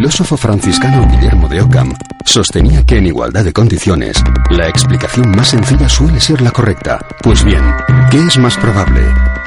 Filósofo 0.00 0.38
franciscano 0.38 1.06
Guillermo 1.10 1.46
de 1.46 1.60
Ockham 1.60 1.94
sostenía 2.24 2.86
que 2.86 2.96
en 2.96 3.08
igualdad 3.08 3.44
de 3.44 3.52
condiciones, 3.52 4.16
la 4.48 4.66
explicación 4.66 5.30
más 5.32 5.48
sencilla 5.48 5.90
suele 5.90 6.18
ser 6.22 6.40
la 6.40 6.50
correcta. 6.52 6.98
Pues 7.22 7.44
bien, 7.44 7.62
¿qué 8.10 8.18
es 8.26 8.38
más 8.38 8.56
probable? 8.56 9.02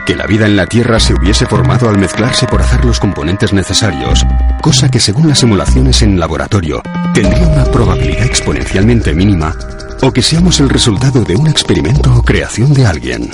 ¿Que 0.06 0.16
la 0.16 0.28
vida 0.28 0.46
en 0.46 0.56
la 0.56 0.68
Tierra 0.68 1.00
se 1.00 1.16
hubiese 1.16 1.48
formado 1.48 1.90
al 1.90 1.98
mezclarse 1.98 2.46
por 2.46 2.62
hacer 2.62 2.86
los 2.86 3.00
componentes 3.00 3.52
necesarios? 3.52 4.24
Cosa 4.62 4.90
que 4.90 5.00
según 5.00 5.28
las 5.28 5.40
simulaciones 5.40 6.04
en 6.04 6.20
laboratorio 6.20 6.84
tendría 7.16 7.48
una 7.48 7.66
probabilidad 7.66 8.28
exponencialmente 8.28 9.12
mínima. 9.12 9.56
¿O 10.04 10.12
que 10.12 10.22
seamos 10.22 10.60
el 10.60 10.70
resultado 10.70 11.24
de 11.24 11.36
un 11.36 11.48
experimento 11.48 12.14
o 12.14 12.22
creación 12.22 12.76
de 12.76 12.86
alguien? 12.86 13.32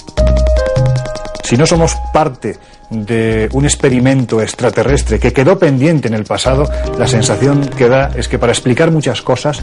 Si 1.43 1.57
no 1.57 1.65
somos 1.65 1.97
parte 2.13 2.57
de 2.89 3.49
un 3.53 3.65
experimento 3.65 4.41
extraterrestre 4.41 5.19
que 5.19 5.33
quedó 5.33 5.59
pendiente 5.59 6.07
en 6.07 6.13
el 6.13 6.25
pasado, 6.25 6.69
la 6.97 7.07
sensación 7.07 7.67
que 7.67 7.87
da 7.87 8.11
es 8.15 8.27
que 8.27 8.39
para 8.39 8.51
explicar 8.51 8.91
muchas 8.91 9.21
cosas 9.21 9.61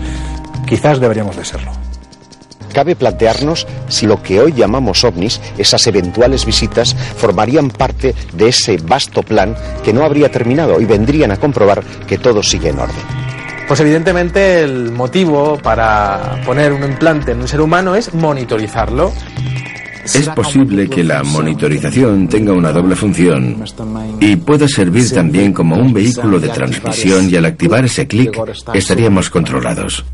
quizás 0.67 1.01
deberíamos 1.01 1.37
de 1.37 1.45
serlo. 1.45 1.73
Cabe 2.73 2.95
plantearnos 2.95 3.67
si 3.89 4.07
lo 4.07 4.23
que 4.23 4.39
hoy 4.39 4.53
llamamos 4.53 5.03
ovnis, 5.03 5.41
esas 5.57 5.87
eventuales 5.87 6.45
visitas, 6.45 6.95
formarían 6.95 7.71
parte 7.71 8.15
de 8.35 8.49
ese 8.49 8.77
vasto 8.77 9.23
plan 9.23 9.57
que 9.83 9.95
no 9.95 10.05
habría 10.05 10.31
terminado 10.31 10.79
y 10.79 10.85
vendrían 10.85 11.31
a 11.31 11.39
comprobar 11.39 11.83
que 12.07 12.19
todo 12.19 12.43
sigue 12.43 12.69
en 12.69 12.79
orden. 12.79 13.03
Pues 13.67 13.81
evidentemente 13.81 14.61
el 14.61 14.93
motivo 14.93 15.59
para 15.61 16.41
poner 16.45 16.73
un 16.73 16.85
implante 16.85 17.33
en 17.33 17.41
un 17.41 17.49
ser 17.49 17.61
humano 17.61 17.95
es 17.97 18.15
monitorizarlo. 18.15 19.13
Es 20.15 20.29
posible 20.29 20.89
que 20.89 21.03
la 21.03 21.23
monitorización 21.23 22.29
tenga 22.29 22.53
una 22.53 22.73
doble 22.73 22.95
función 22.95 23.65
y 24.21 24.37
pueda 24.37 24.69
servir 24.69 25.11
también 25.11 25.53
como 25.53 25.77
un 25.77 25.93
vehículo 25.93 26.39
de 26.39 26.49
transmisión 26.49 27.29
y 27.29 27.37
al 27.37 27.47
activar 27.47 27.85
ese 27.85 28.07
clic 28.07 28.39
estaríamos 28.75 29.31
controlados. 29.31 30.05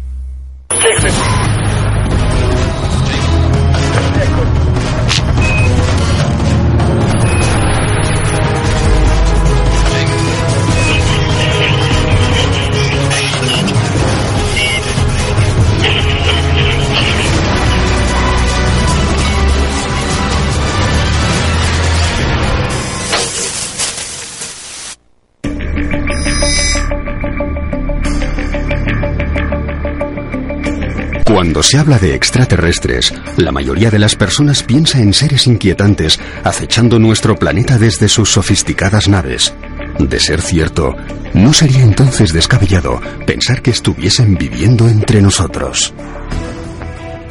Se 31.73 31.78
habla 31.78 31.98
de 31.98 32.15
extraterrestres, 32.15 33.15
la 33.39 33.51
mayoría 33.51 33.91
de 33.91 33.99
las 33.99 34.15
personas 34.15 34.62
piensa 34.62 34.99
en 34.99 35.15
seres 35.15 35.47
inquietantes 35.47 36.21
acechando 36.44 36.99
nuestro 36.99 37.34
planeta 37.34 37.78
desde 37.78 38.10
sus 38.10 38.31
sofisticadas 38.31 39.09
naves. 39.09 39.55
De 39.99 40.21
ser 40.21 40.43
cierto, 40.43 40.94
¿no 41.32 41.55
sería 41.55 41.82
entonces 41.82 42.34
descabellado 42.34 43.00
pensar 43.27 43.62
que 43.62 43.71
estuviesen 43.71 44.34
viviendo 44.34 44.87
entre 44.87 45.22
nosotros? 45.22 45.94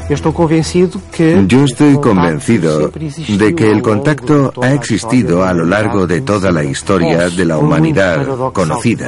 Yo 0.09 1.63
estoy 1.63 1.99
convencido 2.01 2.89
de 2.89 3.53
que 3.55 3.69
el 3.69 3.83
contacto 3.83 4.51
ha 4.59 4.73
existido 4.73 5.45
a 5.45 5.53
lo 5.53 5.65
largo 5.65 6.07
de 6.07 6.21
toda 6.21 6.51
la 6.51 6.63
historia 6.63 7.29
de 7.29 7.45
la 7.45 7.59
humanidad 7.59 8.25
conocida. 8.53 9.07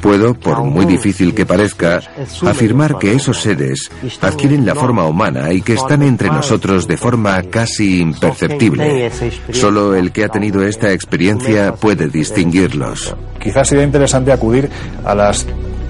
Puedo, 0.00 0.34
por 0.34 0.62
muy 0.62 0.86
difícil 0.86 1.34
que 1.34 1.46
parezca, 1.46 2.00
afirmar 2.46 2.98
que 2.98 3.12
esos 3.12 3.40
seres 3.40 3.90
adquieren 4.20 4.66
la 4.66 4.74
forma 4.74 5.04
humana 5.06 5.52
y 5.52 5.62
que 5.62 5.74
están 5.74 6.02
entre 6.02 6.28
nosotros 6.28 6.86
de 6.86 6.96
forma 6.96 7.42
casi 7.44 8.00
imperceptible. 8.00 9.10
Solo 9.52 9.94
el 9.94 10.12
que 10.12 10.24
ha 10.24 10.28
tenido 10.28 10.62
esta 10.62 10.92
experiencia 10.92 11.74
puede 11.74 12.08
distinguirlos. 12.08 13.14
Quizás 13.40 13.68
sería 13.68 13.84
interesante 13.84 14.32
acudir 14.32 14.68
a 15.04 15.14
las 15.14 15.46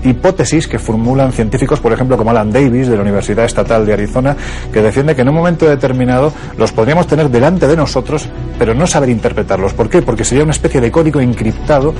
hipótesis 0.08 0.66
que 0.66 0.78
formulan 0.78 1.32
científicos, 1.32 1.80
por 1.80 1.92
ejemplo, 1.92 2.16
como 2.16 2.30
Alan 2.30 2.50
Davis 2.50 2.88
de 2.88 2.96
la 2.96 3.02
Universidad 3.02 3.44
Estatal 3.44 3.84
de 3.84 3.92
Arizona, 3.92 4.36
que 4.72 4.82
defiende 4.82 5.14
que 5.14 5.22
en 5.22 5.28
un 5.28 5.34
momento 5.34 5.68
determinado 5.68 6.32
los 6.56 6.72
podríamos 6.72 7.06
tener 7.06 7.28
delante 7.30 7.66
de 7.66 7.76
nosotros, 7.76 8.28
pero 8.58 8.74
no 8.74 8.86
saber 8.86 9.08
interpretarlos. 9.10 9.74
¿Por 9.74 9.88
qué? 9.88 10.02
Porque 10.02 10.24
sería 10.24 10.44
una 10.44 10.52
especie 10.52 10.80
de 10.80 10.90
código 10.90 11.20
encriptado 11.20 11.94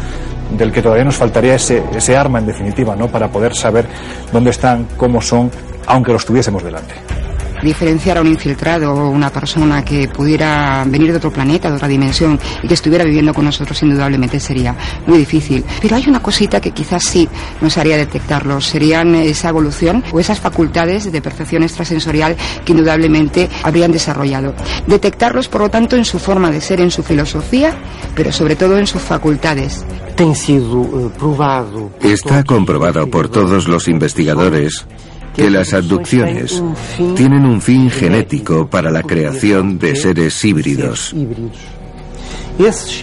del 0.57 0.73
que 0.73 0.83
todavía 0.83 1.05
nos 1.05 1.17
faltaría 1.17 1.55
ese, 1.55 1.83
ese 1.95 2.17
arma, 2.17 2.39
en 2.39 2.47
definitiva, 2.47 2.95
¿no? 2.95 3.09
para 3.09 3.29
poder 3.29 3.55
saber 3.55 3.87
dónde 4.33 4.51
están, 4.51 4.87
cómo 4.97 5.21
son, 5.21 5.51
aunque 5.87 6.13
los 6.13 6.25
tuviésemos 6.25 6.63
delante 6.63 6.95
diferenciar 7.63 8.19
a 8.19 8.21
un 8.21 8.29
infiltrado 8.29 8.93
o 8.93 9.11
una 9.11 9.31
persona 9.31 9.85
que 9.85 10.09
pudiera 10.09 10.85
venir 10.87 11.11
de 11.11 11.19
otro 11.19 11.33
planeta, 11.33 11.71
de 11.71 11.77
otra 11.77 11.89
dimensión 11.89 12.39
y 12.63 12.69
que 12.69 12.75
estuviera 12.75 13.05
viviendo 13.05 13.33
con 13.35 13.45
nosotros 13.45 13.83
indudablemente 13.83 14.41
sería 14.41 14.77
muy 15.07 15.19
difícil. 15.19 15.65
Pero 15.81 15.97
hay 15.97 16.05
una 16.09 16.21
cosita 16.21 16.61
que 16.61 16.73
quizás 16.73 17.05
sí 17.05 17.29
nos 17.61 17.79
haría 17.79 17.97
detectarlo, 17.97 18.61
serían 18.61 19.15
esa 19.15 19.49
evolución 19.49 20.05
o 20.13 20.21
esas 20.21 20.41
facultades 20.41 21.11
de 21.11 21.23
percepción 21.23 21.63
extrasensorial 21.63 22.37
que 22.65 22.73
indudablemente 22.73 23.49
habrían 23.63 23.93
desarrollado. 23.93 24.55
Detectarlos, 24.87 25.49
por 25.49 25.63
lo 25.63 25.69
tanto, 25.69 25.97
en 25.97 26.05
su 26.05 26.19
forma 26.19 26.51
de 26.51 26.61
ser, 26.61 26.81
en 26.81 26.91
su 26.91 27.03
filosofía, 27.03 27.75
pero 28.15 28.33
sobre 28.33 28.57
todo 28.57 28.79
en 28.79 28.87
sus 28.87 29.03
facultades. 29.03 29.85
Eh, 32.01 32.13
Está 32.13 32.43
comprobado 32.45 33.09
por 33.09 33.29
todos 33.29 33.69
los 33.69 33.89
investigadores 33.89 34.87
que 35.37 35.51
las 35.51 35.75
abducciones 35.75 36.63
tienen 37.15 37.45
un 37.45 37.61
fin 37.61 37.91
genético 37.91 38.69
para 38.69 38.91
la 38.91 39.03
creación 39.03 39.79
de 39.79 39.95
seres 39.95 40.45
híbridos. 40.45 41.15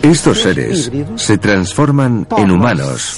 Estos 0.02 0.42
seres 0.42 0.92
se 1.16 1.38
transforman 1.38 2.28
en 2.38 2.52
humanos 2.52 3.16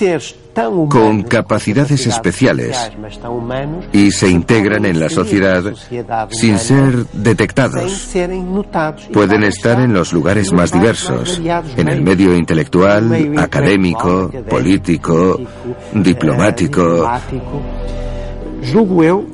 con 0.90 1.24
capacidades 1.24 2.08
especiales 2.08 2.92
y 3.92 4.12
se 4.12 4.30
integran 4.30 4.86
en 4.86 5.00
la 5.00 5.10
sociedad 5.10 5.64
sin 6.30 6.60
ser 6.60 7.06
detectados. 7.14 8.10
Pueden 9.14 9.44
estar 9.44 9.80
en 9.80 9.94
los 9.94 10.14
lugares 10.14 10.52
más 10.52 10.72
diversos, 10.72 11.42
en 11.78 11.88
el 11.88 12.02
medio 12.02 12.36
intelectual, 12.36 13.38
académico, 13.38 14.30
político, 14.50 15.40
diplomático. 15.94 17.10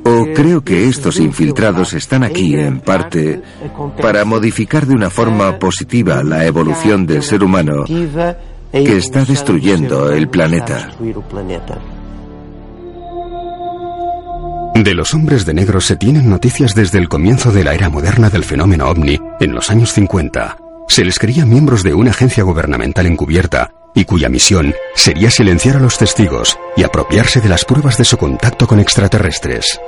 O 0.04 0.28
creo 0.36 0.64
que 0.64 0.88
estos 0.88 1.20
infiltrados 1.20 1.94
están 1.94 2.24
aquí, 2.24 2.56
en 2.56 2.80
parte, 2.80 3.42
para 4.02 4.26
modificar 4.26 4.86
de 4.86 4.96
una 4.96 5.10
forma 5.10 5.58
positiva 5.60 6.24
la 6.24 6.46
evolución 6.46 7.06
del 7.06 7.24
ser 7.24 7.44
humano 7.44 7.86
que 7.86 8.98
está 8.98 9.26
destruyendo 9.26 10.12
el 10.12 10.30
planeta. 10.30 10.92
De 14.76 14.94
los 14.94 15.14
hombres 15.14 15.46
de 15.46 15.54
negro 15.54 15.82
se 15.82 15.96
tienen 15.96 16.30
noticias 16.30 16.74
desde 16.74 16.98
el 16.98 17.10
comienzo 17.10 17.52
de 17.52 17.64
la 17.64 17.74
era 17.74 17.90
moderna 17.90 18.30
del 18.30 18.44
fenómeno 18.44 18.90
ovni, 18.90 19.20
en 19.40 19.54
los 19.54 19.70
años 19.70 19.92
50. 19.92 20.58
Se 20.88 21.04
les 21.06 21.20
creía 21.20 21.46
miembros 21.46 21.84
de 21.84 21.94
una 21.94 22.12
agencia 22.12 22.44
gubernamental 22.44 23.06
encubierta 23.06 23.72
y 23.94 24.06
cuya 24.06 24.30
misión 24.30 24.74
sería 24.96 25.30
silenciar 25.32 25.78
a 25.78 25.80
los 25.80 25.98
testigos 25.98 26.58
y 26.76 26.84
apropiarse 26.84 27.42
de 27.42 27.50
las 27.50 27.66
pruebas 27.66 27.98
de 27.98 28.06
su 28.06 28.18
contacto 28.18 28.68
con 28.68 28.80
extraterrestres. 28.80 29.80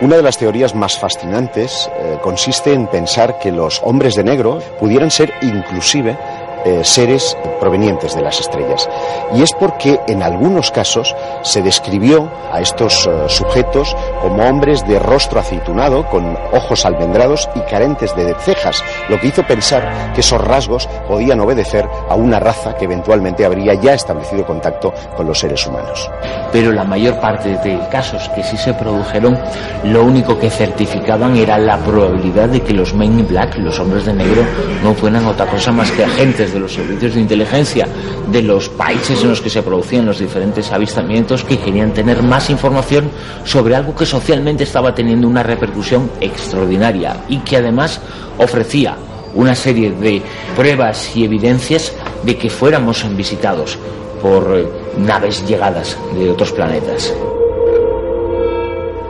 Una 0.00 0.16
de 0.16 0.22
las 0.22 0.36
teorías 0.36 0.74
más 0.74 0.98
fascinantes 0.98 1.88
eh, 1.96 2.18
consiste 2.20 2.72
en 2.72 2.88
pensar 2.88 3.38
que 3.38 3.52
los 3.52 3.80
hombres 3.84 4.14
de 4.14 4.24
negro 4.24 4.58
pudieran 4.78 5.10
ser 5.10 5.32
inclusive 5.40 6.18
eh, 6.64 6.82
seres 6.82 7.36
provenientes 7.60 8.14
de 8.14 8.22
las 8.22 8.40
estrellas. 8.40 8.88
Y 9.34 9.42
es 9.42 9.52
porque 9.52 10.00
en 10.06 10.22
algunos 10.22 10.70
casos 10.70 11.14
se 11.42 11.62
describió 11.62 12.30
a 12.52 12.60
estos 12.60 13.06
eh, 13.06 13.28
sujetos 13.28 13.94
como 14.20 14.44
hombres 14.44 14.86
de 14.86 14.98
rostro 14.98 15.40
aceitunado, 15.40 16.06
con 16.08 16.36
ojos 16.52 16.84
almendrados 16.84 17.48
y 17.54 17.60
carentes 17.60 18.14
de 18.16 18.34
cejas, 18.40 18.82
lo 19.08 19.20
que 19.20 19.28
hizo 19.28 19.42
pensar 19.46 20.12
que 20.14 20.20
esos 20.20 20.40
rasgos 20.40 20.88
podían 21.08 21.40
obedecer 21.40 21.88
a 22.08 22.14
una 22.14 22.40
raza 22.40 22.74
que 22.74 22.84
eventualmente 22.84 23.44
habría 23.44 23.74
ya 23.74 23.94
establecido 23.94 24.46
contacto 24.46 24.92
con 25.16 25.26
los 25.26 25.38
seres 25.38 25.66
humanos. 25.66 26.10
Pero 26.52 26.72
la 26.72 26.84
mayor 26.84 27.20
parte 27.20 27.56
de 27.58 27.78
casos 27.90 28.28
que 28.34 28.42
sí 28.42 28.56
se 28.56 28.72
produjeron, 28.74 29.38
lo 29.84 30.04
único 30.04 30.38
que 30.38 30.50
certificaban 30.50 31.36
era 31.36 31.58
la 31.58 31.76
probabilidad 31.78 32.48
de 32.48 32.62
que 32.62 32.72
los 32.72 32.94
Men 32.94 33.18
in 33.18 33.28
Black, 33.28 33.56
los 33.58 33.78
hombres 33.78 34.04
de 34.06 34.14
negro, 34.14 34.42
no 34.82 34.94
fueran 34.94 35.26
otra 35.26 35.46
cosa 35.46 35.72
más 35.72 35.90
que 35.90 36.04
agentes 36.04 36.53
de 36.54 36.60
los 36.60 36.72
servicios 36.72 37.14
de 37.14 37.20
inteligencia 37.20 37.86
de 38.30 38.42
los 38.42 38.68
países 38.70 39.22
en 39.22 39.28
los 39.28 39.40
que 39.40 39.50
se 39.50 39.62
producían 39.62 40.06
los 40.06 40.18
diferentes 40.18 40.72
avistamientos 40.72 41.44
que 41.44 41.58
querían 41.58 41.92
tener 41.92 42.22
más 42.22 42.48
información 42.48 43.10
sobre 43.44 43.76
algo 43.76 43.94
que 43.94 44.06
socialmente 44.06 44.64
estaba 44.64 44.94
teniendo 44.94 45.28
una 45.28 45.42
repercusión 45.42 46.10
extraordinaria 46.20 47.24
y 47.28 47.38
que 47.38 47.58
además 47.58 48.00
ofrecía 48.38 48.96
una 49.34 49.54
serie 49.54 49.90
de 49.90 50.22
pruebas 50.56 51.14
y 51.16 51.24
evidencias 51.24 51.92
de 52.22 52.38
que 52.38 52.48
fuéramos 52.48 53.04
visitados 53.16 53.78
por 54.22 54.56
eh, 54.56 54.66
naves 54.96 55.46
llegadas 55.46 55.98
de 56.16 56.30
otros 56.30 56.52
planetas. 56.52 57.12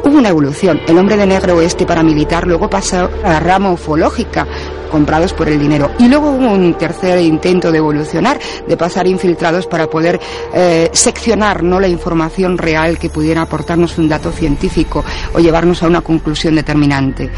Hubo 0.03 0.19
una 0.19 0.29
evolución. 0.29 0.81
El 0.87 0.99
hombre 0.99 1.17
de 1.17 1.27
negro 1.27 1.61
este 1.61 1.87
paramilitar 1.87 2.47
luego 2.47 2.69
pasó 2.69 3.09
a 3.23 3.29
la 3.29 3.41
rama 3.41 3.71
ufológica, 3.73 4.47
comprados 4.95 5.33
por 5.33 5.49
el 5.49 5.59
dinero. 5.59 5.91
Y 5.99 6.07
luego 6.07 6.31
hubo 6.31 6.53
un 6.53 6.75
tercer 6.75 7.19
intento 7.19 7.73
de 7.73 7.79
evolucionar, 7.79 8.39
de 8.65 8.77
pasar 8.77 9.09
infiltrados 9.09 9.67
para 9.67 9.89
poder 9.89 10.21
eh, 10.55 10.89
seccionar 10.93 11.65
no 11.65 11.81
la 11.81 11.89
información 11.89 12.57
real 12.57 12.97
que 12.97 13.11
pudiera 13.11 13.43
aportarnos 13.43 13.99
un 13.99 14.09
dato 14.09 14.31
científico 14.31 15.05
o 15.33 15.41
llevarnos 15.41 15.83
a 15.83 15.89
una 15.89 16.01
conclusión 16.01 16.55
determinante. 16.55 17.29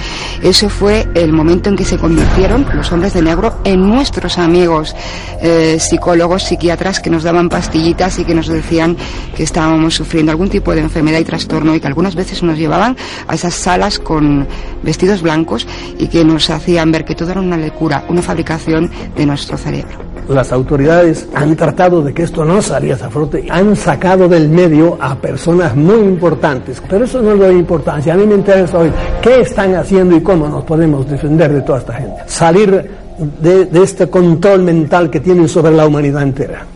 Eso 0.43 0.69
fue 0.69 1.09
el 1.15 1.33
momento 1.33 1.71
en 1.71 1.77
que 1.77 1.87
se 1.87 1.97
convirtieron 1.97 2.67
los 2.75 2.93
hombres 2.93 3.15
de 3.15 3.23
negro 3.23 3.55
en 3.65 3.89
nuestros 3.89 4.37
amigos 4.37 4.95
eh, 5.41 5.79
psicólogos, 5.81 6.43
psiquiatras 6.43 7.01
que 7.01 7.09
nos 7.09 7.23
daban 7.23 7.49
pastillitas 7.49 8.19
y 8.19 8.27
que 8.27 8.35
nos 8.35 8.49
decían 8.49 8.99
que 9.35 9.45
estábamos 9.45 9.95
sufriendo 9.95 10.31
algún 10.31 10.51
tipo 10.51 10.75
de 10.75 10.83
enfermedad 10.83 11.21
y 11.21 11.25
trastorno 11.25 11.75
y 11.75 11.81
que 11.81 11.87
algunas 11.87 12.15
veces 12.15 12.43
nos 12.43 12.59
llevaban 12.59 12.99
a 13.27 13.35
esas 13.35 13.55
salas 13.55 13.99
con 13.99 14.47
vestidos 14.83 15.23
blancos 15.23 15.67
y 15.99 16.09
que 16.09 16.23
nos 16.23 16.51
hacían 16.51 16.93
ver 16.93 17.07
que 17.07 17.15
todo 17.15 17.31
era 17.31 17.41
una 17.41 17.46
locura, 17.55 18.05
una 18.09 18.23
fabricación 18.23 18.91
de 19.15 19.27
nuestro 19.27 19.59
cerebro. 19.59 19.99
Las 20.29 20.51
autoridades 20.53 21.29
han 21.35 21.55
tratado 21.55 22.03
de 22.03 22.15
que 22.15 22.23
esto 22.23 22.47
no 22.47 22.63
saliera 22.63 23.07
a 23.07 23.11
flote, 23.11 23.47
han 23.51 23.77
sacado 23.77 24.27
del 24.27 24.49
medio 24.49 24.97
a 25.01 25.15
personas 25.15 25.77
muy 25.77 26.01
importantes, 26.01 26.83
pero 26.89 27.05
eso 27.05 27.21
no 27.21 27.35
lo 27.35 27.45
de 27.45 27.55
importancia. 27.55 28.15
A 28.15 28.17
mí 28.17 28.27
me 28.27 28.37
interesa 28.37 28.79
hoy 28.79 28.91
qué 29.21 29.43
están 29.43 29.75
haciendo 29.75 30.17
y 30.17 30.23
cómo 30.23 30.49
nos 30.49 30.65
podemos 30.65 31.09
defender 31.09 31.53
de 31.53 31.61
toda 31.61 31.79
esta 31.81 31.93
gente. 31.93 32.23
Salir 32.27 32.91
de 33.19 33.83
este 33.83 34.09
control 34.09 34.63
mental 34.63 35.11
que 35.11 35.21
tienen 35.21 35.49
sobre 35.49 35.73
la 35.73 35.87
humanidad 35.87 36.23
entera. 36.23 36.67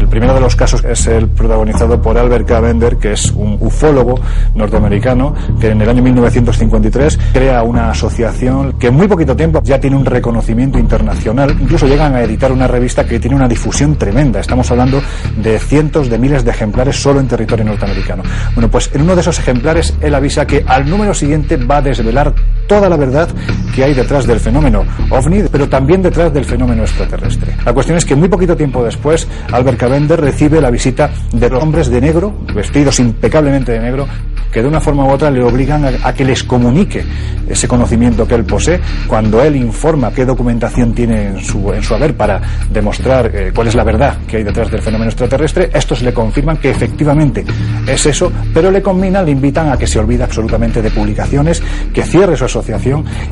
El 0.00 0.08
primero 0.08 0.32
de 0.32 0.40
los 0.40 0.56
casos 0.56 0.82
es 0.82 1.06
el 1.08 1.28
protagonizado 1.28 2.00
por 2.00 2.16
Albert 2.16 2.48
Cavender, 2.48 2.96
que 2.96 3.12
es 3.12 3.30
un 3.32 3.58
ufólogo 3.60 4.18
norteamericano 4.54 5.34
que 5.60 5.68
en 5.68 5.82
el 5.82 5.88
año 5.90 6.02
1953 6.02 7.18
crea 7.34 7.62
una 7.62 7.90
asociación 7.90 8.72
que 8.78 8.86
en 8.86 8.94
muy 8.94 9.06
poquito 9.06 9.36
tiempo 9.36 9.60
ya 9.62 9.78
tiene 9.78 9.96
un 9.96 10.06
reconocimiento 10.06 10.78
internacional. 10.78 11.54
Incluso 11.60 11.86
llegan 11.86 12.14
a 12.14 12.22
editar 12.22 12.50
una 12.50 12.66
revista 12.66 13.04
que 13.04 13.20
tiene 13.20 13.36
una 13.36 13.46
difusión 13.46 13.96
tremenda. 13.96 14.40
Estamos 14.40 14.70
hablando 14.70 15.02
de 15.36 15.58
cientos 15.58 16.08
de 16.08 16.18
miles 16.18 16.46
de 16.46 16.50
ejemplares 16.50 16.96
solo 16.96 17.20
en 17.20 17.28
territorio 17.28 17.66
norteamericano. 17.66 18.22
Bueno, 18.54 18.70
pues 18.70 18.90
en 18.94 19.02
uno 19.02 19.14
de 19.14 19.20
esos 19.20 19.38
ejemplares 19.38 19.94
él 20.00 20.14
avisa 20.14 20.46
que 20.46 20.64
al 20.66 20.88
número 20.88 21.12
siguiente 21.12 21.58
va 21.58 21.76
a 21.76 21.82
desvelar 21.82 22.32
toda 22.70 22.88
la 22.88 22.96
verdad 22.96 23.28
que 23.74 23.82
hay 23.82 23.94
detrás 23.94 24.28
del 24.28 24.38
fenómeno 24.38 24.84
ovni, 25.10 25.42
pero 25.50 25.68
también 25.68 26.02
detrás 26.02 26.32
del 26.32 26.44
fenómeno 26.44 26.82
extraterrestre. 26.82 27.52
La 27.64 27.72
cuestión 27.72 27.98
es 27.98 28.04
que 28.04 28.14
muy 28.14 28.28
poquito 28.28 28.56
tiempo 28.56 28.84
después, 28.84 29.26
Albert 29.50 29.76
Cavender 29.76 30.20
recibe 30.20 30.60
la 30.60 30.70
visita 30.70 31.10
de 31.32 31.46
hombres 31.48 31.88
de 31.88 32.00
negro, 32.00 32.32
vestidos 32.54 33.00
impecablemente 33.00 33.72
de 33.72 33.80
negro, 33.80 34.06
que 34.52 34.62
de 34.62 34.68
una 34.68 34.80
forma 34.80 35.04
u 35.04 35.10
otra 35.10 35.32
le 35.32 35.42
obligan 35.42 35.84
a, 36.02 36.12
que 36.12 36.24
les 36.24 36.44
comunique 36.44 37.04
ese 37.48 37.66
conocimiento 37.66 38.26
que 38.26 38.36
él 38.36 38.44
posee 38.44 38.80
cuando 39.06 39.42
él 39.42 39.56
informa 39.56 40.12
qué 40.12 40.24
documentación 40.24 40.92
tiene 40.92 41.26
en 41.28 41.40
su, 41.40 41.72
en 41.72 41.82
su 41.82 41.94
haber 41.94 42.16
para 42.16 42.40
demostrar 42.70 43.30
eh, 43.34 43.52
cuál 43.52 43.66
es 43.66 43.74
la 43.74 43.84
verdad 43.84 44.18
que 44.28 44.38
hay 44.38 44.44
detrás 44.44 44.70
del 44.70 44.82
fenómeno 44.82 45.10
extraterrestre, 45.10 45.70
estos 45.72 46.02
le 46.02 46.12
confirman 46.12 46.56
que 46.58 46.70
efectivamente 46.70 47.44
es 47.86 48.06
eso, 48.06 48.30
pero 48.54 48.70
le 48.70 48.80
combinan, 48.80 49.24
le 49.24 49.32
invitan 49.32 49.70
a 49.72 49.76
que 49.76 49.88
se 49.88 49.98
olvide 49.98 50.22
absolutamente 50.22 50.82
de 50.82 50.90
publicaciones, 50.90 51.62
que 51.92 52.02
cierre 52.02 52.36
su 52.36 52.44
asociación 52.44 52.59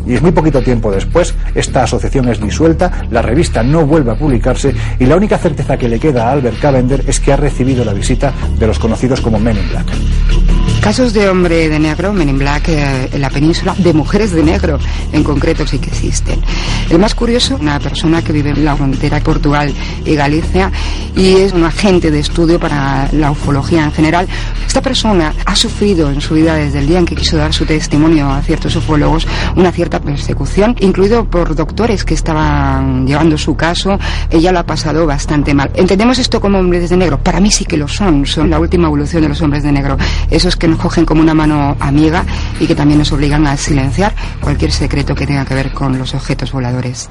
y 0.07 0.15
muy 0.23 0.33
poquito 0.33 0.63
tiempo 0.63 0.91
después 0.91 1.35
esta 1.55 1.83
asociación 1.83 2.29
es 2.29 2.41
disuelta, 2.41 3.07
la 3.11 3.23
revista 3.23 3.63
no 3.63 3.87
vuelve 3.87 4.13
a 4.13 4.19
publicarse 4.19 4.75
y 4.99 5.07
la 5.07 5.17
única 5.17 5.39
certeza 5.39 5.77
que 5.77 5.89
le 5.89 6.01
queda 6.01 6.29
a 6.29 6.33
Albert 6.33 6.61
Cavender 6.61 7.05
es 7.07 7.21
que 7.21 7.33
ha 7.33 7.37
recibido 7.37 7.85
la 7.85 7.93
visita 7.93 8.33
de 8.59 8.67
los 8.67 8.79
conocidos 8.79 9.21
como 9.21 9.39
Men 9.39 9.57
in 9.57 9.69
Black. 9.71 10.58
Casos 10.81 11.13
de 11.13 11.29
hombre 11.29 11.69
de 11.69 11.79
negro, 11.79 12.13
Men 12.13 12.29
in 12.29 12.39
Black, 12.39 12.69
eh, 12.69 13.09
en 13.13 13.21
la 13.21 13.29
península, 13.31 13.75
de 13.77 13.93
mujeres 13.93 14.33
de 14.33 14.43
negro 14.43 14.79
en 15.13 15.23
concreto 15.23 15.67
sí 15.67 15.79
que 15.79 15.91
existen. 15.91 16.41
El 16.89 16.99
más 16.99 17.15
curioso, 17.15 17.57
una 17.61 17.79
persona 17.79 18.23
que 18.23 18.33
vive 18.33 18.51
en 18.51 18.65
la 18.65 18.77
frontera 18.77 19.21
Portugal 19.21 19.75
y 20.05 20.15
Galicia 20.15 20.71
y 21.15 21.35
es 21.37 21.53
un 21.53 21.65
agente 21.65 22.11
de 22.11 22.21
estudio 22.21 22.59
para 22.61 23.09
la 23.13 23.31
ufología 23.31 23.85
en 23.85 23.93
general. 23.93 24.29
Esta 24.67 24.81
persona 24.81 25.35
ha 25.45 25.57
sufrido 25.57 26.11
en 26.11 26.21
su 26.21 26.35
vida 26.35 26.55
desde 26.55 26.79
el 26.79 26.87
día 26.87 26.99
en 26.99 27.07
que 27.07 27.17
quiso 27.17 27.37
dar 27.37 27.53
su 27.53 27.67
testimonio 27.67 28.31
a 28.31 28.41
ciertos 28.43 28.75
ufólogos 28.77 29.27
una 29.57 29.73
cierta 29.73 30.01
persecución, 30.01 30.77
incluido 30.81 31.25
por 31.25 31.55
doctores 31.55 32.05
que 32.05 32.15
estaban 32.15 33.07
llevando 33.07 33.37
su 33.37 33.57
caso. 33.57 33.99
Ella 34.31 34.53
lo 34.53 34.61
ha 34.61 34.67
pasado 34.67 35.07
bastante 35.07 35.53
mal. 35.55 35.71
¿Entendemos 35.75 36.19
esto 36.19 36.41
como 36.41 36.59
hombres 36.59 36.89
de 36.89 36.97
negro? 36.97 37.19
Para 37.19 37.41
mí 37.41 37.51
sí 37.51 37.65
que 37.65 37.77
lo 37.77 37.89
son. 37.89 38.25
Son 38.25 38.49
la 38.49 38.59
última 38.59 38.87
evolución 38.87 39.23
de 39.23 39.29
los 39.29 39.43
hombres 39.43 39.63
de 39.63 39.73
negro. 39.73 39.97
Esos 40.31 40.57
que 40.57 40.68
nos 40.69 40.79
cogen 40.79 41.05
como 41.05 41.21
una 41.21 41.35
mano 41.35 41.77
amiga 41.81 42.25
y 42.61 42.67
que 42.67 42.75
también 42.75 42.99
nos 42.99 43.13
obligan 43.13 43.47
a 43.47 43.57
silenciar 43.57 44.15
cualquier 44.41 44.73
secreto 44.73 45.15
que 45.15 45.27
tenga 45.27 45.45
que 45.45 45.55
ver 45.55 45.73
con 45.73 45.99
los 45.99 46.15
objetos 46.15 46.53
voladores. 46.53 47.09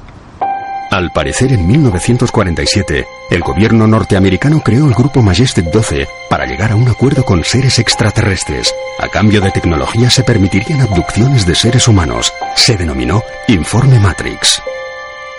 Al 0.90 1.10
parecer, 1.10 1.52
en 1.52 1.66
1947, 1.66 3.06
el 3.30 3.42
gobierno 3.42 3.86
norteamericano 3.86 4.62
creó 4.62 4.86
el 4.86 4.94
grupo 4.94 5.22
Majestic 5.22 5.66
12 5.66 6.08
para 6.30 6.46
llegar 6.46 6.72
a 6.72 6.76
un 6.76 6.88
acuerdo 6.88 7.24
con 7.24 7.44
seres 7.44 7.78
extraterrestres. 7.78 8.74
A 8.98 9.08
cambio 9.08 9.42
de 9.42 9.50
tecnología 9.50 10.08
se 10.08 10.24
permitirían 10.24 10.80
abducciones 10.80 11.44
de 11.44 11.54
seres 11.54 11.88
humanos. 11.88 12.32
Se 12.56 12.76
denominó 12.76 13.22
Informe 13.48 14.00
Matrix. 14.00 14.62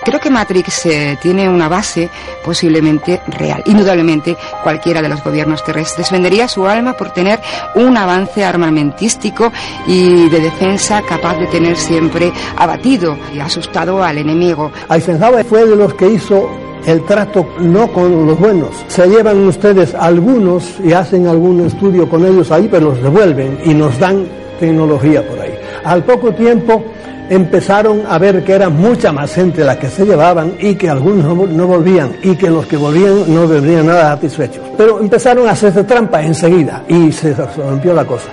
Creo 0.09 0.21
que 0.21 0.31
Matrix 0.31 0.87
eh, 0.87 1.19
tiene 1.21 1.47
una 1.47 1.69
base 1.69 2.09
posiblemente 2.43 3.21
real. 3.27 3.61
Indudablemente, 3.67 4.35
cualquiera 4.63 5.03
de 5.03 5.09
los 5.09 5.23
gobiernos 5.23 5.63
terrestres 5.63 6.09
vendería 6.09 6.47
su 6.47 6.65
alma 6.65 6.93
por 6.93 7.11
tener 7.11 7.39
un 7.75 7.95
avance 7.95 8.43
armamentístico 8.43 9.51
y 9.85 10.27
de 10.29 10.39
defensa 10.39 11.03
capaz 11.03 11.37
de 11.37 11.45
tener 11.45 11.77
siempre 11.77 12.33
abatido 12.57 13.19
y 13.35 13.39
asustado 13.39 14.01
al 14.01 14.17
enemigo. 14.17 14.71
Eisenhower 14.89 15.45
fue 15.45 15.67
de 15.67 15.75
los 15.75 15.93
que 15.93 16.07
hizo 16.09 16.49
el 16.87 17.05
trato 17.05 17.47
no 17.59 17.87
con 17.93 18.25
los 18.25 18.39
buenos. 18.39 18.83
Se 18.87 19.05
llevan 19.05 19.45
ustedes 19.45 19.93
algunos 19.93 20.79
y 20.83 20.91
hacen 20.91 21.27
algún 21.27 21.67
estudio 21.67 22.09
con 22.09 22.25
ellos 22.25 22.51
ahí, 22.51 22.67
pero 22.67 22.89
los 22.89 23.03
devuelven 23.03 23.59
y 23.63 23.75
nos 23.75 23.99
dan 23.99 24.27
tecnología 24.59 25.27
por 25.27 25.39
ahí. 25.39 25.53
Al 25.83 26.03
poco 26.03 26.33
tiempo 26.33 26.83
empezaron 27.29 28.03
a 28.07 28.17
ver 28.17 28.43
que 28.43 28.53
era 28.53 28.69
mucha 28.69 29.11
más 29.11 29.33
gente 29.33 29.63
la 29.63 29.77
que 29.77 29.89
se 29.89 30.05
llevaban 30.05 30.55
y 30.59 30.75
que 30.75 30.89
algunos 30.89 31.47
no, 31.49 31.67
volvían 31.67 32.17
y 32.23 32.35
que 32.35 32.49
los 32.49 32.65
que 32.65 32.75
volvían 32.75 33.33
no 33.33 33.47
volvían 33.47 33.85
nada 33.85 34.15
satisfechos. 34.15 34.63
Pero 34.75 34.99
empezaron 34.99 35.47
a 35.47 35.51
hacerse 35.51 35.83
trampa 35.83 36.21
enseguida 36.21 36.83
y 36.87 37.11
se 37.11 37.33
rompió 37.33 37.93
la 37.93 38.05
cosa 38.05 38.27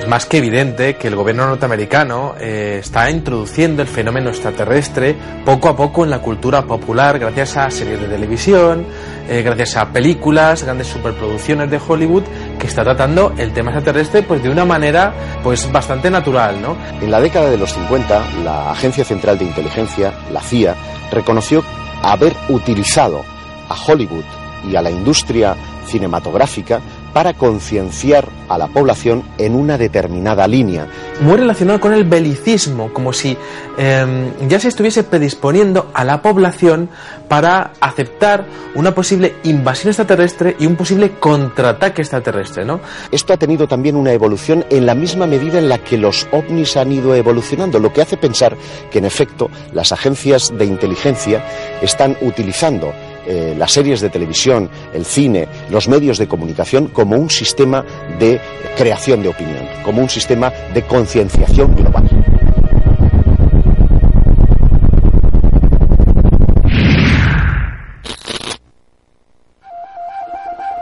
Es 0.00 0.06
más 0.08 0.26
que 0.26 0.38
evidente 0.38 0.96
que 0.96 1.08
el 1.08 1.16
gobierno 1.16 1.46
norteamericano 1.48 2.34
eh, 2.38 2.78
está 2.80 3.10
introduciendo 3.10 3.82
el 3.82 3.88
fenómeno 3.88 4.30
extraterrestre 4.30 5.16
poco 5.44 5.68
a 5.68 5.76
poco 5.76 6.04
en 6.04 6.10
la 6.10 6.20
cultura 6.20 6.62
popular 6.62 7.18
gracias 7.18 7.56
a 7.56 7.70
series 7.70 8.00
de 8.00 8.06
televisión, 8.06 8.86
eh, 9.28 9.42
gracias 9.42 9.76
a 9.76 9.92
películas, 9.92 10.62
grandes 10.62 10.86
superproducciones 10.86 11.68
de 11.68 11.80
Hollywood 11.84 12.22
que 12.58 12.66
está 12.66 12.82
tratando 12.82 13.32
el 13.36 13.52
tema 13.52 13.70
extraterrestre 13.70 14.22
pues 14.22 14.42
de 14.42 14.50
una 14.50 14.64
manera 14.64 15.12
pues 15.42 15.70
bastante 15.70 16.10
natural, 16.10 16.60
¿no? 16.60 16.76
En 17.00 17.10
la 17.10 17.20
década 17.20 17.50
de 17.50 17.58
los 17.58 17.72
50, 17.72 18.42
la 18.44 18.70
Agencia 18.70 19.04
Central 19.04 19.38
de 19.38 19.44
Inteligencia, 19.44 20.12
la 20.32 20.40
CIA, 20.40 20.74
reconoció 21.10 21.62
haber 22.02 22.34
utilizado 22.48 23.24
a 23.68 23.74
Hollywood 23.74 24.24
y 24.68 24.76
a 24.76 24.82
la 24.82 24.90
industria 24.90 25.56
cinematográfica 25.86 26.80
para 27.16 27.32
concienciar 27.32 28.28
a 28.46 28.58
la 28.58 28.66
población 28.66 29.24
en 29.38 29.54
una 29.54 29.78
determinada 29.78 30.46
línea. 30.46 30.86
Muy 31.22 31.38
relacionado 31.38 31.80
con 31.80 31.94
el 31.94 32.04
belicismo, 32.04 32.92
como 32.92 33.14
si 33.14 33.34
em, 33.78 34.32
ya 34.46 34.60
se 34.60 34.68
estuviese 34.68 35.02
predisponiendo 35.02 35.90
a 35.94 36.04
la 36.04 36.20
población 36.20 36.90
para 37.26 37.72
aceptar 37.80 38.44
una 38.74 38.94
posible 38.94 39.36
invasión 39.44 39.88
extraterrestre 39.88 40.56
y 40.58 40.66
un 40.66 40.76
posible 40.76 41.12
contraataque 41.12 42.02
extraterrestre, 42.02 42.66
¿no? 42.66 42.80
Esto 43.10 43.32
ha 43.32 43.38
tenido 43.38 43.66
también 43.66 43.96
una 43.96 44.12
evolución 44.12 44.66
en 44.68 44.84
la 44.84 44.94
misma 44.94 45.26
medida 45.26 45.58
en 45.58 45.70
la 45.70 45.78
que 45.78 45.96
los 45.96 46.28
ovnis 46.32 46.76
han 46.76 46.92
ido 46.92 47.14
evolucionando, 47.14 47.78
lo 47.78 47.94
que 47.94 48.02
hace 48.02 48.18
pensar 48.18 48.58
que 48.90 48.98
en 48.98 49.06
efecto 49.06 49.48
las 49.72 49.90
agencias 49.90 50.52
de 50.54 50.66
inteligencia 50.66 51.42
están 51.80 52.14
utilizando 52.20 52.92
eh, 53.26 53.54
las 53.58 53.72
series 53.72 54.00
de 54.00 54.10
televisión, 54.10 54.70
el 54.94 55.04
cine, 55.04 55.48
los 55.70 55.88
medios 55.88 56.18
de 56.18 56.28
comunicación 56.28 56.88
como 56.88 57.16
un 57.16 57.30
sistema 57.30 57.84
de 58.18 58.40
creación 58.76 59.22
de 59.22 59.28
opinión, 59.28 59.66
como 59.84 60.02
un 60.02 60.08
sistema 60.08 60.52
de 60.72 60.82
concienciación 60.82 61.74
global. 61.74 62.35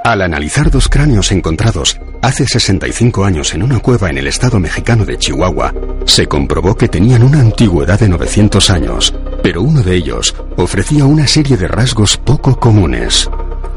Al 0.04 0.20
analizar 0.20 0.70
dos 0.70 0.90
cráneos 0.90 1.32
encontrados 1.32 1.98
hace 2.20 2.44
65 2.46 3.24
años 3.24 3.54
en 3.54 3.62
una 3.62 3.78
cueva 3.78 4.10
en 4.10 4.18
el 4.18 4.26
estado 4.26 4.60
mexicano 4.60 5.06
de 5.06 5.16
Chihuahua, 5.16 5.72
se 6.04 6.26
comprobó 6.26 6.76
que 6.76 6.88
tenían 6.88 7.22
una 7.22 7.40
antigüedad 7.40 7.98
de 7.98 8.10
900 8.10 8.68
años, 8.68 9.14
pero 9.42 9.62
uno 9.62 9.82
de 9.82 9.94
ellos 9.94 10.34
ofrecía 10.58 11.06
una 11.06 11.26
serie 11.26 11.56
de 11.56 11.68
rasgos 11.68 12.18
poco 12.18 12.60
comunes. 12.60 13.30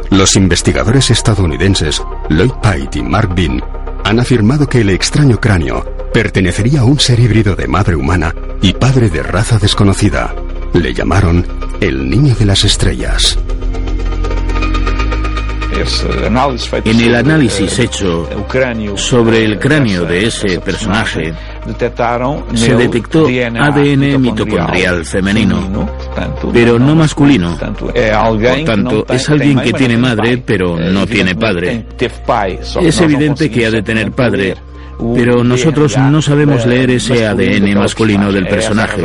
Los 0.09 0.35
investigadores 0.35 1.11
estadounidenses 1.11 2.03
Lloyd 2.27 2.51
Pite 2.61 2.99
y 2.99 3.03
Mark 3.03 3.33
Bean 3.33 3.63
han 4.03 4.19
afirmado 4.19 4.67
que 4.67 4.81
el 4.81 4.89
extraño 4.89 5.39
cráneo 5.39 5.85
pertenecería 6.13 6.81
a 6.81 6.83
un 6.83 6.99
ser 6.99 7.21
híbrido 7.21 7.55
de 7.55 7.69
madre 7.69 7.95
humana 7.95 8.35
y 8.61 8.73
padre 8.73 9.09
de 9.09 9.23
raza 9.23 9.59
desconocida. 9.59 10.35
Le 10.73 10.93
llamaron 10.93 11.47
el 11.79 12.09
niño 12.09 12.35
de 12.35 12.45
las 12.45 12.65
estrellas. 12.65 13.39
En 16.85 16.99
el 16.99 17.15
análisis 17.15 17.79
hecho 17.79 18.27
sobre 18.95 19.43
el 19.45 19.59
cráneo 19.59 20.05
de 20.05 20.27
ese 20.27 20.59
personaje, 20.59 21.33
se 22.55 22.75
detectó 22.75 23.27
ADN 23.27 24.21
mitocondrial 24.21 25.05
femenino, 25.05 25.89
pero 26.53 26.79
no 26.79 26.95
masculino. 26.95 27.57
Por 27.57 27.59
tanto, 28.65 29.05
es 29.09 29.29
alguien 29.29 29.59
que 29.59 29.73
tiene 29.73 29.97
madre, 29.97 30.41
pero 30.45 30.77
no 30.77 31.05
tiene 31.05 31.35
padre. 31.35 31.85
Es 32.81 33.01
evidente 33.01 33.49
que 33.49 33.65
ha 33.65 33.71
de 33.71 33.81
tener 33.81 34.11
padre, 34.11 34.55
pero 35.15 35.43
nosotros 35.43 35.97
no 35.97 36.21
sabemos 36.21 36.65
leer 36.65 36.91
ese 36.91 37.27
ADN 37.27 37.75
masculino 37.75 38.31
del 38.31 38.47
personaje. 38.47 39.01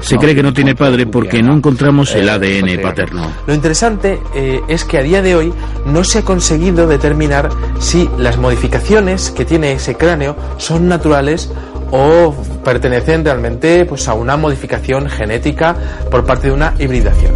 Se 0.00 0.16
cree 0.16 0.34
que 0.34 0.42
no 0.42 0.52
tiene 0.52 0.74
padre 0.74 1.06
porque 1.06 1.42
no 1.42 1.54
encontramos 1.54 2.14
el 2.14 2.28
ADN 2.28 2.80
paterno. 2.82 3.30
Lo 3.46 3.54
interesante 3.54 4.20
eh, 4.34 4.60
es 4.68 4.84
que 4.84 4.98
a 4.98 5.02
día 5.02 5.22
de 5.22 5.36
hoy 5.36 5.52
no 5.86 6.04
se 6.04 6.18
ha 6.18 6.22
conseguido 6.22 6.86
determinar 6.86 7.48
si 7.78 8.08
las 8.18 8.38
modificaciones 8.38 9.30
que 9.30 9.44
tiene 9.44 9.72
ese 9.72 9.94
cráneo 9.96 10.36
son 10.56 10.88
naturales 10.88 11.50
o 11.90 12.34
pertenecen 12.64 13.24
realmente 13.24 13.84
pues, 13.86 14.08
a 14.08 14.14
una 14.14 14.36
modificación 14.36 15.08
genética 15.08 15.74
por 16.10 16.24
parte 16.24 16.48
de 16.48 16.52
una 16.54 16.74
hibridación. 16.78 17.32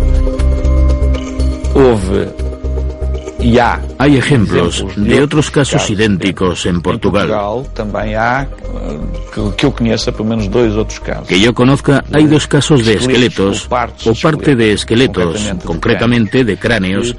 Hay 3.98 4.16
ejemplos 4.16 4.84
de 4.96 5.22
otros 5.22 5.50
casos 5.50 5.90
idénticos 5.90 6.66
en 6.66 6.80
Portugal. 6.80 7.28
Que 11.28 11.40
yo 11.40 11.54
conozca, 11.54 12.04
hay 12.12 12.26
dos 12.26 12.46
casos 12.46 12.84
de 12.86 12.94
esqueletos 12.94 13.68
o 14.04 14.14
parte 14.14 14.54
de 14.54 14.72
esqueletos, 14.72 15.52
concretamente 15.64 16.44
de 16.44 16.56
cráneos, 16.56 17.16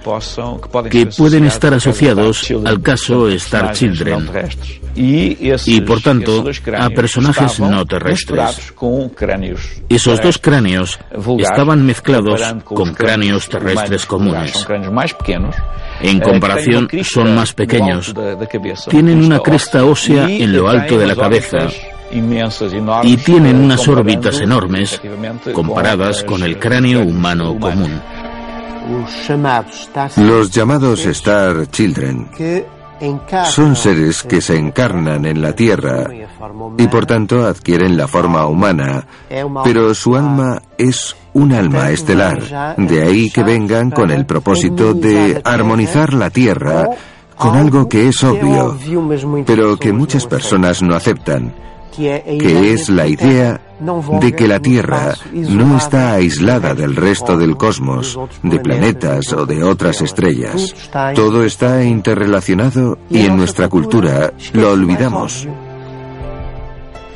que 0.89 1.05
pueden 1.07 1.45
estar 1.45 1.73
asociados 1.73 2.53
al 2.63 2.81
caso 2.81 3.27
Star 3.27 3.73
Children 3.73 4.29
y, 4.95 5.81
por 5.81 6.01
tanto, 6.01 6.45
a 6.77 6.89
personajes 6.89 7.59
no 7.59 7.85
terrestres. 7.85 8.73
Esos 9.89 10.21
dos 10.21 10.37
cráneos 10.37 10.99
estaban 11.39 11.85
mezclados 11.85 12.41
con 12.63 12.93
cráneos 12.93 13.47
terrestres 13.49 14.05
comunes. 14.05 14.65
En 16.01 16.19
comparación, 16.19 16.89
son 17.03 17.35
más 17.35 17.53
pequeños. 17.53 18.13
Tienen 18.89 19.23
una 19.23 19.39
cresta 19.39 19.85
ósea 19.85 20.29
en 20.29 20.55
lo 20.55 20.69
alto 20.69 20.97
de 20.97 21.07
la 21.07 21.15
cabeza 21.15 21.67
y 23.03 23.17
tienen 23.17 23.57
unas 23.57 23.87
órbitas 23.87 24.39
enormes 24.39 25.01
comparadas 25.53 26.23
con 26.23 26.43
el 26.43 26.59
cráneo 26.59 27.01
humano 27.01 27.57
común. 27.59 27.99
Los 30.17 30.51
llamados 30.51 31.05
Star 31.05 31.67
Children 31.67 32.29
son 33.45 33.75
seres 33.75 34.23
que 34.23 34.41
se 34.41 34.55
encarnan 34.55 35.25
en 35.25 35.41
la 35.41 35.53
Tierra 35.53 36.07
y 36.77 36.87
por 36.87 37.05
tanto 37.05 37.45
adquieren 37.45 37.97
la 37.97 38.07
forma 38.07 38.45
humana, 38.45 39.05
pero 39.63 39.93
su 39.93 40.15
alma 40.15 40.61
es 40.77 41.15
un 41.33 41.51
alma 41.53 41.89
estelar, 41.89 42.75
de 42.77 43.01
ahí 43.01 43.29
que 43.29 43.43
vengan 43.43 43.91
con 43.91 44.11
el 44.11 44.25
propósito 44.25 44.93
de 44.93 45.41
armonizar 45.43 46.13
la 46.13 46.29
Tierra 46.29 46.89
con 47.35 47.55
algo 47.55 47.89
que 47.89 48.07
es 48.07 48.23
obvio, 48.23 48.77
pero 49.45 49.77
que 49.77 49.91
muchas 49.91 50.25
personas 50.27 50.81
no 50.81 50.95
aceptan, 50.95 51.53
que 51.95 52.73
es 52.73 52.89
la 52.89 53.07
idea 53.07 53.61
de 54.19 54.33
que 54.33 54.47
la 54.47 54.59
Tierra 54.59 55.13
no 55.31 55.77
está 55.77 56.13
aislada 56.13 56.73
del 56.73 56.95
resto 56.95 57.37
del 57.37 57.57
cosmos, 57.57 58.17
de 58.41 58.59
planetas 58.59 59.31
o 59.33 59.45
de 59.45 59.63
otras 59.63 60.01
estrellas. 60.01 60.73
Todo 61.15 61.43
está 61.43 61.83
interrelacionado 61.83 62.97
y 63.09 63.25
en 63.25 63.37
nuestra 63.37 63.67
cultura 63.67 64.33
lo 64.53 64.71
olvidamos. 64.71 65.47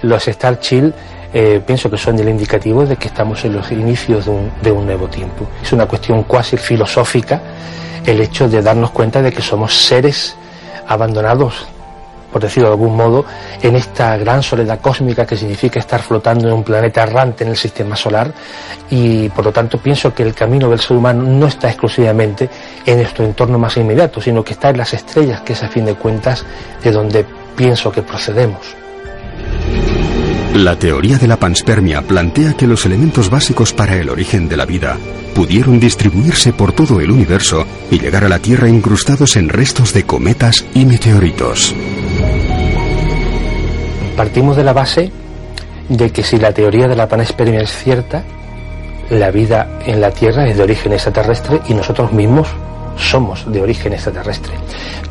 Los 0.03 0.27
Star 0.27 0.59
Chill 0.59 0.93
eh, 1.33 1.61
pienso 1.65 1.89
que 1.89 1.97
son 1.97 2.19
el 2.19 2.29
indicativo 2.29 2.85
de 2.85 2.95
que 2.97 3.07
estamos 3.07 3.43
en 3.45 3.53
los 3.53 3.71
inicios 3.71 4.25
de 4.25 4.31
un, 4.31 4.51
de 4.61 4.71
un 4.71 4.85
nuevo 4.85 5.07
tiempo. 5.07 5.47
Es 5.61 5.73
una 5.73 5.87
cuestión 5.87 6.23
cuasi 6.23 6.55
filosófica 6.57 7.41
el 8.05 8.21
hecho 8.21 8.47
de 8.47 8.61
darnos 8.61 8.91
cuenta 8.91 9.21
de 9.21 9.31
que 9.31 9.41
somos 9.41 9.73
seres 9.73 10.35
abandonados 10.87 11.67
por 12.39 12.49
de 12.53 12.67
algún 12.67 12.95
modo, 12.95 13.25
en 13.61 13.75
esta 13.75 14.15
gran 14.17 14.43
soledad 14.43 14.79
cósmica 14.79 15.25
que 15.25 15.35
significa 15.35 15.79
estar 15.79 16.01
flotando 16.01 16.47
en 16.47 16.53
un 16.53 16.63
planeta 16.63 17.03
errante 17.03 17.43
en 17.43 17.51
el 17.51 17.57
sistema 17.57 17.95
solar 17.95 18.31
y 18.89 19.29
por 19.29 19.45
lo 19.45 19.51
tanto 19.51 19.77
pienso 19.79 20.13
que 20.13 20.23
el 20.23 20.33
camino 20.33 20.69
del 20.69 20.79
ser 20.79 20.97
humano 20.97 21.23
no 21.23 21.47
está 21.47 21.69
exclusivamente 21.69 22.49
en 22.85 22.97
nuestro 22.97 23.25
entorno 23.25 23.57
más 23.57 23.75
inmediato, 23.77 24.21
sino 24.21 24.43
que 24.43 24.53
está 24.53 24.69
en 24.69 24.77
las 24.77 24.93
estrellas, 24.93 25.41
que 25.41 25.53
es 25.53 25.63
a 25.63 25.67
fin 25.67 25.85
de 25.85 25.95
cuentas 25.95 26.45
de 26.83 26.91
donde 26.91 27.25
pienso 27.55 27.91
que 27.91 28.03
procedemos. 28.03 28.75
La 30.53 30.77
teoría 30.77 31.17
de 31.17 31.27
la 31.27 31.37
panspermia 31.37 32.01
plantea 32.01 32.53
que 32.53 32.65
los 32.65 32.85
elementos 32.85 33.29
básicos 33.29 33.73
para 33.73 33.95
el 33.95 34.09
origen 34.09 34.49
de 34.49 34.57
la 34.57 34.65
vida 34.65 34.97
pudieron 35.35 35.79
distribuirse 35.79 36.51
por 36.51 36.71
todo 36.71 36.99
el 36.99 37.11
universo 37.11 37.63
y 37.91 37.99
llegar 37.99 38.25
a 38.25 38.29
la 38.29 38.39
Tierra 38.39 38.67
incrustados 38.67 39.35
en 39.35 39.49
restos 39.49 39.93
de 39.93 40.03
cometas 40.03 40.65
y 40.73 40.85
meteoritos. 40.85 41.75
Partimos 44.17 44.57
de 44.57 44.63
la 44.63 44.73
base 44.73 45.11
de 45.89 46.09
que 46.09 46.23
si 46.23 46.37
la 46.37 46.51
teoría 46.51 46.87
de 46.87 46.95
la 46.95 47.07
panspermia 47.07 47.61
es 47.61 47.69
cierta, 47.69 48.23
la 49.11 49.29
vida 49.29 49.77
en 49.85 50.01
la 50.01 50.09
Tierra 50.09 50.47
es 50.47 50.57
de 50.57 50.63
origen 50.63 50.91
extraterrestre 50.91 51.61
y 51.69 51.75
nosotros 51.75 52.11
mismos 52.11 52.47
somos 52.97 53.49
de 53.51 53.61
origen 53.61 53.93
extraterrestre. 53.93 54.53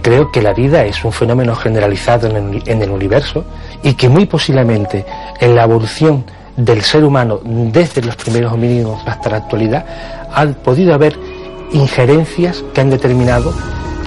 Creo 0.02 0.32
que 0.32 0.42
la 0.42 0.52
vida 0.52 0.84
es 0.84 1.04
un 1.04 1.12
fenómeno 1.12 1.54
generalizado 1.54 2.26
en 2.26 2.82
el, 2.82 2.90
universo 2.90 3.44
y 3.84 3.94
que 3.94 4.08
muy 4.08 4.26
posiblemente 4.26 5.06
en 5.40 5.54
la 5.54 5.62
evolución 5.62 6.25
del 6.56 6.82
ser 6.82 7.04
humano 7.04 7.38
desde 7.44 8.02
los 8.02 8.16
primeros 8.16 8.52
homínidos 8.52 9.00
hasta 9.06 9.30
la 9.30 9.36
actualidad 9.36 9.86
ha 10.34 10.46
podido 10.46 10.92
haber 10.92 11.16
injerencias 11.72 12.64
que 12.75 12.80
han 12.80 12.90
determinado 12.90 13.54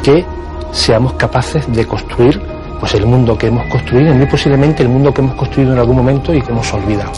que 0.03 0.25
seamos 0.73 1.13
capaces 1.13 1.71
de 1.71 1.85
construir 1.85 2.58
pues 2.79 2.93
el 2.93 3.05
mundo 3.05 3.37
que 3.37 3.47
hemos 3.47 3.67
construido, 3.67 4.13
muy 4.13 4.25
posiblemente 4.25 4.83
el 4.83 4.89
mundo 4.89 5.13
que 5.13 5.21
hemos 5.21 5.35
construido 5.35 5.73
en 5.73 5.79
algún 5.79 5.97
momento 5.97 6.33
y 6.33 6.41
que 6.41 6.51
hemos 6.51 6.71
olvidado. 6.73 7.11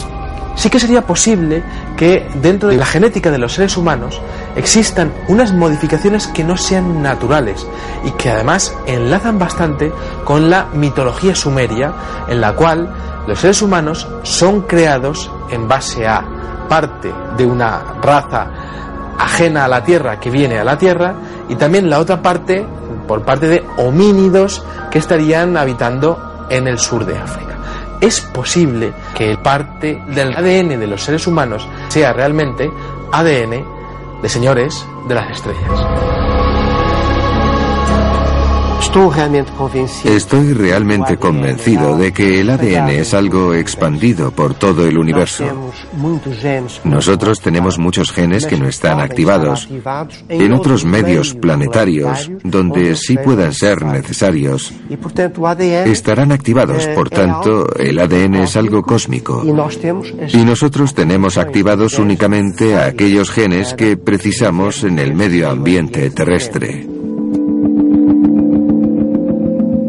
Sí 0.54 0.68
que 0.68 0.78
sería 0.78 1.02
posible 1.06 1.62
que 1.96 2.28
dentro 2.34 2.68
de 2.68 2.76
la 2.76 2.84
genética 2.84 3.30
de 3.30 3.38
los 3.38 3.54
seres 3.54 3.76
humanos 3.76 4.20
existan 4.54 5.12
unas 5.28 5.52
modificaciones 5.52 6.26
que 6.26 6.44
no 6.44 6.56
sean 6.56 7.02
naturales 7.02 7.66
y 8.04 8.10
que 8.12 8.30
además 8.30 8.76
enlazan 8.86 9.38
bastante 9.38 9.90
con 10.24 10.50
la 10.50 10.66
mitología 10.74 11.34
sumeria 11.34 11.92
en 12.28 12.40
la 12.40 12.52
cual 12.52 12.92
los 13.26 13.38
seres 13.38 13.62
humanos 13.62 14.06
son 14.24 14.62
creados 14.62 15.30
en 15.50 15.68
base 15.68 16.06
a 16.06 16.22
parte 16.68 17.12
de 17.36 17.46
una 17.46 17.82
raza 18.02 18.50
ajena 19.18 19.64
a 19.64 19.68
la 19.68 19.82
Tierra 19.82 20.20
que 20.20 20.30
viene 20.30 20.58
a 20.58 20.64
la 20.64 20.76
Tierra 20.76 21.14
y 21.48 21.54
también 21.54 21.88
la 21.88 21.98
otra 21.98 22.20
parte 22.20 22.66
por 23.06 23.22
parte 23.22 23.48
de 23.48 23.64
homínidos 23.76 24.62
que 24.90 24.98
estarían 24.98 25.56
habitando 25.56 26.46
en 26.48 26.68
el 26.68 26.78
sur 26.78 27.04
de 27.04 27.18
África. 27.18 27.56
Es 28.00 28.20
posible 28.20 28.92
que 29.14 29.36
parte 29.36 30.02
del 30.08 30.36
ADN 30.36 30.80
de 30.80 30.86
los 30.86 31.02
seres 31.02 31.26
humanos 31.26 31.66
sea 31.88 32.12
realmente 32.12 32.70
ADN 33.12 33.64
de 34.22 34.28
señores 34.28 34.84
de 35.08 35.14
las 35.14 35.30
estrellas. 35.30 36.31
Estoy 40.04 40.52
realmente 40.52 41.16
convencido 41.16 41.96
de 41.96 42.12
que 42.12 42.40
el 42.40 42.50
ADN 42.50 42.90
es 42.90 43.14
algo 43.14 43.54
expandido 43.54 44.32
por 44.32 44.52
todo 44.52 44.86
el 44.86 44.98
universo. 44.98 45.44
Nosotros 46.84 47.40
tenemos 47.40 47.78
muchos 47.78 48.12
genes 48.12 48.44
que 48.44 48.58
no 48.58 48.68
están 48.68 49.00
activados. 49.00 49.66
En 50.28 50.52
otros 50.52 50.84
medios 50.84 51.34
planetarios, 51.34 52.30
donde 52.44 52.94
sí 52.96 53.16
puedan 53.16 53.54
ser 53.54 53.82
necesarios, 53.82 54.74
estarán 55.86 56.30
activados. 56.30 56.86
Por 56.88 57.08
tanto, 57.08 57.74
el 57.76 57.98
ADN 57.98 58.34
es 58.34 58.56
algo 58.56 58.82
cósmico. 58.82 59.42
Y 60.32 60.44
nosotros 60.44 60.92
tenemos 60.92 61.38
activados 61.38 61.98
únicamente 61.98 62.76
a 62.76 62.86
aquellos 62.86 63.30
genes 63.30 63.72
que 63.72 63.96
precisamos 63.96 64.84
en 64.84 64.98
el 64.98 65.14
medio 65.14 65.48
ambiente 65.48 66.10
terrestre. 66.10 67.01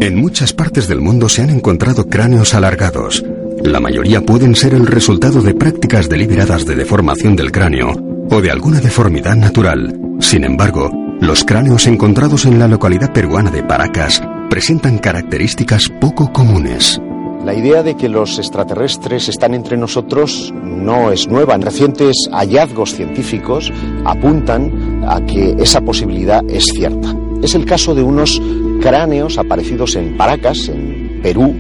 En 0.04 0.18
muchas 0.18 0.52
partes 0.52 0.90
del 0.90 1.00
mundo 1.00 1.30
se 1.30 1.44
han 1.44 1.50
encontrado 1.50 2.10
cráneos 2.10 2.54
alargados. 2.54 3.24
La 3.64 3.80
mayoría 3.80 4.20
pueden 4.20 4.54
ser 4.54 4.74
el 4.74 4.86
resultado 4.86 5.42
de 5.42 5.54
prácticas 5.54 6.10
deliberadas 6.10 6.66
de 6.66 6.76
deformación 6.76 7.38
del 7.38 7.54
cráneo 7.54 7.94
o 8.30 8.42
de 8.42 8.52
alguna 8.52 8.82
deformidad 8.82 9.38
natural. 9.38 9.98
Sin 10.20 10.44
embargo, 10.44 10.92
los 11.22 11.46
cráneos 11.46 11.88
encontrados 11.88 12.44
en 12.44 12.60
la 12.60 12.68
localidad 12.68 13.14
peruana 13.14 13.50
de 13.50 13.64
Paracas 13.64 14.22
presentan 14.50 14.98
características 14.98 15.88
poco 16.02 16.34
comunes. 16.34 17.00
La 17.46 17.54
idea 17.54 17.82
de 17.82 17.96
que 17.96 18.10
los 18.10 18.40
extraterrestres 18.40 19.30
están 19.30 19.54
entre 19.54 19.78
nosotros 19.78 20.54
no 20.54 21.14
es 21.14 21.30
nueva. 21.30 21.56
Recientes 21.56 22.28
hallazgos 22.30 22.94
científicos 22.94 23.72
apuntan 24.04 25.06
a 25.08 25.22
que 25.22 25.56
esa 25.60 25.80
posibilidad 25.80 26.42
es 26.50 26.66
cierta. 26.66 27.16
Es 27.44 27.56
el 27.56 27.66
caso 27.66 27.94
de 27.94 28.02
unos 28.02 28.42
cráneos 28.82 29.38
aparecidos 29.38 29.98
en 29.98 30.16
Paracas, 30.16 30.70
en 30.70 31.20
Perú, 31.22 31.54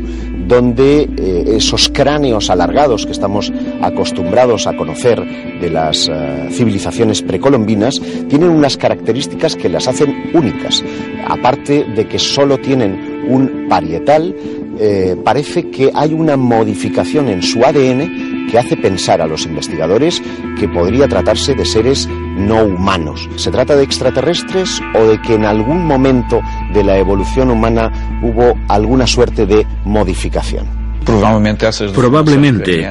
donde 0.47 1.09
eh, 1.17 1.43
esos 1.57 1.89
cráneos 1.89 2.49
alargados 2.49 3.05
que 3.05 3.11
estamos 3.11 3.51
acostumbrados 3.81 4.65
a 4.65 4.77
conocer 4.77 5.21
de 5.59 5.69
las 5.69 6.07
eh, 6.07 6.47
civilizaciones 6.51 7.21
precolombinas 7.21 8.01
tienen 8.29 8.49
unas 8.49 8.77
características 8.77 9.57
que 9.57 9.67
las 9.67 9.89
hacen 9.89 10.31
únicas. 10.33 10.81
Aparte 11.27 11.83
de 11.83 12.07
que 12.07 12.17
solo 12.17 12.57
tienen 12.59 13.25
un 13.27 13.67
parietal, 13.67 14.33
eh, 14.79 15.17
parece 15.21 15.69
que 15.69 15.91
hay 15.93 16.13
una 16.13 16.37
modificación 16.37 17.27
en 17.27 17.41
su 17.41 17.61
ADN 17.61 18.47
que 18.49 18.57
hace 18.57 18.77
pensar 18.77 19.21
a 19.21 19.27
los 19.27 19.45
investigadores 19.45 20.21
que 20.57 20.69
podría 20.69 21.09
tratarse 21.09 21.55
de 21.55 21.65
seres 21.65 22.07
no 22.35 22.63
humanos. 22.63 23.29
¿Se 23.35 23.51
trata 23.51 23.75
de 23.75 23.83
extraterrestres 23.83 24.81
o 24.95 25.05
de 25.05 25.21
que 25.21 25.35
en 25.35 25.45
algún 25.45 25.85
momento 25.85 26.41
de 26.73 26.83
la 26.83 26.97
evolución 26.97 27.51
humana 27.51 27.91
hubo 28.21 28.53
alguna 28.67 29.07
suerte 29.07 29.45
de 29.45 29.65
modificación? 29.85 30.83
Probablemente 31.05 32.87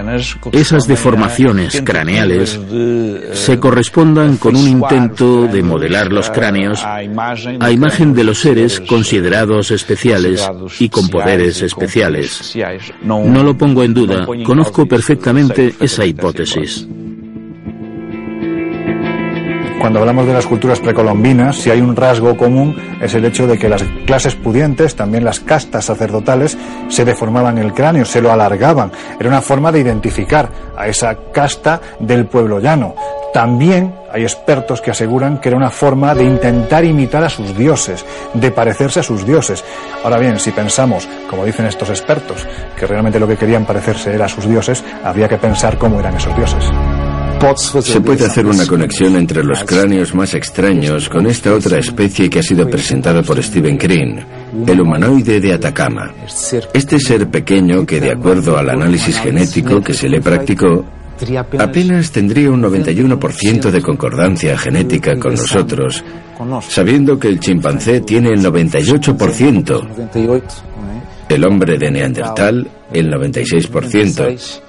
esas 0.53 0.87
deformaciones 0.87 1.83
craneales 1.85 2.61
se 3.33 3.59
correspondan 3.59 4.37
con 4.37 4.57
un 4.57 4.69
intento 4.69 5.47
de 5.47 5.63
modelar 5.63 6.13
los 6.13 6.31
cráneos 6.31 6.85
a 6.85 7.03
imagen 7.71 8.15
de 8.15 8.25
los 8.25 8.39
seres 8.39 8.81
considerados 8.81 9.71
especiales 9.71 10.49
y 10.79 10.89
con 10.89 11.09
poderes 11.09 11.63
especiales. 11.63 12.55
No 13.03 13.43
lo 13.43 13.57
pongo 13.57 13.83
en 13.83 13.95
duda, 13.95 14.27
conozco 14.45 14.87
perfectamente 14.87 15.75
esa 15.81 16.05
hipótesis. 16.05 16.87
Cuando 19.83 19.99
hablamos 19.99 20.29
de 20.29 20.33
las 20.33 20.47
culturas 20.47 20.79
precolombinas, 20.79 21.57
si 21.57 21.69
hay 21.69 21.81
un 21.81 21.97
rasgo 21.97 22.37
común 22.37 22.77
es 23.01 23.15
el 23.15 23.25
hecho 23.25 23.49
de 23.49 23.59
que 23.59 23.69
las 23.69 23.83
clases 24.07 24.37
pudientes, 24.37 24.95
también 24.95 25.25
las 25.25 25.41
castas 25.41 25.87
sacerdotales, 25.87 26.57
se 26.89 27.05
deformaban 27.05 27.59
el 27.59 27.75
cráneo, 27.75 28.05
se 28.05 28.23
lo 28.23 28.31
alargaban. 28.31 28.93
Era 29.19 29.29
una 29.29 29.41
forma 29.41 29.73
de 29.73 29.81
identificar 29.81 30.49
a 30.77 30.87
esa 30.87 31.17
casta 31.33 31.81
del 31.99 32.27
pueblo 32.27 32.61
llano. 32.61 32.95
También 33.35 33.93
hay 34.13 34.23
expertos 34.23 34.81
que 34.81 34.93
aseguran 34.93 35.39
que 35.39 35.49
era 35.49 35.59
una 35.59 35.71
forma 35.71 36.15
de 36.15 36.27
intentar 36.27 36.85
imitar 36.85 37.25
a 37.25 37.29
sus 37.29 37.57
dioses, 37.59 38.07
de 38.35 38.53
parecerse 38.53 39.01
a 39.01 39.03
sus 39.03 39.27
dioses. 39.27 39.65
Ahora 40.05 40.19
bien, 40.19 40.39
si 40.39 40.53
pensamos, 40.53 41.09
como 41.29 41.45
dicen 41.45 41.67
estos 41.67 41.91
expertos, 41.91 42.47
que 42.79 42.87
realmente 42.87 43.19
lo 43.19 43.27
que 43.27 43.37
querían 43.37 43.67
parecerse 43.67 44.15
era 44.15 44.27
a 44.27 44.29
sus 44.29 44.49
dioses, 44.49 44.85
habría 45.03 45.29
que 45.29 45.39
pensar 45.39 45.77
cómo 45.77 45.99
eran 45.99 46.15
esos 46.15 46.37
dioses. 46.37 46.71
Se 47.67 48.01
puede 48.01 48.25
hacer 48.25 48.47
una 48.47 48.65
conexión 48.67 49.17
entre 49.17 49.43
los 49.43 49.65
cráneos 49.65 50.15
más 50.15 50.33
extraños 50.35 51.09
con 51.09 51.27
esta 51.27 51.53
otra 51.53 51.79
especie 51.79 52.31
que 52.31 52.39
ha 52.39 52.43
sido 52.43 52.71
presentada 52.71 53.21
por 53.23 53.43
Stephen 53.43 53.77
Green, 53.77 54.25
el 54.65 54.81
humanoide 54.81 55.41
de 55.41 55.53
Atacama. 55.53 56.15
Este 56.73 57.01
ser 57.01 57.29
pequeño 57.29 57.85
que, 57.85 58.01
de 58.01 58.13
acuerdo 58.13 58.57
al 58.57 58.71
análisis 58.71 59.19
genético 59.19 59.81
que 59.81 59.93
se 59.93 60.09
le 60.09 60.21
practicó, 60.21 60.85
apenas 61.59 62.13
tendría 62.13 62.49
un 62.49 62.63
91% 62.63 63.71
de 63.73 63.83
concordancia 63.83 64.57
genética 64.57 65.19
con 65.19 65.35
nosotros, 65.35 66.05
sabiendo 66.69 67.19
que 67.19 67.27
el 67.27 67.41
chimpancé 67.41 68.03
tiene 68.03 68.29
el 68.31 68.41
98%, 68.45 69.87
el 71.29 71.45
hombre 71.45 71.77
de 71.77 71.91
Neandertal 71.91 72.69
el 72.93 73.11
96%, 73.11 74.61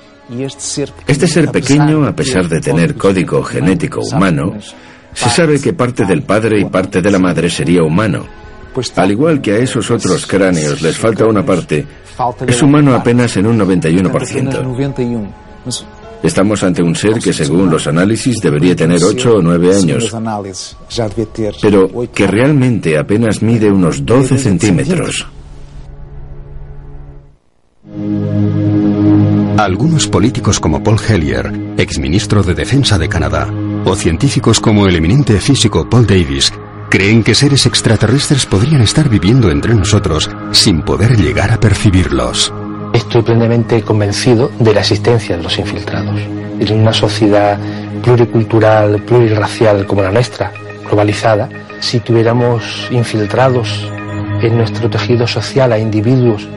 este 1.07 1.27
ser 1.27 1.51
pequeño, 1.51 2.05
a 2.05 2.15
pesar 2.15 2.47
de 2.47 2.61
tener 2.61 2.95
código 2.95 3.43
genético 3.43 4.01
humano, 4.01 4.53
se 5.13 5.29
sabe 5.29 5.59
que 5.59 5.73
parte 5.73 6.05
del 6.05 6.23
padre 6.23 6.59
y 6.59 6.65
parte 6.65 7.01
de 7.01 7.11
la 7.11 7.19
madre 7.19 7.49
sería 7.49 7.83
humano. 7.83 8.25
Al 8.95 9.11
igual 9.11 9.41
que 9.41 9.53
a 9.53 9.57
esos 9.57 9.91
otros 9.91 10.25
cráneos 10.25 10.81
les 10.81 10.97
falta 10.97 11.25
una 11.25 11.45
parte, 11.45 11.85
es 12.47 12.61
humano 12.61 12.95
apenas 12.95 13.35
en 13.37 13.47
un 13.47 13.59
91%. 13.59 15.83
Estamos 16.23 16.63
ante 16.63 16.81
un 16.81 16.95
ser 16.95 17.19
que 17.19 17.33
según 17.33 17.69
los 17.69 17.85
análisis 17.85 18.39
debería 18.39 18.75
tener 18.75 19.03
8 19.03 19.35
o 19.35 19.41
9 19.41 19.75
años, 19.75 20.15
pero 21.61 21.89
que 22.13 22.27
realmente 22.27 22.97
apenas 22.97 23.41
mide 23.41 23.69
unos 23.69 24.05
12 24.05 24.37
centímetros. 24.37 25.27
Algunos 29.57 30.07
políticos 30.07 30.59
como 30.59 30.83
Paul 30.83 30.97
Hellyer, 31.07 31.51
exministro 31.77 32.41
de 32.41 32.55
Defensa 32.55 32.97
de 32.97 33.07
Canadá, 33.07 33.47
o 33.85 33.95
científicos 33.95 34.59
como 34.59 34.87
el 34.87 34.95
eminente 34.95 35.39
físico 35.39 35.87
Paul 35.87 36.07
Davis, 36.07 36.51
creen 36.89 37.23
que 37.23 37.35
seres 37.35 37.67
extraterrestres 37.67 38.47
podrían 38.47 38.81
estar 38.81 39.07
viviendo 39.09 39.51
entre 39.51 39.75
nosotros 39.75 40.29
sin 40.51 40.81
poder 40.81 41.15
llegar 41.17 41.51
a 41.51 41.59
percibirlos. 41.59 42.51
Estoy 42.93 43.21
plenamente 43.21 43.83
convencido 43.83 44.51
de 44.57 44.73
la 44.73 44.79
existencia 44.79 45.37
de 45.37 45.43
los 45.43 45.57
infiltrados. 45.59 46.19
En 46.59 46.81
una 46.81 46.93
sociedad 46.93 47.59
pluricultural, 48.03 49.03
plurirracial 49.03 49.85
como 49.85 50.01
la 50.01 50.11
nuestra, 50.11 50.51
globalizada, 50.83 51.47
si 51.79 51.99
tuviéramos 51.99 52.87
infiltrados 52.89 53.87
en 54.41 54.57
nuestro 54.57 54.89
tejido 54.89 55.27
social 55.27 55.71
a 55.71 55.77
individuos 55.77 56.47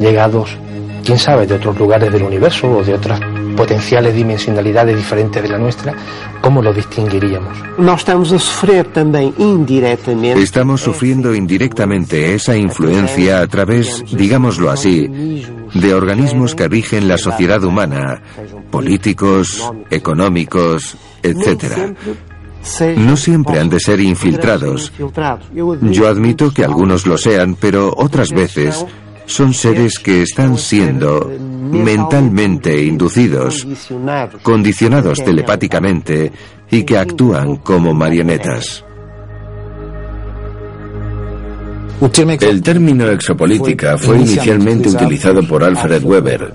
llegados 0.00 0.56
quién 1.08 1.18
sabe, 1.18 1.46
de 1.46 1.54
otros 1.54 1.78
lugares 1.78 2.12
del 2.12 2.22
universo 2.22 2.70
o 2.70 2.84
de 2.84 2.92
otras 2.92 3.18
potenciales 3.56 4.14
dimensionalidades 4.14 4.94
diferentes 4.94 5.42
de 5.42 5.48
la 5.48 5.56
nuestra, 5.56 5.94
¿cómo 6.42 6.60
lo 6.60 6.70
distinguiríamos? 6.70 7.56
Estamos 10.36 10.82
sufriendo 10.82 11.34
indirectamente 11.34 12.34
esa 12.34 12.54
influencia 12.58 13.40
a 13.40 13.46
través, 13.46 14.04
digámoslo 14.12 14.70
así, 14.70 15.08
de 15.72 15.94
organismos 15.94 16.54
que 16.54 16.68
rigen 16.68 17.08
la 17.08 17.16
sociedad 17.16 17.64
humana, 17.64 18.20
políticos, 18.70 19.72
económicos, 19.88 20.94
etc. 21.22 21.96
No 22.98 23.16
siempre 23.16 23.58
han 23.58 23.70
de 23.70 23.80
ser 23.80 23.98
infiltrados. 24.00 24.92
Yo 25.80 26.06
admito 26.06 26.52
que 26.52 26.66
algunos 26.66 27.06
lo 27.06 27.16
sean, 27.16 27.56
pero 27.58 27.94
otras 27.96 28.30
veces 28.30 28.84
son 29.28 29.52
seres 29.52 29.98
que 29.98 30.22
están 30.22 30.56
siendo 30.56 31.30
mentalmente 31.70 32.82
inducidos, 32.82 33.66
condicionados 34.42 35.22
telepáticamente 35.22 36.32
y 36.70 36.82
que 36.82 36.96
actúan 36.96 37.56
como 37.56 37.92
marionetas. 37.92 38.84
El 42.40 42.62
término 42.62 43.10
exopolítica 43.10 43.98
fue 43.98 44.18
inicialmente 44.18 44.88
utilizado 44.88 45.46
por 45.46 45.62
Alfred 45.62 46.02
Weber, 46.04 46.54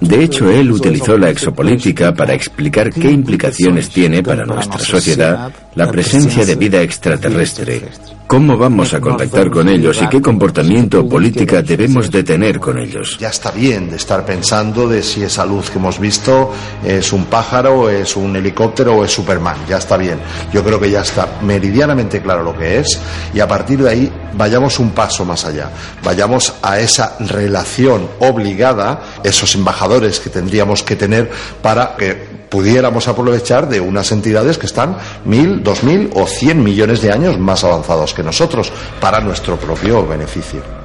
De 0.00 0.24
hecho, 0.24 0.50
él 0.50 0.72
utilizó 0.72 1.18
la 1.18 1.30
exopolítica 1.30 2.14
para 2.14 2.34
explicar 2.34 2.92
qué 2.92 3.10
implicaciones 3.10 3.90
tiene 3.90 4.22
para 4.22 4.46
nuestra 4.46 4.78
sociedad 4.78 5.52
la 5.74 5.90
presencia 5.90 6.44
de 6.46 6.54
vida 6.54 6.80
extraterrestre 6.80 7.82
¿Cómo 8.26 8.56
vamos 8.56 8.94
a 8.94 9.00
contactar 9.00 9.50
con 9.50 9.68
ellos 9.68 10.00
y 10.02 10.08
qué 10.08 10.20
comportamiento 10.20 11.00
o 11.00 11.08
política 11.08 11.60
debemos 11.60 12.10
de 12.10 12.24
tener 12.24 12.58
con 12.58 12.78
ellos? 12.78 13.18
Ya 13.20 13.28
está 13.28 13.50
bien 13.50 13.90
de 13.90 13.96
estar 13.96 14.24
pensando 14.24 14.88
de 14.88 15.02
si 15.02 15.22
esa 15.22 15.44
luz 15.44 15.70
que 15.70 15.78
hemos 15.78 16.00
visto 16.00 16.50
es 16.82 17.12
un 17.12 17.26
pájaro, 17.26 17.90
es 17.90 18.16
un 18.16 18.34
helicóptero 18.34 18.96
o 18.96 19.04
es 19.04 19.12
Superman. 19.12 19.58
Ya 19.68 19.76
está 19.76 19.98
bien. 19.98 20.18
Yo 20.52 20.64
creo 20.64 20.80
que 20.80 20.90
ya 20.90 21.02
está 21.02 21.38
meridianamente 21.42 22.22
claro 22.22 22.42
lo 22.42 22.56
que 22.56 22.78
es 22.78 22.98
y 23.34 23.40
a 23.40 23.46
partir 23.46 23.82
de 23.82 23.90
ahí 23.90 24.12
vayamos 24.32 24.78
un 24.78 24.90
paso 24.90 25.24
más 25.26 25.44
allá. 25.44 25.70
Vayamos 26.02 26.54
a 26.62 26.80
esa 26.80 27.16
relación 27.20 28.08
obligada, 28.20 29.02
esos 29.36 29.54
embajadores 29.54 30.20
que 30.20 30.30
tendríamos 30.30 30.82
que 30.82 30.96
tener 30.96 31.30
para 31.62 31.96
que 31.96 32.14
pudiéramos 32.48 33.08
aprovechar 33.08 33.68
de 33.68 33.80
unas 33.80 34.12
entidades 34.12 34.58
que 34.58 34.66
están 34.66 34.96
mil, 35.24 35.62
dos 35.62 35.82
mil 35.82 36.10
o 36.14 36.26
cien 36.26 36.62
millones 36.62 37.02
de 37.02 37.10
años 37.10 37.38
más 37.38 37.64
avanzados 37.64 38.14
que 38.14 38.22
nosotros 38.22 38.72
para 39.00 39.20
nuestro 39.20 39.56
propio 39.56 40.06
beneficio. 40.06 40.83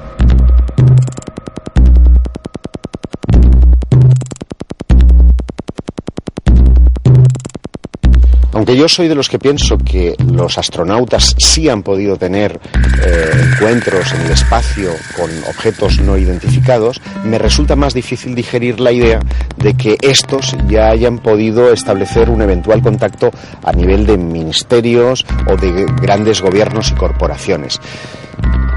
Aunque 8.60 8.76
yo 8.76 8.90
soy 8.90 9.08
de 9.08 9.14
los 9.14 9.30
que 9.30 9.38
pienso 9.38 9.78
que 9.78 10.14
los 10.18 10.58
astronautas 10.58 11.34
sí 11.38 11.70
han 11.70 11.82
podido 11.82 12.18
tener 12.18 12.60
eh, 13.02 13.30
encuentros 13.54 14.12
en 14.12 14.20
el 14.20 14.32
espacio 14.32 14.90
con 15.16 15.30
objetos 15.48 15.98
no 16.00 16.18
identificados, 16.18 17.00
me 17.24 17.38
resulta 17.38 17.74
más 17.74 17.94
difícil 17.94 18.34
digerir 18.34 18.78
la 18.78 18.92
idea 18.92 19.20
de 19.56 19.72
que 19.72 19.96
estos 20.02 20.54
ya 20.68 20.90
hayan 20.90 21.20
podido 21.20 21.72
establecer 21.72 22.28
un 22.28 22.42
eventual 22.42 22.82
contacto 22.82 23.30
a 23.64 23.72
nivel 23.72 24.04
de 24.04 24.18
ministerios 24.18 25.24
o 25.46 25.56
de 25.56 25.86
grandes 26.02 26.42
gobiernos 26.42 26.90
y 26.90 26.96
corporaciones 26.96 27.80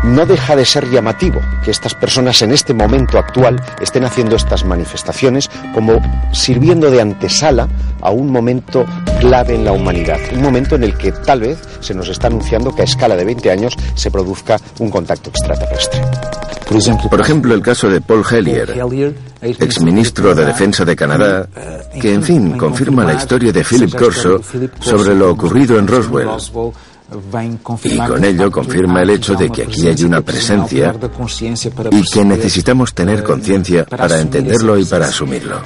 no 0.03 0.25
deja 0.25 0.55
de 0.55 0.65
ser 0.65 0.89
llamativo 0.89 1.39
que 1.63 1.71
estas 1.71 1.93
personas 1.93 2.41
en 2.41 2.51
este 2.51 2.73
momento 2.73 3.17
actual 3.17 3.61
estén 3.81 4.03
haciendo 4.03 4.35
estas 4.35 4.65
manifestaciones 4.65 5.49
como 5.73 6.01
sirviendo 6.31 6.91
de 6.91 7.01
antesala 7.01 7.67
a 8.01 8.11
un 8.11 8.31
momento 8.31 8.85
clave 9.19 9.55
en 9.55 9.65
la 9.65 9.71
humanidad, 9.71 10.19
un 10.33 10.41
momento 10.41 10.75
en 10.75 10.83
el 10.83 10.97
que 10.97 11.11
tal 11.11 11.41
vez 11.41 11.59
se 11.79 11.93
nos 11.93 12.09
está 12.09 12.27
anunciando 12.27 12.75
que 12.75 12.81
a 12.81 12.85
escala 12.85 13.15
de 13.15 13.25
20 13.25 13.51
años 13.51 13.75
se 13.95 14.11
produzca 14.11 14.57
un 14.79 14.89
contacto 14.89 15.29
extraterrestre. 15.29 16.01
Por 17.09 17.21
ejemplo, 17.21 17.53
el 17.53 17.61
caso 17.61 17.89
de 17.89 18.01
Paul 18.01 18.23
Hellier, 18.29 19.13
exministro 19.41 20.33
de 20.33 20.45
Defensa 20.45 20.83
de 20.83 20.95
Canadá, 20.95 21.47
que 22.01 22.13
en 22.13 22.23
fin 22.23 22.57
confirma 22.57 23.03
la 23.03 23.13
historia 23.13 23.51
de 23.51 23.63
Philip 23.63 23.93
Corso 23.95 24.41
sobre 24.79 25.13
lo 25.13 25.31
ocurrido 25.31 25.77
en 25.77 25.87
Roswell 25.87 26.29
y 27.83 27.97
con 27.97 28.23
ello 28.23 28.51
confirma 28.51 29.01
el 29.01 29.11
hecho 29.11 29.35
de 29.35 29.49
que 29.49 29.63
aquí 29.63 29.87
hay 29.87 30.03
una 30.03 30.21
presencia 30.21 30.93
y 31.91 32.03
que 32.03 32.25
necesitamos 32.25 32.93
tener 32.93 33.23
conciencia 33.23 33.85
para 33.85 34.19
entenderlo 34.19 34.77
y 34.77 34.85
para 34.85 35.07
asumirlo. 35.07 35.61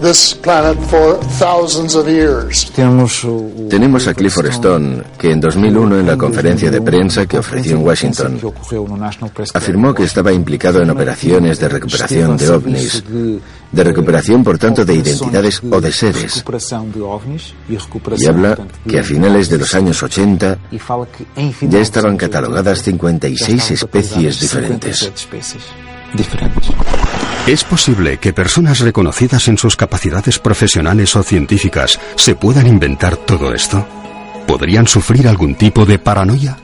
Been 0.00 0.14
visiting 2.46 3.00
tenemos 3.68 4.06
a 4.06 4.14
Clifford 4.14 4.46
Stone, 4.46 5.02
que 5.18 5.30
en 5.30 5.40
2001 5.40 6.00
en 6.00 6.06
la 6.06 6.16
conferencia 6.16 6.70
de 6.70 6.80
prensa 6.80 7.26
que 7.26 7.38
ofreció 7.38 7.76
en 7.76 7.84
Washington, 7.84 8.40
afirmó 9.54 9.94
que 9.94 10.04
estaba 10.04 10.32
implicado 10.32 10.82
en 10.82 10.90
operaciones 10.90 11.58
de 11.60 11.68
recuperación 11.68 12.36
de 12.36 12.50
ovnis, 12.50 13.04
de 13.72 13.84
recuperación 13.84 14.42
por 14.42 14.58
tanto 14.58 14.84
de 14.84 14.94
identidades 14.94 15.62
o 15.70 15.80
de 15.80 15.92
seres. 15.92 16.44
Y 18.16 18.26
habla 18.26 18.58
que 18.88 18.98
a 18.98 19.02
finales 19.02 19.48
de 19.48 19.58
los 19.58 19.74
años 19.74 20.02
80 20.02 20.58
ya 21.62 21.78
estaban 21.80 22.16
catalogadas 22.16 22.82
56 22.82 23.70
especies 23.70 24.40
diferentes. 24.40 25.12
¿Es 27.46 27.64
posible 27.64 28.18
que 28.18 28.32
personas 28.32 28.80
reconocidas 28.80 29.48
en 29.48 29.58
sus 29.58 29.76
capacidades 29.76 30.38
profesionales 30.38 31.16
o 31.16 31.22
científicas 31.22 31.98
se 32.16 32.34
puedan 32.34 32.66
inventar 32.66 33.16
todo 33.16 33.52
esto? 33.52 33.86
¿Podrían 34.46 34.86
sufrir 34.86 35.28
algún 35.28 35.54
tipo 35.54 35.86
de 35.86 35.98
paranoia? 35.98 36.56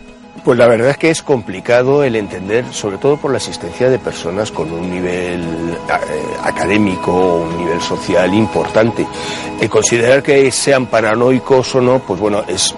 Pues 0.47 0.61
la 0.61 0.69
verdad 0.69 0.91
es 0.91 0.97
que 0.97 1.11
es 1.11 1.25
complicado 1.25 2.05
el 2.05 2.15
entender, 2.15 2.73
sobre 2.73 2.99
todo 2.99 3.17
por 3.17 3.33
la 3.33 3.39
existencia 3.39 3.91
de 3.91 3.99
personas 3.99 4.53
con 4.53 4.73
un 4.73 4.89
nivel 4.89 5.43
eh, 5.43 5.77
académico 6.41 7.11
o 7.11 7.43
un 7.43 7.57
nivel 7.57 7.81
social 7.81 8.33
importante. 8.33 9.05
El 9.61 9.69
considerar 9.69 10.23
que 10.23 10.49
sean 10.53 10.87
paranoicos 10.87 11.75
o 11.75 11.81
no, 11.81 11.99
pues 11.99 12.21
bueno, 12.21 12.45
es 12.47 12.73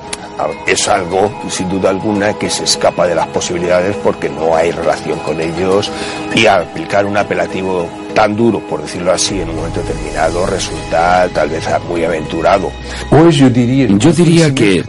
es 0.67 0.89
algo, 0.89 1.31
sin 1.51 1.69
duda 1.69 1.91
alguna, 1.91 2.33
que 2.39 2.49
se 2.49 2.65
escapa 2.65 3.07
de 3.07 3.15
las 3.15 3.27
posibilidades 3.27 3.97
porque 3.97 4.31
no 4.31 4.55
hay 4.55 4.71
relación 4.71 5.19
con 5.19 5.39
ellos 5.39 5.91
y 6.35 6.47
aplicar 6.47 7.05
un 7.05 7.17
apelativo 7.17 7.87
tan 8.15 8.37
duro, 8.37 8.61
por 8.61 8.83
decirlo 8.83 9.13
así, 9.13 9.41
en 9.41 9.51
un 9.51 9.57
momento 9.57 9.81
determinado, 9.81 10.47
resulta 10.47 11.29
tal 11.33 11.49
vez 11.51 11.65
muy 11.89 12.05
aventurado. 12.05 12.71
Pues 13.11 13.37
yo 13.37 13.49
diría 13.51 14.55
que, 14.55 14.85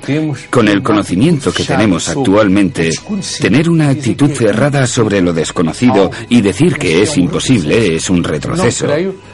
con 0.50 0.68
el 0.68 0.82
conocimiento 0.82 1.52
que 1.52 1.64
tenemos 1.64 2.10
actualmente, 2.10 2.92
tener 3.40 3.70
una 3.70 3.90
actitud 3.90 4.32
cerrada 4.32 4.88
sobre 4.88 5.22
lo 5.22 5.34
desconocido 5.34 6.12
y 6.30 6.42
decir 6.42 6.78
que 6.78 7.04
es 7.04 7.18
imposible 7.18 7.96
es 7.96 8.10
un 8.10 8.24
retroceso. 8.24 8.88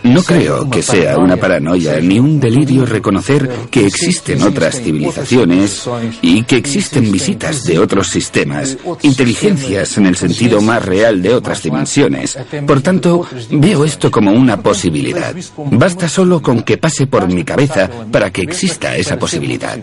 No 0.03 0.21
creo 0.23 0.69
que 0.69 0.81
sea 0.81 1.17
una 1.17 1.37
paranoia 1.37 1.99
ni 1.99 2.19
un 2.19 2.39
delirio 2.39 2.85
reconocer 2.85 3.49
que 3.71 3.87
existen 3.87 4.41
otras 4.43 4.81
civilizaciones 4.81 5.87
y 6.21 6.43
que 6.43 6.57
existen 6.57 7.11
visitas 7.11 7.63
de 7.63 7.79
otros 7.79 8.09
sistemas, 8.09 8.77
inteligencias 9.01 9.97
en 9.97 10.05
el 10.05 10.15
sentido 10.15 10.61
más 10.61 10.83
real 10.85 11.21
de 11.21 11.33
otras 11.33 11.63
dimensiones. 11.63 12.37
Por 12.65 12.81
tanto, 12.81 13.25
veo 13.49 13.74
esto 13.83 14.11
como 14.11 14.31
una 14.31 14.61
posibilidad. 14.61 15.35
Basta 15.71 16.07
solo 16.07 16.41
con 16.41 16.63
que 16.63 16.77
pase 16.77 17.07
por 17.07 17.27
mi 17.27 17.43
cabeza 17.43 17.89
para 18.11 18.31
que 18.31 18.43
exista 18.43 18.95
esa 18.95 19.17
posibilidad. 19.17 19.77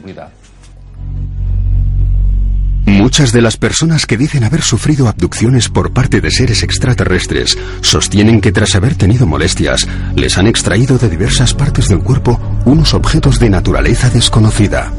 Muchas 2.87 3.33
de 3.33 3.42
las 3.42 3.57
personas 3.57 4.07
que 4.07 4.16
dicen 4.16 4.44
haber 4.44 4.62
sufrido 4.62 5.09
abducciones 5.09 5.68
por 5.68 5.92
parte 5.92 6.20
de 6.20 6.31
seres 6.31 6.62
extraterrestres 6.62 7.59
sostienen 7.81 8.40
que 8.40 8.52
tras 8.52 8.74
haber 8.74 8.94
tenido 8.94 9.26
molestias 9.26 9.88
les 10.14 10.37
han 10.38 10.46
extraído 10.46 10.98
de 10.98 11.09
diversas 11.09 11.55
partes 11.55 11.88
del 11.88 12.00
cuerpo 12.00 12.40
unos 12.64 12.94
objetos 12.94 13.38
de 13.38 13.50
naturaleza 13.50 14.11
desconocida. 14.11 14.92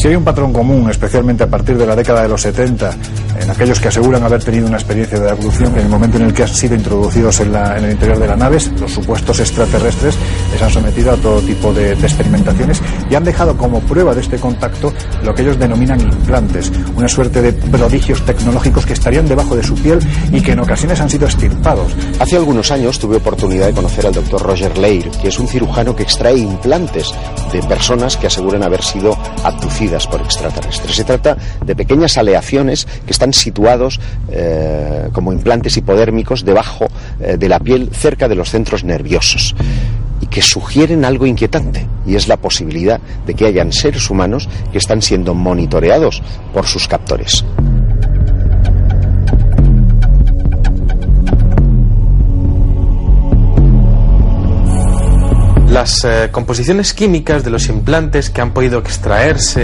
Si 0.00 0.08
hay 0.08 0.16
un 0.16 0.24
patrón 0.24 0.50
común, 0.50 0.88
especialmente 0.88 1.44
a 1.44 1.46
partir 1.46 1.76
de 1.76 1.84
la 1.84 1.94
década 1.94 2.22
de 2.22 2.28
los 2.28 2.40
70, 2.40 2.90
en 3.38 3.50
aquellos 3.50 3.78
que 3.78 3.88
aseguran 3.88 4.22
haber 4.22 4.42
tenido 4.42 4.66
una 4.66 4.78
experiencia 4.78 5.20
de 5.20 5.28
abducción, 5.28 5.74
en 5.74 5.80
el 5.80 5.88
momento 5.90 6.16
en 6.16 6.22
el 6.22 6.32
que 6.32 6.42
han 6.42 6.48
sido 6.48 6.74
introducidos 6.74 7.38
en, 7.40 7.54
el 7.54 7.90
interior 7.90 8.18
de 8.18 8.26
la 8.26 8.34
nave, 8.34 8.56
los 8.80 8.90
supuestos 8.90 9.38
extraterrestres 9.40 10.16
les 10.52 10.62
han 10.62 10.70
sometido 10.70 11.12
a 11.12 11.16
todo 11.16 11.42
tipo 11.42 11.74
de, 11.74 11.92
experimentaciones 11.92 12.80
y 13.10 13.14
han 13.14 13.24
dejado 13.24 13.58
como 13.58 13.80
prueba 13.80 14.14
de 14.14 14.22
este 14.22 14.38
contacto 14.38 14.90
lo 15.22 15.34
que 15.34 15.42
ellos 15.42 15.58
denominan 15.58 16.00
implantes, 16.00 16.72
una 16.96 17.06
suerte 17.06 17.42
de 17.42 17.52
prodigios 17.52 18.24
tecnológicos 18.24 18.86
que 18.86 18.94
estarían 18.94 19.28
debajo 19.28 19.54
de 19.54 19.62
su 19.62 19.74
piel 19.74 19.98
y 20.32 20.40
que 20.40 20.52
en 20.52 20.60
ocasiones 20.60 20.98
han 20.98 21.10
sido 21.10 21.26
extirpados. 21.26 21.92
Hace 22.18 22.36
algunos 22.36 22.70
años 22.70 22.98
tuve 22.98 23.16
oportunidad 23.16 23.66
de 23.66 23.74
conocer 23.74 24.06
al 24.06 24.14
doctor 24.14 24.40
Roger 24.40 24.78
Leir, 24.78 25.10
que 25.20 25.28
es 25.28 25.38
un 25.38 25.46
cirujano 25.46 25.94
que 25.94 26.04
extrae 26.04 26.38
implantes 26.38 27.12
de 27.52 27.62
personas 27.64 28.16
que 28.16 28.28
aseguran 28.28 28.62
haber 28.62 28.82
sido 28.82 29.14
abducidas 29.44 29.89
por 30.06 30.20
extraterrestres. 30.20 30.94
Se 30.94 31.04
trata 31.04 31.36
de 31.64 31.76
pequeñas 31.76 32.16
aleaciones 32.16 32.86
que 33.04 33.12
están 33.12 33.32
situados 33.32 34.00
eh, 34.30 35.08
como 35.12 35.32
implantes 35.32 35.76
hipodérmicos 35.76 36.44
debajo 36.44 36.86
eh, 37.20 37.36
de 37.36 37.48
la 37.48 37.58
piel 37.58 37.90
cerca 37.92 38.28
de 38.28 38.34
los 38.36 38.50
centros 38.50 38.84
nerviosos 38.84 39.54
y 40.20 40.26
que 40.26 40.42
sugieren 40.42 41.04
algo 41.04 41.26
inquietante 41.26 41.86
y 42.06 42.14
es 42.14 42.28
la 42.28 42.36
posibilidad 42.36 43.00
de 43.26 43.34
que 43.34 43.46
hayan 43.46 43.72
seres 43.72 44.10
humanos 44.10 44.48
que 44.70 44.78
están 44.78 45.02
siendo 45.02 45.34
monitoreados 45.34 46.22
por 46.52 46.66
sus 46.66 46.86
captores. 46.86 47.44
Las 55.70 56.04
eh, 56.04 56.30
composiciones 56.32 56.92
químicas 56.92 57.44
de 57.44 57.50
los 57.50 57.68
implantes 57.68 58.28
que 58.28 58.40
han 58.40 58.52
podido 58.52 58.80
extraerse 58.80 59.60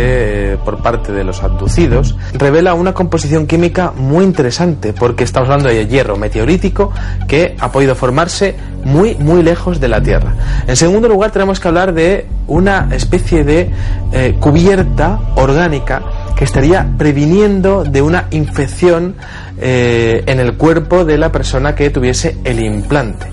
eh, 0.52 0.58
por 0.64 0.80
parte 0.80 1.12
de 1.12 1.24
los 1.24 1.42
abducidos 1.42 2.16
revela 2.32 2.74
una 2.74 2.94
composición 2.94 3.48
química 3.48 3.90
muy 3.90 4.24
interesante 4.24 4.92
porque 4.92 5.24
estamos 5.24 5.48
hablando 5.48 5.68
de 5.68 5.86
hierro 5.88 6.16
meteorítico 6.16 6.92
que 7.26 7.56
ha 7.58 7.72
podido 7.72 7.96
formarse 7.96 8.54
muy 8.84 9.16
muy 9.16 9.42
lejos 9.42 9.80
de 9.80 9.88
la 9.88 10.00
Tierra. 10.00 10.34
En 10.68 10.76
segundo 10.76 11.08
lugar 11.08 11.32
tenemos 11.32 11.58
que 11.58 11.66
hablar 11.66 11.92
de 11.92 12.26
una 12.46 12.88
especie 12.92 13.42
de 13.42 13.70
eh, 14.12 14.36
cubierta 14.38 15.18
orgánica 15.34 16.02
que 16.36 16.44
estaría 16.44 16.86
previniendo 16.96 17.82
de 17.82 18.02
una 18.02 18.28
infección 18.30 19.16
eh, 19.58 20.22
en 20.26 20.40
el 20.40 20.54
cuerpo 20.54 21.04
de 21.04 21.16
la 21.18 21.32
persona 21.32 21.74
que 21.74 21.90
tuviese 21.90 22.38
el 22.44 22.60
implante. 22.60 23.26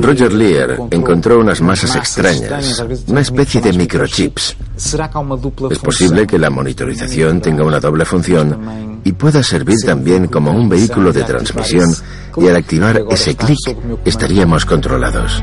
Roger 0.00 0.32
Lear 0.32 0.78
encontró 0.90 1.40
unas 1.40 1.60
masas 1.60 1.96
extrañas, 1.96 2.82
una 3.06 3.20
especie 3.20 3.60
de 3.60 3.72
microchips. 3.72 4.56
Es 4.76 5.78
posible 5.78 6.26
que 6.26 6.38
la 6.38 6.50
monitorización 6.50 7.40
tenga 7.40 7.64
una 7.64 7.80
doble 7.80 8.04
función 8.04 9.00
y 9.04 9.12
pueda 9.12 9.42
servir 9.42 9.78
también 9.84 10.28
como 10.28 10.52
un 10.52 10.68
vehículo 10.68 11.12
de 11.12 11.24
transmisión 11.24 11.88
y 12.36 12.46
al 12.46 12.56
activar 12.56 13.02
ese 13.10 13.34
clic 13.34 13.76
estaríamos 14.04 14.64
controlados. 14.64 15.42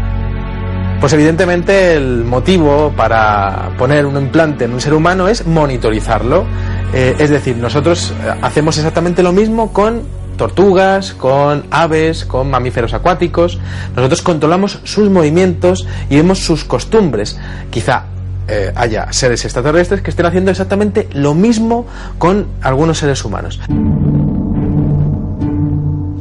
Pues 0.99 1.13
evidentemente 1.13 1.95
el 1.95 2.23
motivo 2.23 2.91
para 2.95 3.71
poner 3.77 4.05
un 4.05 4.17
implante 4.17 4.65
en 4.65 4.73
un 4.73 4.81
ser 4.81 4.93
humano 4.93 5.27
es 5.27 5.45
monitorizarlo. 5.45 6.45
Eh, 6.93 7.15
es 7.19 7.29
decir, 7.29 7.57
nosotros 7.57 8.13
eh, 8.23 8.33
hacemos 8.41 8.77
exactamente 8.77 9.23
lo 9.23 9.33
mismo 9.33 9.73
con 9.73 10.03
tortugas, 10.37 11.13
con 11.13 11.65
aves, 11.71 12.25
con 12.25 12.49
mamíferos 12.49 12.93
acuáticos. 12.93 13.59
Nosotros 13.95 14.21
controlamos 14.21 14.79
sus 14.83 15.09
movimientos 15.09 15.87
y 16.09 16.17
vemos 16.17 16.39
sus 16.39 16.63
costumbres. 16.63 17.39
Quizá 17.69 18.05
eh, 18.47 18.71
haya 18.75 19.11
seres 19.11 19.43
extraterrestres 19.43 20.01
que 20.01 20.11
estén 20.11 20.25
haciendo 20.25 20.51
exactamente 20.51 21.07
lo 21.13 21.33
mismo 21.33 21.87
con 22.17 22.47
algunos 22.61 22.99
seres 22.99 23.23
humanos. 23.25 23.59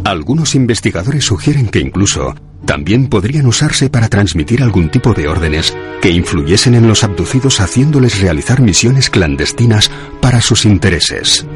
Algunos 0.05 0.55
investigadores 0.55 1.25
sugieren 1.25 1.69
que 1.69 1.81
incluso 1.81 2.35
también 2.65 3.09
podrían 3.09 3.47
usarse 3.47 3.91
para 3.91 4.09
transmitir 4.09 4.63
algún 4.63 4.91
tipo 4.91 5.15
de 5.15 5.29
órdenes 5.29 5.77
que 6.03 6.11
influyesen 6.11 6.75
en 6.75 6.89
los 6.89 7.05
abducidos 7.05 7.61
haciéndoles 7.61 8.21
realizar 8.21 8.61
misiones 8.61 9.11
clandestinas 9.11 9.91
para 10.21 10.41
sus 10.41 10.65
intereses. 10.65 11.47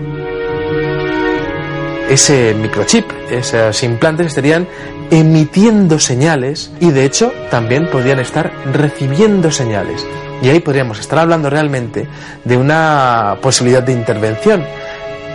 Ese 2.09 2.55
microchip, 2.55 3.05
esos 3.31 3.83
implantes 3.83 4.29
estarían 4.29 4.67
emitiendo 5.11 5.99
señales 5.99 6.71
y 6.81 6.91
de 6.91 7.05
hecho 7.05 7.33
también 7.51 7.91
podrían 7.91 8.19
estar 8.19 8.51
recibiendo 8.73 9.51
señales. 9.51 10.07
Y 10.43 10.49
ahí 10.49 10.61
podríamos 10.61 11.01
estar 11.01 11.19
hablando 11.19 11.51
realmente 11.51 12.07
de 12.45 12.57
una 12.57 13.37
posibilidad 13.43 13.83
de 13.83 13.93
intervención. 13.93 14.65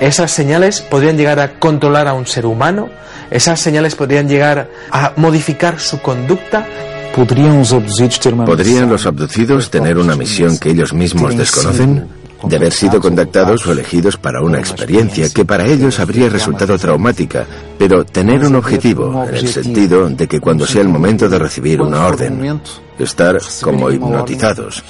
Esas 0.02 0.32
señales 0.32 0.82
podrían 0.82 1.18
llegar 1.18 1.40
a 1.40 1.60
controlar 1.60 2.08
a 2.08 2.14
un 2.14 2.26
ser 2.26 2.46
humano, 2.46 2.90
esas 3.34 3.60
señales 3.60 3.96
podrían 3.96 4.30
llegar 4.30 4.70
a 4.92 5.14
modificar 5.18 5.80
su 5.80 6.00
conducta. 6.02 6.66
¿Podrían 8.46 8.90
los 8.90 9.06
abducidos 9.06 9.70
tener 9.70 9.98
una 9.98 10.16
misión 10.16 10.58
que 10.58 10.70
ellos 10.70 10.94
mismos 10.94 11.36
desconocen? 11.36 12.08
de 12.44 12.58
haber 12.58 12.74
sido 12.74 13.00
contactados 13.00 13.66
o 13.66 13.72
elegidos 13.72 14.18
para 14.18 14.42
una 14.42 14.60
experiencia 14.60 15.30
que 15.30 15.46
para 15.46 15.66
ellos 15.66 15.98
habría 16.00 16.28
resultado 16.28 16.78
traumática, 16.78 17.46
pero 17.80 18.04
tener 18.04 18.44
un 18.44 18.56
objetivo 18.56 19.24
en 19.30 19.36
el 19.36 19.48
sentido 19.48 20.10
de 20.10 20.28
que 20.28 20.42
cuando 20.42 20.68
sea 20.68 20.82
el 20.82 20.90
momento 20.90 21.30
de 21.30 21.40
recibir 21.40 21.82
una 21.82 22.06
orden, 22.06 22.60
estar 23.00 23.40
como 23.62 23.90
hipnotizados 23.90 24.84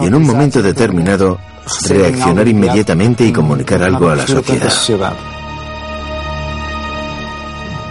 y 0.00 0.06
en 0.06 0.14
un 0.14 0.22
momento 0.24 0.62
determinado 0.62 1.38
reaccionar 1.88 2.46
inmediatamente 2.46 3.24
y 3.24 3.32
comunicar 3.32 3.82
algo 3.82 4.08
a 4.08 4.16
la 4.16 4.26
sociedad. 4.26 4.72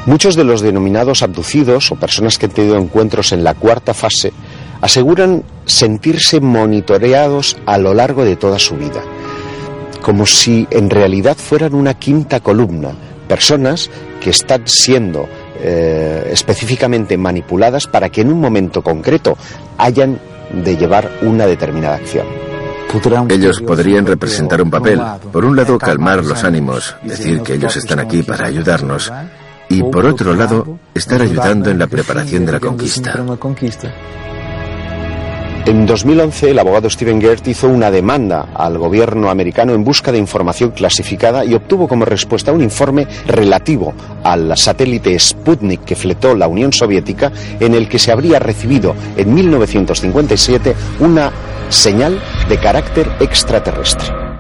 Muchos 0.06 0.36
de 0.36 0.44
los 0.44 0.62
denominados 0.62 1.22
abducidos 1.22 1.92
o 1.92 1.96
personas 1.96 2.38
que 2.38 2.48
han 2.48 2.52
tenido 2.52 2.78
encuentros 2.78 3.34
en 3.34 3.44
la 3.44 3.54
cuarta 3.54 3.94
fase 3.94 4.34
aseguran 4.82 5.44
sentirse 5.66 6.42
monitoreados 6.42 7.56
a 7.68 7.78
lo 7.78 7.94
largo 7.94 8.26
de 8.26 8.36
toda 8.36 8.58
su 8.58 8.76
vida, 8.78 9.04
como 10.02 10.26
si 10.26 10.68
en 10.72 10.90
realidad 10.90 11.38
fueran 11.38 11.76
una 11.76 11.94
quinta 11.94 12.40
columna, 12.40 12.90
personas 13.28 13.92
que 14.20 14.32
están 14.32 14.68
siendo 14.68 15.28
eh, 15.60 16.30
específicamente 16.32 17.16
manipuladas 17.16 17.86
para 17.86 18.10
que 18.10 18.22
en 18.22 18.32
un 18.32 18.42
momento 18.42 18.82
concreto 18.82 19.38
hayan 19.78 20.20
de 20.52 20.78
llevar 20.78 21.12
una 21.22 21.46
determinada 21.46 21.96
acción. 21.96 22.26
Ellos 23.30 23.62
podrían 23.62 24.06
representar 24.06 24.62
un 24.62 24.70
papel. 24.70 25.00
Por 25.32 25.46
un 25.46 25.56
lado, 25.56 25.78
calmar 25.78 26.26
los 26.26 26.44
ánimos, 26.44 26.96
decir 27.04 27.42
que 27.42 27.54
ellos 27.54 27.78
están 27.78 28.00
aquí 28.00 28.22
para 28.24 28.48
ayudarnos, 28.48 29.12
y 29.72 29.84
por 29.84 30.06
otro 30.06 30.34
lado, 30.34 30.80
estar 30.94 31.22
ayudando 31.22 31.70
en 31.72 31.80
la 31.80 31.88
preparación 31.88 32.46
de 32.46 32.52
la 32.52 32.60
conquista. 32.60 33.14
En 35.64 35.86
2011, 35.86 36.52
el 36.52 36.60
abogado 36.60 36.90
Steven 36.90 37.22
Gert 37.22 37.48
hizo 37.48 37.70
una 37.70 37.92
demanda 37.92 38.50
al 38.56 38.80
gobierno 38.80 39.30
americano 39.30 39.74
en 39.74 39.84
busca 39.84 40.12
de 40.12 40.18
información 40.18 40.72
clasificada 40.72 41.46
y 41.46 41.54
obtuvo 41.54 41.88
como 41.88 42.04
respuesta 42.04 42.52
un 42.52 42.62
informe 42.62 43.08
relativo 43.28 43.94
al 44.24 44.58
satélite 44.58 45.18
Sputnik 45.20 45.86
que 45.86 45.96
fletó 45.96 46.36
la 46.36 46.48
Unión 46.48 46.74
Soviética, 46.74 47.32
en 47.60 47.76
el 47.76 47.88
que 47.88 48.00
se 48.00 48.12
habría 48.12 48.40
recibido 48.40 48.96
en 49.16 49.34
1957 49.34 50.76
una 51.00 51.32
señal 51.70 52.20
de 52.50 52.58
carácter 52.58 53.10
extraterrestre. 53.20 54.31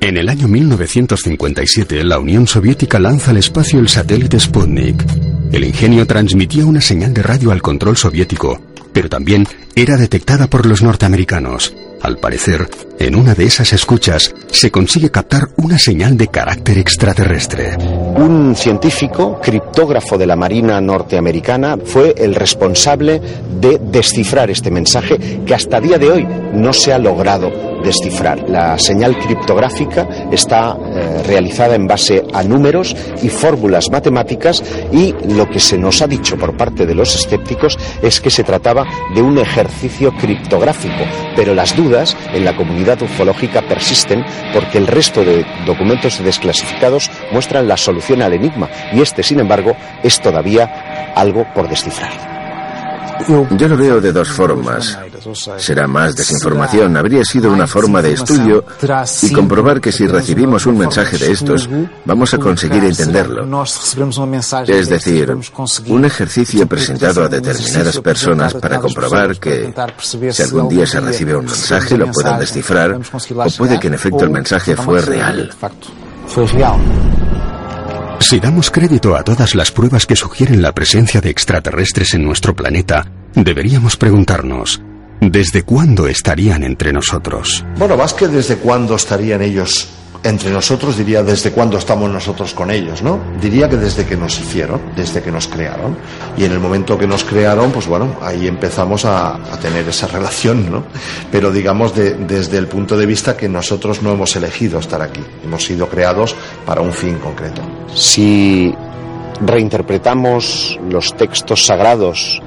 En 0.00 0.16
el 0.16 0.28
año 0.28 0.46
1957, 0.46 2.04
la 2.04 2.20
Unión 2.20 2.46
Soviética 2.46 3.00
lanza 3.00 3.32
al 3.32 3.38
espacio 3.38 3.80
el 3.80 3.88
satélite 3.88 4.38
Sputnik. 4.38 5.04
El 5.50 5.64
ingenio 5.64 6.06
transmitía 6.06 6.64
una 6.64 6.80
señal 6.80 7.12
de 7.12 7.22
radio 7.22 7.50
al 7.50 7.60
control 7.60 7.96
soviético, 7.96 8.60
pero 8.92 9.08
también 9.08 9.44
era 9.74 9.96
detectada 9.96 10.46
por 10.46 10.66
los 10.66 10.82
norteamericanos. 10.82 11.74
Al 12.00 12.18
parecer, 12.18 12.68
en 13.00 13.16
una 13.16 13.34
de 13.34 13.44
esas 13.44 13.72
escuchas 13.72 14.32
se 14.52 14.70
consigue 14.70 15.10
captar 15.10 15.48
una 15.56 15.78
señal 15.80 16.16
de 16.16 16.28
carácter 16.28 16.78
extraterrestre. 16.78 17.76
Un 17.76 18.54
científico, 18.54 19.40
criptógrafo 19.42 20.16
de 20.16 20.26
la 20.26 20.36
Marina 20.36 20.80
norteamericana, 20.80 21.76
fue 21.84 22.14
el 22.16 22.36
responsable 22.36 23.20
de 23.60 23.80
descifrar 23.82 24.48
este 24.48 24.70
mensaje 24.70 25.40
que 25.44 25.54
hasta 25.54 25.80
día 25.80 25.98
de 25.98 26.08
hoy 26.08 26.28
no 26.54 26.72
se 26.72 26.92
ha 26.92 26.98
logrado 26.98 27.67
descifrar. 27.82 28.48
La 28.48 28.78
señal 28.78 29.16
criptográfica 29.18 30.08
está 30.30 30.76
eh, 30.76 31.22
realizada 31.26 31.74
en 31.74 31.86
base 31.86 32.24
a 32.32 32.42
números 32.42 32.96
y 33.22 33.28
fórmulas 33.28 33.90
matemáticas 33.90 34.62
y 34.92 35.14
lo 35.34 35.48
que 35.48 35.60
se 35.60 35.78
nos 35.78 36.02
ha 36.02 36.06
dicho 36.06 36.36
por 36.36 36.56
parte 36.56 36.86
de 36.86 36.94
los 36.94 37.14
escépticos 37.14 37.78
es 38.02 38.20
que 38.20 38.30
se 38.30 38.44
trataba 38.44 38.86
de 39.14 39.22
un 39.22 39.38
ejercicio 39.38 40.12
criptográfico, 40.12 41.04
pero 41.36 41.54
las 41.54 41.76
dudas 41.76 42.16
en 42.32 42.44
la 42.44 42.56
comunidad 42.56 43.00
ufológica 43.02 43.62
persisten 43.62 44.24
porque 44.52 44.78
el 44.78 44.86
resto 44.86 45.24
de 45.24 45.44
documentos 45.66 46.22
desclasificados 46.22 47.10
muestran 47.32 47.68
la 47.68 47.76
solución 47.76 48.22
al 48.22 48.32
enigma 48.32 48.68
y 48.92 49.00
este, 49.00 49.22
sin 49.22 49.40
embargo, 49.40 49.76
es 50.02 50.20
todavía 50.20 51.12
algo 51.14 51.46
por 51.54 51.68
descifrar. 51.68 52.37
Yo 53.56 53.68
lo 53.68 53.76
veo 53.76 54.00
de 54.00 54.12
dos 54.12 54.28
formas. 54.28 54.98
Será 55.58 55.86
más 55.86 56.14
desinformación. 56.14 56.96
Habría 56.96 57.24
sido 57.24 57.52
una 57.52 57.66
forma 57.66 58.00
de 58.00 58.12
estudio 58.12 58.64
y 59.22 59.32
comprobar 59.32 59.80
que 59.80 59.92
si 59.92 60.06
recibimos 60.06 60.66
un 60.66 60.78
mensaje 60.78 61.18
de 61.18 61.32
estos, 61.32 61.68
vamos 62.04 62.32
a 62.34 62.38
conseguir 62.38 62.84
entenderlo. 62.84 63.46
Es 64.66 64.88
decir, 64.88 65.36
un 65.86 66.04
ejercicio 66.04 66.66
presentado 66.66 67.24
a 67.24 67.28
determinadas 67.28 68.00
personas 68.00 68.54
para 68.54 68.78
comprobar 68.78 69.38
que 69.38 69.74
si 70.30 70.42
algún 70.42 70.68
día 70.68 70.86
se 70.86 71.00
recibe 71.00 71.36
un 71.36 71.44
mensaje 71.44 71.96
lo 71.96 72.10
puedan 72.10 72.38
descifrar 72.40 72.94
o 72.94 73.50
puede 73.56 73.78
que 73.78 73.88
en 73.88 73.94
efecto 73.94 74.24
el 74.24 74.30
mensaje 74.30 74.76
fue 74.76 75.00
real. 75.00 75.50
Si 78.20 78.40
damos 78.40 78.70
crédito 78.70 79.16
a 79.16 79.22
todas 79.22 79.54
las 79.54 79.70
pruebas 79.70 80.04
que 80.04 80.16
sugieren 80.16 80.60
la 80.60 80.72
presencia 80.72 81.20
de 81.20 81.30
extraterrestres 81.30 82.14
en 82.14 82.24
nuestro 82.24 82.54
planeta, 82.54 83.06
deberíamos 83.34 83.96
preguntarnos, 83.96 84.82
¿desde 85.20 85.62
cuándo 85.62 86.08
estarían 86.08 86.62
entre 86.62 86.92
nosotros? 86.92 87.64
Bueno, 87.78 87.96
más 87.96 88.12
que 88.12 88.28
desde 88.28 88.56
cuándo 88.56 88.96
estarían 88.96 89.40
ellos 89.40 89.88
entre 90.22 90.50
nosotros, 90.50 90.96
diría 90.96 91.22
desde 91.22 91.52
cuándo 91.52 91.78
estamos 91.78 92.10
nosotros 92.10 92.52
con 92.52 92.70
ellos, 92.70 93.02
¿no? 93.02 93.20
Diría 93.40 93.68
que 93.68 93.76
desde 93.76 94.04
que 94.04 94.16
nos 94.16 94.38
hicieron, 94.40 94.80
desde 94.96 95.22
que 95.22 95.30
nos 95.30 95.46
crearon. 95.46 95.96
Y 96.36 96.44
en 96.44 96.52
el 96.52 96.60
momento 96.60 96.98
que 96.98 97.06
nos 97.06 97.24
crearon, 97.24 97.70
pues 97.70 97.86
bueno, 97.86 98.16
ahí 98.20 98.46
empezamos 98.46 99.04
a, 99.04 99.38
tener 99.60 99.88
esa 99.88 100.06
relación, 100.06 100.70
¿no? 100.70 100.84
Pero 101.32 101.50
digamos 101.50 101.92
desde 101.94 102.58
el 102.58 102.68
punto 102.68 102.96
de 102.96 103.06
vista 103.06 103.36
que 103.36 103.48
nosotros 103.48 104.02
no 104.02 104.12
hemos 104.12 104.34
elegido 104.36 104.78
estar 104.78 105.02
aquí, 105.02 105.20
hemos 105.44 105.64
sido 105.64 105.88
creados 105.88 106.34
para 106.64 106.80
un 106.80 106.92
fin 106.92 107.18
concreto. 107.18 107.62
Si 107.94 108.72
reinterpretamos 109.40 110.78
los 110.88 111.16
textos 111.16 111.64
sagrados 111.64 112.40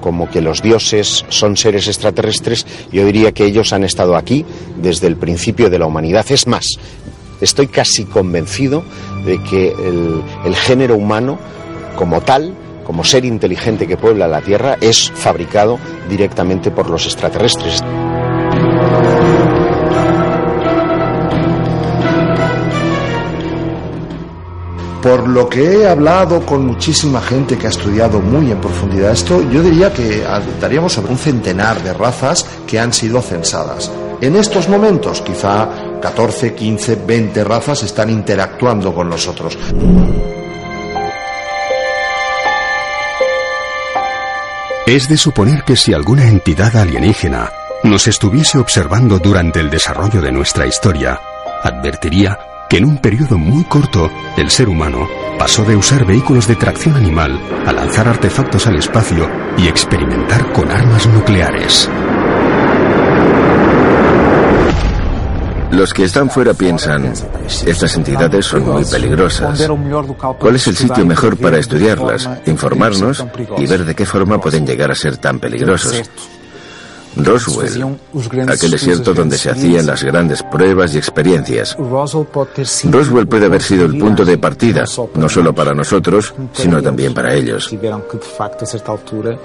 como 0.00 0.30
que 0.30 0.40
los 0.40 0.62
dioses 0.62 1.24
son 1.28 1.56
seres 1.56 1.88
extraterrestres, 1.88 2.66
yo 2.92 3.04
diría 3.04 3.32
que 3.32 3.44
ellos 3.44 3.72
han 3.72 3.84
estado 3.84 4.16
aquí 4.16 4.44
desde 4.76 5.06
el 5.06 5.16
principio 5.16 5.70
de 5.70 5.78
la 5.78 5.86
humanidad. 5.86 6.24
Es 6.30 6.46
más, 6.46 6.78
Estoy 7.40 7.68
casi 7.68 8.04
convencido 8.04 8.82
de 9.24 9.42
que 9.42 9.68
el, 9.68 10.54
género 10.56 10.96
humano, 10.96 11.38
como 11.96 12.20
tal, 12.20 12.54
como 12.84 13.04
ser 13.04 13.24
inteligente 13.24 13.86
que 13.86 13.96
puebla 13.96 14.26
la 14.28 14.40
Tierra, 14.40 14.76
es 14.80 15.10
fabricado 15.14 15.78
directamente 16.08 16.70
por 16.70 16.90
los 16.90 17.06
extraterrestres. 17.06 17.82
Por 25.08 25.26
lo 25.26 25.48
que 25.48 25.62
he 25.62 25.88
hablado 25.88 26.44
con 26.44 26.66
muchísima 26.66 27.22
gente 27.22 27.56
que 27.56 27.66
ha 27.66 27.70
estudiado 27.70 28.20
muy 28.20 28.52
en 28.52 28.60
profundidad 28.60 29.12
esto, 29.12 29.40
yo 29.50 29.62
diría 29.62 29.90
que 29.90 30.22
daríamos 30.60 30.92
sobre 30.92 31.10
un 31.12 31.16
centenar 31.16 31.82
de 31.82 31.94
razas 31.94 32.44
que 32.66 32.78
han 32.78 32.92
sido 32.92 33.22
censadas. 33.22 33.90
En 34.20 34.36
estos 34.36 34.68
momentos, 34.68 35.22
quizá 35.22 35.66
14, 36.02 36.54
15, 36.54 36.96
20 37.06 37.42
razas 37.42 37.84
están 37.84 38.10
interactuando 38.10 38.94
con 38.94 39.08
nosotros. 39.08 39.56
Es 44.86 45.08
de 45.08 45.16
suponer 45.16 45.62
que 45.64 45.76
si 45.76 45.94
alguna 45.94 46.28
entidad 46.28 46.76
alienígena 46.76 47.50
nos 47.82 48.06
estuviese 48.08 48.58
observando 48.58 49.18
durante 49.18 49.60
el 49.60 49.70
desarrollo 49.70 50.20
de 50.20 50.32
nuestra 50.32 50.66
historia, 50.66 51.18
advertiría 51.62 52.38
que 52.68 52.76
en 52.76 52.84
un 52.84 52.98
periodo 52.98 53.38
muy 53.38 53.64
corto 53.64 54.10
el 54.36 54.50
ser 54.50 54.68
humano 54.68 55.08
pasó 55.38 55.64
de 55.64 55.76
usar 55.76 56.04
vehículos 56.04 56.46
de 56.46 56.56
tracción 56.56 56.96
animal 56.96 57.40
a 57.66 57.72
lanzar 57.72 58.08
artefactos 58.08 58.66
al 58.66 58.76
espacio 58.76 59.28
y 59.56 59.68
experimentar 59.68 60.52
con 60.52 60.70
armas 60.70 61.06
nucleares. 61.06 61.88
Los 65.70 65.94
que 65.94 66.04
están 66.04 66.28
fuera 66.28 66.54
piensan, 66.54 67.12
estas 67.46 67.94
entidades 67.94 68.46
son 68.46 68.64
muy 68.64 68.84
peligrosas. 68.84 69.68
¿Cuál 70.38 70.56
es 70.56 70.66
el 70.66 70.76
sitio 70.76 71.06
mejor 71.06 71.36
para 71.36 71.58
estudiarlas, 71.58 72.28
informarnos 72.46 73.24
y 73.58 73.66
ver 73.66 73.84
de 73.84 73.94
qué 73.94 74.04
forma 74.04 74.40
pueden 74.40 74.66
llegar 74.66 74.90
a 74.90 74.94
ser 74.94 75.18
tan 75.18 75.38
peligrosos? 75.38 76.02
Roswell, 77.18 77.98
aquel 78.48 78.70
desierto 78.70 79.12
donde 79.14 79.36
se 79.38 79.50
hacían 79.50 79.86
las 79.86 80.02
grandes 80.02 80.42
pruebas 80.42 80.94
y 80.94 80.98
experiencias. 80.98 81.76
Roswell 81.78 83.26
puede 83.26 83.46
haber 83.46 83.62
sido 83.62 83.86
el 83.86 83.98
punto 83.98 84.24
de 84.24 84.38
partida, 84.38 84.84
no 85.14 85.28
solo 85.28 85.54
para 85.54 85.74
nosotros, 85.74 86.34
sino 86.52 86.82
también 86.82 87.14
para 87.14 87.34
ellos. 87.34 87.70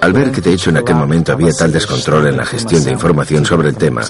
Al 0.01 0.13
ver 0.13 0.31
que 0.31 0.41
de 0.41 0.53
hecho 0.53 0.69
en 0.69 0.77
aquel 0.77 0.95
momento 0.95 1.33
había 1.33 1.51
tal 1.51 1.71
descontrol 1.71 2.27
en 2.27 2.37
la 2.37 2.45
gestión 2.45 2.83
de 2.83 2.91
información 2.91 3.45
sobre 3.45 3.69
el 3.69 3.75
tema, 3.75 4.01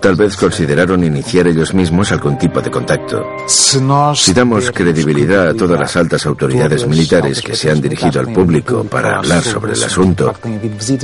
tal 0.00 0.16
vez 0.16 0.36
consideraron 0.36 1.04
iniciar 1.04 1.46
ellos 1.46 1.72
mismos 1.74 2.12
algún 2.12 2.38
tipo 2.38 2.60
de 2.60 2.70
contacto. 2.70 3.24
Si 3.46 4.32
damos 4.32 4.70
credibilidad 4.70 5.48
a 5.48 5.54
todas 5.54 5.78
las 5.78 5.96
altas 5.96 6.26
autoridades 6.26 6.86
militares 6.86 7.40
que 7.42 7.54
se 7.54 7.70
han 7.70 7.80
dirigido 7.80 8.20
al 8.20 8.32
público 8.32 8.84
para 8.84 9.18
hablar 9.18 9.42
sobre 9.42 9.72
el 9.72 9.82
asunto 9.82 10.34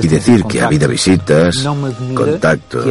y 0.02 0.08
decir 0.08 0.44
que 0.44 0.60
ha 0.60 0.66
habido 0.66 0.88
visitas, 0.88 1.56
contactos. 2.14 2.86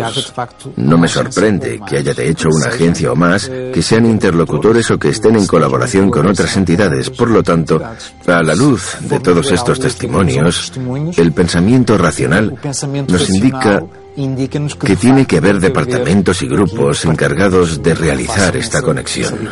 No 0.75 0.97
me 0.97 1.07
sorprende 1.07 1.79
que 1.87 1.97
haya 1.97 2.13
de 2.13 2.29
hecho 2.29 2.49
una 2.49 2.67
agencia 2.67 3.11
o 3.11 3.15
más 3.15 3.49
que 3.49 3.81
sean 3.81 4.05
interlocutores 4.05 4.89
o 4.91 4.97
que 4.97 5.09
estén 5.09 5.35
en 5.35 5.47
colaboración 5.47 6.09
con 6.09 6.27
otras 6.27 6.55
entidades. 6.57 7.09
Por 7.09 7.29
lo 7.29 7.43
tanto, 7.43 7.81
a 8.27 8.43
la 8.43 8.55
luz 8.55 8.97
de 9.01 9.19
todos 9.19 9.51
estos 9.51 9.79
testimonios, 9.79 10.71
el 11.17 11.31
pensamiento 11.33 11.97
racional 11.97 12.55
nos 13.07 13.29
indica 13.29 13.83
que 14.83 14.95
tiene 14.95 15.25
que 15.25 15.37
haber 15.37 15.59
departamentos 15.59 16.41
y 16.41 16.47
grupos 16.47 17.05
encargados 17.05 17.81
de 17.81 17.95
realizar 17.95 18.55
esta 18.57 18.81
conexión. 18.81 19.49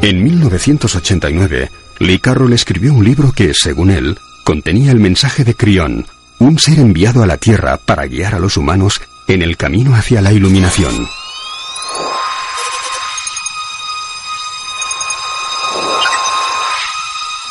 En 0.00 0.22
1989, 0.22 1.70
Lee 2.00 2.18
Carroll 2.18 2.52
escribió 2.52 2.92
un 2.92 3.04
libro 3.04 3.32
que, 3.32 3.54
según 3.54 3.90
él, 3.90 4.16
contenía 4.44 4.92
el 4.92 5.00
mensaje 5.00 5.44
de 5.44 5.54
Crión, 5.54 6.06
un 6.44 6.58
ser 6.58 6.78
enviado 6.78 7.22
a 7.22 7.26
la 7.26 7.38
Tierra 7.38 7.78
para 7.78 8.06
guiar 8.06 8.34
a 8.34 8.38
los 8.38 8.58
humanos 8.58 9.00
en 9.26 9.40
el 9.40 9.56
camino 9.56 9.94
hacia 9.94 10.20
la 10.20 10.30
iluminación. 10.30 11.08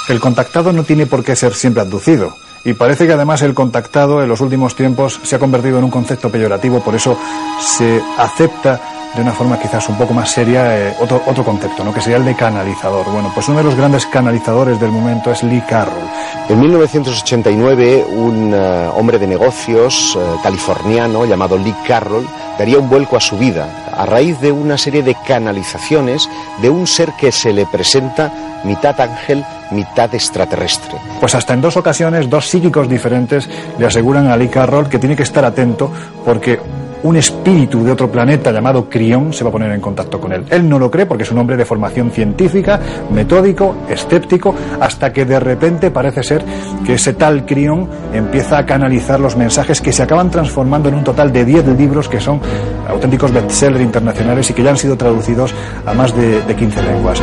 El 0.08 0.20
contactado 0.20 0.72
no 0.72 0.84
tiene 0.84 1.08
por 1.08 1.24
qué 1.24 1.36
ser 1.36 1.56
siempre 1.56 1.82
abducido. 1.82 2.38
Y 2.64 2.74
parece 2.74 3.08
que 3.08 3.14
además 3.14 3.42
el 3.42 3.56
contactado 3.56 4.22
en 4.22 4.30
los 4.30 4.42
últimos 4.42 4.76
tiempos 4.76 5.20
se 5.24 5.36
ha 5.36 5.40
convertido 5.40 5.80
en 5.80 5.86
un 5.86 5.92
concepto 5.92 6.30
peyorativo, 6.30 6.84
por 6.84 6.94
eso 6.94 7.18
se 7.60 8.00
acepta 8.18 8.93
de 9.16 9.22
una 9.22 9.34
forma 9.34 9.60
quizás 9.60 9.88
un 9.90 9.98
poco 9.98 10.14
más 10.14 10.32
seria 10.32 10.78
eh, 10.78 10.96
otro, 11.00 11.22
otro 11.26 11.44
concepto, 11.44 11.84
¿no? 11.84 11.94
que 11.94 12.02
sería 12.02 12.18
el 12.18 12.26
de 12.26 12.36
canalizador. 12.36 13.06
Bueno, 13.12 13.32
pues 13.34 13.48
uno 13.48 13.60
de 13.60 13.64
los 13.64 13.76
grandes 13.76 14.06
canalizadores 14.08 14.80
del 14.80 14.92
momento 14.92 15.32
es 15.32 15.44
Lee 15.44 15.64
Carroll. 15.68 16.08
En 16.50 16.60
1989, 16.60 18.06
un 18.10 18.54
eh, 18.54 18.90
hombre 18.96 19.20
de 19.20 19.28
negocios 19.28 20.18
eh, 20.18 20.36
californiano 20.42 21.26
llamado 21.26 21.58
Lee 21.58 21.76
Carroll 21.88 22.28
daría 22.58 22.80
un 22.80 22.90
vuelco 22.90 23.18
a 23.18 23.20
su 23.20 23.38
vida 23.38 23.68
a 23.96 24.06
raíz 24.06 24.40
de 24.40 24.52
una 24.52 24.78
serie 24.78 25.04
de 25.04 25.16
canalizaciones 25.28 26.28
de 26.62 26.70
un 26.70 26.88
ser 26.88 27.14
que 27.14 27.32
se 27.32 27.54
le 27.54 27.66
presenta 27.66 28.32
mitad 28.64 29.00
ángel, 29.00 29.44
mitad 29.72 30.14
extraterrestre. 30.14 30.98
Pues 31.20 31.36
hasta 31.36 31.54
en 31.54 31.62
dos 31.62 31.78
ocasiones, 31.78 32.30
dos 32.30 32.48
psíquicos 32.48 32.90
diferentes 32.90 33.50
le 33.78 33.86
aseguran 33.86 34.28
a 34.28 34.38
Lee 34.38 34.48
Carroll 34.48 34.90
que 34.90 35.00
tiene 35.00 35.16
que 35.16 35.24
estar 35.24 35.46
atento 35.46 35.92
porque 36.26 36.60
un 37.04 37.18
espíritu 37.18 37.84
de 37.84 37.92
otro 37.92 38.10
planeta 38.10 38.52
llamado 38.52 38.90
Crión 38.90 39.34
se 39.34 39.44
va 39.44 39.50
a 39.50 39.54
poner 39.54 39.72
en 39.72 39.82
contacto 39.82 40.20
con 40.20 40.32
él. 40.34 40.46
Él 40.50 40.68
no 40.68 40.80
lo 40.80 40.90
cree 40.90 41.06
porque 41.06 41.24
es 41.24 41.32
un 41.32 41.38
hombre 41.38 41.58
de 41.58 41.66
formación 41.66 42.12
científica, 42.12 42.80
metódico, 43.12 43.76
escéptico, 43.90 44.56
hasta 44.80 45.12
que 45.12 45.26
de 45.26 45.40
repente 45.40 45.92
parece 45.92 46.24
ser 46.24 46.44
que 46.86 46.94
ese 46.94 47.14
tal 47.14 47.46
Crión 47.46 47.88
empieza 48.14 48.58
a 48.58 48.66
canalizar 48.66 49.20
los 49.20 49.36
mensajes 49.36 49.82
que 49.82 49.92
se 49.92 50.04
acaban 50.04 50.32
transformando 50.32 50.90
en 50.90 50.96
un 50.96 51.04
total 51.04 51.32
de 51.32 51.46
10 51.46 51.68
libros 51.78 52.08
que 52.08 52.20
son 52.20 52.40
auténticos 52.88 53.32
bestsellers 53.32 53.82
internacionales 53.82 54.50
y 54.50 54.54
que 54.54 54.64
ya 54.64 54.72
han 54.72 54.78
sido 54.78 54.96
traducidos 54.96 55.54
a 55.86 55.94
más 55.94 56.16
de, 56.16 56.42
de 56.42 56.56
15 56.56 56.84
lenguas. 56.84 57.22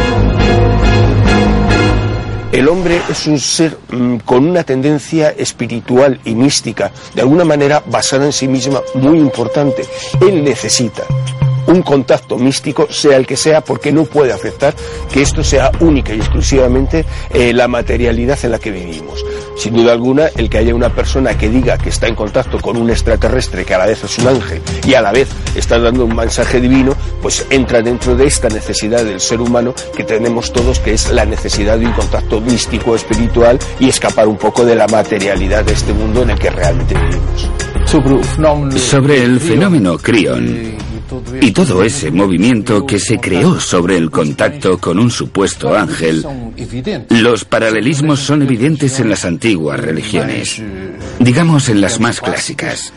El 2.53 2.69
hombre 2.69 3.01
es 3.09 3.29
un 3.29 3.39
ser 3.39 3.79
mm, 3.91 4.17
con 4.25 4.45
una 4.49 4.65
tendencia 4.65 5.31
espiritual 5.31 6.21
y 6.25 6.35
mística, 6.35 6.91
de 7.15 7.23
alguna 7.23 7.45
manera 7.45 7.81
basada 7.87 8.25
en 8.27 8.33
sí 8.33 8.49
misma, 8.49 8.81
muy 8.95 9.19
importante. 9.19 9.85
Él 10.21 10.43
necesita 10.43 11.05
un 11.71 11.83
contacto 11.83 12.37
místico, 12.37 12.87
sea 12.91 13.17
el 13.17 13.27
que 13.27 13.37
sea, 13.37 13.61
porque 13.63 13.93
no 13.93 14.05
puede 14.05 14.33
aceptar 14.33 14.75
que 15.13 15.23
esto 15.23 15.43
sea 15.43 15.71
única 15.81 16.15
y 16.15 16.19
exclusivamente 16.19 17.05
eh, 17.31 17.53
la 17.53 17.69
materialidad 17.69 18.39
en 18.43 18.51
la 18.53 18.59
que 18.59 18.71
vivimos. 18.71 19.25
Sin 19.57 19.75
duda 19.75 19.93
alguna, 19.93 20.29
el 20.37 20.49
que 20.49 20.59
haya 20.59 20.75
una 20.75 20.91
persona 20.95 21.37
que 21.37 21.49
diga 21.49 21.79
que 21.79 21.91
está 21.91 22.09
en 22.09 22.15
contacto 22.15 22.59
con 22.61 22.77
un 22.77 22.91
extraterrestre 22.91 23.65
que 23.65 23.75
a 23.75 23.79
la 23.79 23.87
vez 23.87 24.03
es 24.05 24.19
un 24.19 24.29
ángel 24.29 24.63
y 24.87 24.95
a 24.95 25.03
la 25.03 25.13
vez 25.13 25.29
está 25.55 25.79
dando 25.79 26.05
un 26.05 26.17
mensaje 26.17 26.61
divino, 26.61 26.95
pues 27.23 27.47
entra 27.51 27.83
dentro 27.83 28.17
de 28.17 28.27
esta 28.27 28.49
necesidad 28.49 29.05
del 29.05 29.21
ser 29.21 29.41
humano 29.41 29.75
que 29.97 30.05
tenemos 30.05 30.53
todos, 30.53 30.79
que 30.81 30.95
es 30.95 31.11
la 31.11 31.25
necesidad 31.25 31.79
de 31.79 31.87
un 31.87 31.93
contacto 31.93 32.41
místico, 32.41 32.95
espiritual 32.95 33.59
y 33.79 33.89
escapar 33.89 34.27
un 34.29 34.37
poco 34.37 34.65
de 34.65 34.75
la 34.75 34.87
materialidad 34.89 35.65
de 35.65 35.73
este 35.73 35.93
mundo 35.93 36.23
en 36.23 36.31
el 36.31 36.39
que 36.39 36.51
realmente 36.51 36.95
vivimos. 36.95 37.51
Sobre 38.77 39.23
el 39.23 39.41
fenómeno 39.41 39.99
Crion 39.99 40.90
y 41.41 41.51
todo 41.53 41.83
ese 41.83 42.11
movimiento 42.11 42.87
que 42.87 42.99
se 42.99 43.19
creó 43.19 43.61
sobre 43.61 43.97
el 43.97 44.11
contacto 44.11 44.79
con 44.79 44.99
un 44.99 45.11
supuesto 45.11 45.77
ángel, 45.77 46.25
los 47.09 47.45
paralelismos 47.45 48.21
son 48.21 48.43
evidentes 48.43 49.01
en 49.01 49.11
las 49.11 49.25
antiguas 49.25 49.81
religiones, 49.81 50.63
digamos 51.19 51.69
en 51.69 51.81
las 51.81 52.01
más 52.01 52.21
clásicas. 52.21 52.93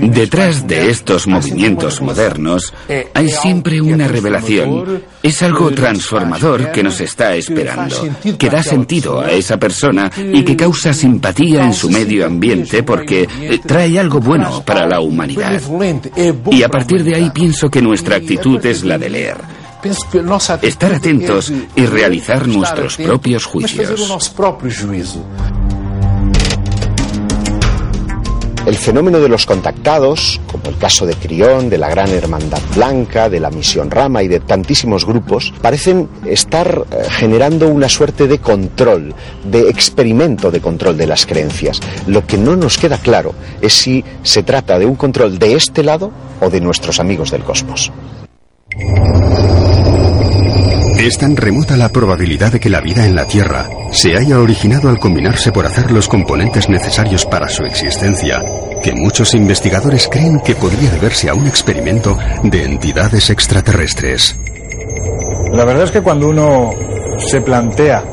Detrás 0.00 0.66
de 0.66 0.90
estos 0.90 1.26
movimientos 1.26 2.00
modernos 2.00 2.72
hay 3.14 3.28
siempre 3.28 3.80
una 3.80 4.08
revelación, 4.08 5.02
es 5.22 5.42
algo 5.42 5.70
transformador 5.70 6.72
que 6.72 6.82
nos 6.82 7.00
está 7.00 7.34
esperando, 7.34 8.08
que 8.38 8.50
da 8.50 8.62
sentido 8.62 9.20
a 9.20 9.30
esa 9.32 9.56
persona 9.56 10.10
y 10.16 10.42
que 10.42 10.56
causa 10.56 10.92
simpatía 10.92 11.64
en 11.64 11.72
su 11.72 11.90
medio 11.90 12.26
ambiente 12.26 12.82
porque 12.82 13.28
trae 13.66 13.98
algo 13.98 14.20
bueno 14.20 14.62
para 14.64 14.86
la 14.86 15.00
humanidad. 15.00 15.60
Y 16.50 16.62
a 16.62 16.68
partir 16.68 16.97
de 17.04 17.14
ahí 17.14 17.30
pienso 17.30 17.70
que 17.70 17.82
nuestra 17.82 18.16
actitud 18.16 18.64
es 18.64 18.84
la 18.84 18.98
de 18.98 19.10
leer. 19.10 19.36
Estar 20.62 20.92
atentos 20.92 21.52
y 21.76 21.86
realizar 21.86 22.48
nuestros 22.48 22.96
propios 22.96 23.44
juicios. 23.44 24.10
El 28.68 28.76
fenómeno 28.76 29.18
de 29.18 29.30
los 29.30 29.46
contactados, 29.46 30.38
como 30.52 30.66
el 30.66 30.76
caso 30.76 31.06
de 31.06 31.14
Crión, 31.14 31.70
de 31.70 31.78
la 31.78 31.88
Gran 31.88 32.10
Hermandad 32.10 32.60
Blanca, 32.76 33.30
de 33.30 33.40
la 33.40 33.48
Misión 33.48 33.90
Rama 33.90 34.22
y 34.22 34.28
de 34.28 34.40
tantísimos 34.40 35.06
grupos, 35.06 35.54
parecen 35.62 36.06
estar 36.26 36.84
eh, 36.90 37.06
generando 37.08 37.66
una 37.68 37.88
suerte 37.88 38.28
de 38.28 38.40
control, 38.40 39.14
de 39.42 39.70
experimento 39.70 40.50
de 40.50 40.60
control 40.60 40.98
de 40.98 41.06
las 41.06 41.24
creencias. 41.24 41.80
Lo 42.06 42.26
que 42.26 42.36
no 42.36 42.56
nos 42.56 42.76
queda 42.76 42.98
claro 42.98 43.32
es 43.62 43.72
si 43.72 44.04
se 44.22 44.42
trata 44.42 44.78
de 44.78 44.84
un 44.84 44.96
control 44.96 45.38
de 45.38 45.54
este 45.54 45.82
lado 45.82 46.12
o 46.42 46.50
de 46.50 46.60
nuestros 46.60 47.00
amigos 47.00 47.30
del 47.30 47.44
cosmos. 47.44 47.90
Es 51.08 51.16
tan 51.16 51.38
remota 51.38 51.74
la 51.78 51.88
probabilidad 51.88 52.52
de 52.52 52.60
que 52.60 52.68
la 52.68 52.82
vida 52.82 53.06
en 53.06 53.16
la 53.16 53.24
Tierra 53.24 53.66
se 53.92 54.14
haya 54.14 54.38
originado 54.38 54.90
al 54.90 54.98
combinarse 54.98 55.50
por 55.52 55.64
hacer 55.64 55.90
los 55.90 56.06
componentes 56.06 56.68
necesarios 56.68 57.24
para 57.24 57.48
su 57.48 57.64
existencia, 57.64 58.44
que 58.82 58.92
muchos 58.92 59.32
investigadores 59.32 60.06
creen 60.06 60.38
que 60.40 60.54
podría 60.54 60.90
deberse 60.90 61.30
a 61.30 61.34
un 61.34 61.46
experimento 61.46 62.18
de 62.42 62.62
entidades 62.62 63.30
extraterrestres. 63.30 64.36
La 65.50 65.64
verdad 65.64 65.84
es 65.84 65.92
que 65.92 66.02
cuando 66.02 66.28
uno 66.28 66.74
se 67.26 67.40
plantea 67.40 68.04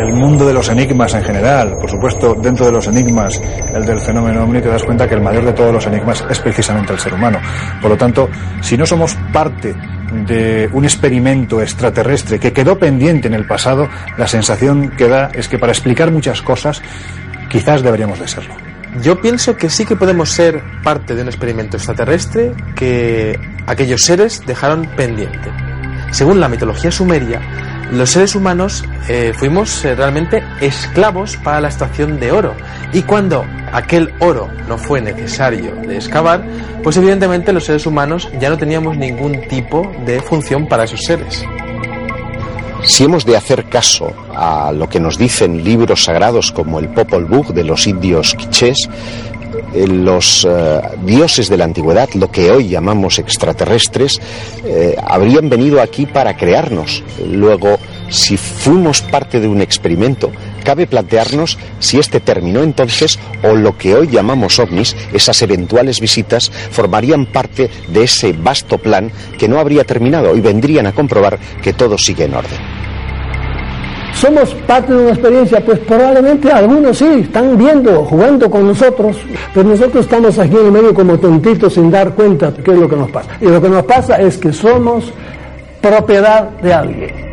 el 0.00 0.12
mundo 0.14 0.46
de 0.46 0.54
los 0.54 0.68
enigmas 0.68 1.14
en 1.14 1.22
general, 1.22 1.76
por 1.78 1.90
supuesto, 1.90 2.34
dentro 2.34 2.66
de 2.66 2.72
los 2.72 2.86
enigmas, 2.86 3.40
el 3.74 3.84
del 3.84 4.00
fenómeno 4.00 4.44
ovni, 4.44 4.60
te 4.60 4.68
das 4.68 4.82
cuenta 4.82 5.06
que 5.06 5.14
el 5.14 5.20
mayor 5.20 5.44
de 5.44 5.52
todos 5.52 5.72
los 5.72 5.86
enigmas 5.86 6.24
es 6.28 6.40
precisamente 6.40 6.92
el 6.92 6.98
ser 6.98 7.12
humano. 7.14 7.38
Por 7.80 7.90
lo 7.90 7.96
tanto, 7.96 8.28
si 8.62 8.76
no 8.76 8.86
somos 8.86 9.14
parte 9.32 9.74
de 10.26 10.68
un 10.72 10.84
experimento 10.84 11.60
extraterrestre 11.60 12.38
que 12.38 12.52
quedó 12.52 12.78
pendiente 12.78 13.28
en 13.28 13.34
el 13.34 13.46
pasado, 13.46 13.88
la 14.16 14.26
sensación 14.26 14.90
que 14.90 15.08
da 15.08 15.30
es 15.34 15.48
que 15.48 15.58
para 15.58 15.72
explicar 15.72 16.10
muchas 16.10 16.42
cosas, 16.42 16.82
quizás 17.48 17.82
deberíamos 17.82 18.18
de 18.18 18.28
serlo. 18.28 18.54
Yo 19.02 19.20
pienso 19.20 19.56
que 19.56 19.70
sí 19.70 19.84
que 19.84 19.96
podemos 19.96 20.30
ser 20.30 20.62
parte 20.82 21.14
de 21.14 21.22
un 21.22 21.28
experimento 21.28 21.76
extraterrestre 21.76 22.52
que 22.74 23.38
aquellos 23.66 24.02
seres 24.02 24.42
dejaron 24.46 24.86
pendiente. 24.96 25.50
Según 26.10 26.40
la 26.40 26.48
mitología 26.48 26.90
sumeria, 26.90 27.40
los 27.92 28.10
seres 28.10 28.34
humanos 28.34 28.84
eh, 29.08 29.32
fuimos 29.36 29.84
eh, 29.84 29.94
realmente 29.94 30.42
esclavos 30.60 31.36
para 31.36 31.60
la 31.60 31.68
extracción 31.68 32.20
de 32.20 32.32
oro. 32.32 32.54
Y 32.92 33.02
cuando 33.02 33.44
aquel 33.72 34.12
oro 34.20 34.48
no 34.68 34.78
fue 34.78 35.00
necesario 35.00 35.74
de 35.74 35.96
excavar, 35.96 36.44
pues 36.82 36.96
evidentemente 36.96 37.52
los 37.52 37.64
seres 37.64 37.86
humanos 37.86 38.28
ya 38.40 38.48
no 38.48 38.58
teníamos 38.58 38.96
ningún 38.96 39.40
tipo 39.48 39.90
de 40.06 40.20
función 40.20 40.66
para 40.66 40.84
esos 40.84 41.00
seres. 41.00 41.44
Si 42.84 43.04
hemos 43.04 43.26
de 43.26 43.36
hacer 43.36 43.66
caso 43.66 44.14
a 44.34 44.72
lo 44.72 44.88
que 44.88 45.00
nos 45.00 45.18
dicen 45.18 45.62
libros 45.62 46.04
sagrados 46.04 46.50
como 46.50 46.78
el 46.78 46.88
Popol 46.88 47.26
Vuh 47.26 47.52
de 47.52 47.64
los 47.64 47.86
indios 47.86 48.34
quichés, 48.34 48.88
los 49.74 50.46
eh, 50.48 50.80
dioses 51.04 51.48
de 51.48 51.56
la 51.56 51.64
antigüedad, 51.64 52.08
lo 52.14 52.30
que 52.30 52.50
hoy 52.50 52.68
llamamos 52.68 53.18
extraterrestres, 53.18 54.20
eh, 54.64 54.96
habrían 55.02 55.48
venido 55.48 55.80
aquí 55.80 56.06
para 56.06 56.36
crearnos. 56.36 57.02
Luego, 57.26 57.78
si 58.08 58.36
fuimos 58.36 59.02
parte 59.02 59.40
de 59.40 59.48
un 59.48 59.60
experimento, 59.60 60.32
cabe 60.64 60.86
plantearnos 60.86 61.58
si 61.78 61.98
este 61.98 62.20
terminó 62.20 62.62
entonces 62.62 63.18
o 63.42 63.54
lo 63.54 63.78
que 63.78 63.94
hoy 63.94 64.08
llamamos 64.08 64.58
ovnis, 64.58 64.96
esas 65.12 65.40
eventuales 65.42 66.00
visitas, 66.00 66.50
formarían 66.50 67.26
parte 67.26 67.70
de 67.88 68.04
ese 68.04 68.32
vasto 68.32 68.78
plan 68.78 69.10
que 69.38 69.48
no 69.48 69.58
habría 69.58 69.84
terminado 69.84 70.36
y 70.36 70.40
vendrían 70.40 70.86
a 70.86 70.92
comprobar 70.92 71.38
que 71.62 71.72
todo 71.72 71.96
sigue 71.96 72.24
en 72.24 72.34
orden. 72.34 72.79
¿Somos 74.14 74.54
parte 74.66 74.92
de 74.92 75.00
una 75.00 75.10
experiencia? 75.10 75.64
Pues 75.64 75.78
probablemente 75.80 76.52
algunos 76.52 76.98
sí, 76.98 77.06
están 77.22 77.56
viendo, 77.56 78.04
jugando 78.04 78.50
con 78.50 78.66
nosotros, 78.66 79.16
pero 79.54 79.68
nosotros 79.68 80.04
estamos 80.04 80.38
aquí 80.38 80.56
en 80.56 80.66
el 80.66 80.72
medio 80.72 80.94
como 80.94 81.18
tontitos 81.18 81.74
sin 81.74 81.90
dar 81.90 82.14
cuenta 82.14 82.50
de 82.50 82.62
qué 82.62 82.70
es 82.72 82.78
lo 82.78 82.88
que 82.88 82.96
nos 82.96 83.10
pasa. 83.10 83.30
Y 83.40 83.46
lo 83.46 83.60
que 83.60 83.68
nos 83.68 83.84
pasa 83.84 84.16
es 84.16 84.36
que 84.36 84.52
somos 84.52 85.12
propiedad 85.80 86.50
de 86.60 86.74
alguien. 86.74 87.30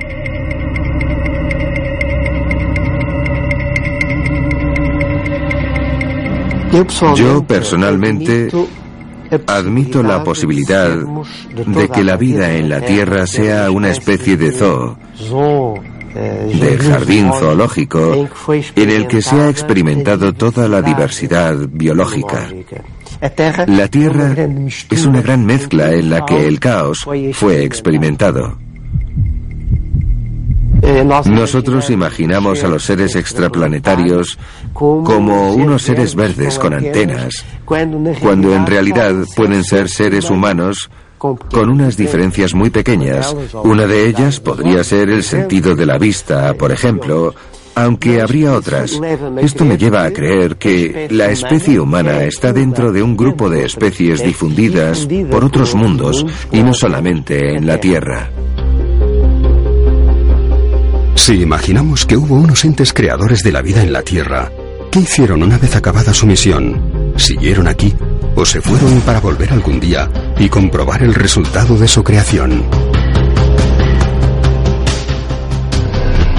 Yo 7.15 7.43
personalmente 7.43 8.49
admito 9.47 10.03
la 10.03 10.23
posibilidad 10.23 10.89
de 10.89 11.89
que 11.89 12.03
la 12.03 12.17
vida 12.17 12.53
en 12.53 12.69
la 12.69 12.81
Tierra 12.81 13.25
sea 13.25 13.71
una 13.71 13.89
especie 13.89 14.37
de 14.37 14.51
zoo 14.51 14.97
de 16.17 16.77
jardín 16.77 17.31
zoológico 17.33 18.27
en 18.75 18.89
el 18.89 19.07
que 19.07 19.21
se 19.21 19.35
ha 19.35 19.49
experimentado 19.49 20.33
toda 20.33 20.67
la 20.67 20.81
diversidad 20.81 21.55
biológica. 21.69 22.49
La 23.67 23.87
Tierra 23.87 24.35
es 24.89 25.05
una 25.05 25.21
gran 25.21 25.45
mezcla 25.45 25.91
en 25.93 26.09
la 26.09 26.25
que 26.25 26.47
el 26.47 26.59
caos 26.59 27.05
fue 27.33 27.63
experimentado. 27.63 28.57
Nosotros 31.25 31.89
imaginamos 31.89 32.63
a 32.63 32.67
los 32.67 32.83
seres 32.83 33.15
extraplanetarios 33.15 34.37
como 34.73 35.53
unos 35.53 35.81
seres 35.81 36.15
verdes 36.15 36.59
con 36.59 36.73
antenas, 36.73 37.45
cuando 37.65 38.55
en 38.55 38.65
realidad 38.65 39.13
pueden 39.35 39.63
ser 39.63 39.89
seres 39.89 40.29
humanos 40.29 40.89
con 41.17 41.69
unas 41.69 41.97
diferencias 41.97 42.53
muy 42.53 42.69
pequeñas. 42.69 43.35
Una 43.63 43.85
de 43.87 44.07
ellas 44.07 44.39
podría 44.39 44.83
ser 44.83 45.09
el 45.09 45.23
sentido 45.23 45.75
de 45.75 45.85
la 45.85 45.97
vista, 45.97 46.53
por 46.53 46.71
ejemplo, 46.71 47.33
aunque 47.77 48.21
habría 48.21 48.53
otras. 48.53 48.99
Esto 49.39 49.63
me 49.63 49.77
lleva 49.77 50.03
a 50.03 50.11
creer 50.11 50.57
que 50.57 51.07
la 51.11 51.29
especie 51.29 51.79
humana 51.79 52.23
está 52.23 52.51
dentro 52.51 52.91
de 52.91 53.03
un 53.03 53.15
grupo 53.15 53.49
de 53.49 53.65
especies 53.65 54.23
difundidas 54.23 55.07
por 55.29 55.45
otros 55.45 55.75
mundos 55.75 56.25
y 56.51 56.63
no 56.63 56.73
solamente 56.73 57.55
en 57.55 57.67
la 57.67 57.79
Tierra. 57.79 58.31
Si 61.15 61.33
imaginamos 61.33 62.05
que 62.05 62.17
hubo 62.17 62.35
unos 62.35 62.63
entes 62.65 62.93
creadores 62.93 63.43
de 63.43 63.51
la 63.51 63.61
vida 63.61 63.83
en 63.83 63.93
la 63.93 64.01
Tierra, 64.01 64.51
¿qué 64.91 64.99
hicieron 64.99 65.43
una 65.43 65.57
vez 65.57 65.75
acabada 65.75 66.13
su 66.13 66.25
misión? 66.25 67.06
¿Siguieron 67.17 67.67
aquí 67.67 67.93
o 68.35 68.45
se 68.45 68.61
fueron 68.61 69.01
para 69.01 69.19
volver 69.19 69.51
algún 69.51 69.79
día 69.79 70.09
y 70.37 70.47
comprobar 70.47 71.03
el 71.03 71.13
resultado 71.13 71.77
de 71.77 71.87
su 71.87 72.03
creación. 72.03 72.63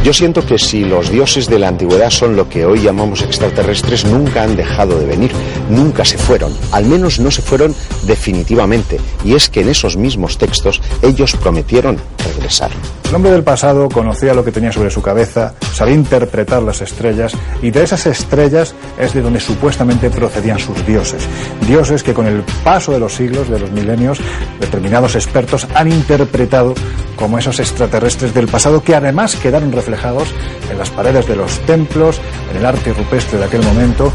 Yo 0.05 0.13
siento 0.13 0.47
que 0.47 0.59
si 0.59 0.85
los 0.85 1.11
dioses 1.11 1.49
de 1.49 1.59
la 1.59 1.69
antigüedad 1.69 2.11
son 2.11 2.37
lo 2.37 2.49
que 2.49 2.65
hoy 2.65 2.81
llamamos 2.81 3.23
extraterrestres, 3.23 4.05
nunca 4.05 4.43
han 4.43 4.57
dejado 4.57 4.99
de 4.99 5.07
venir, 5.07 5.33
nunca 5.69 6.05
se 6.05 6.17
fueron, 6.17 6.53
al 6.73 6.87
menos 6.87 7.19
no 7.19 7.31
se 7.31 7.43
fueron 7.43 7.75
definitivamente, 8.05 8.99
y 9.25 9.35
es 9.35 9.49
que 9.49 9.61
en 9.61 9.69
esos 9.69 9.97
mismos 9.97 10.39
textos 10.39 10.81
ellos 11.03 11.37
prometieron 11.37 11.99
regresar. 12.25 12.71
El 13.09 13.15
hombre 13.15 13.33
del 13.33 13.43
pasado 13.43 13.89
conocía 13.89 14.35
lo 14.35 14.45
que 14.45 14.53
tenía 14.53 14.71
sobre 14.71 14.91
su 14.91 15.01
cabeza, 15.01 15.55
sabía 15.73 15.95
interpretar 15.95 16.63
las 16.63 16.83
estrellas 16.83 17.33
y 17.63 17.71
de 17.71 17.83
esas 17.83 18.07
estrellas 18.07 18.75
es 18.99 19.15
de 19.15 19.23
donde 19.23 19.41
supuestamente 19.41 20.11
procedían 20.11 20.59
sus 20.59 20.85
dioses. 20.87 21.27
Dioses 21.67 22.03
que 22.03 22.13
con 22.13 22.27
el 22.27 22.43
paso 22.63 22.93
de 22.93 22.99
los 22.99 23.15
siglos, 23.15 23.49
de 23.49 23.61
los 23.61 23.71
milenios, 23.73 24.19
determinados 24.61 25.15
expertos 25.15 25.67
han 25.75 25.91
interpretado 25.91 26.75
como 27.17 27.39
esos 27.39 27.59
extraterrestres 27.61 28.35
del 28.35 28.47
pasado 28.47 28.83
que 28.83 28.95
además 28.95 29.37
quedaron 29.37 29.71
reflejados 29.89 30.29
en 30.71 30.79
las 30.79 30.91
paredes 30.91 31.27
de 31.27 31.37
los 31.37 31.59
templos, 31.61 32.21
en 32.51 32.59
el 32.59 32.67
arte 32.67 32.93
rupestre 32.93 33.39
de 33.39 33.45
aquel 33.47 33.63
momento, 33.63 34.13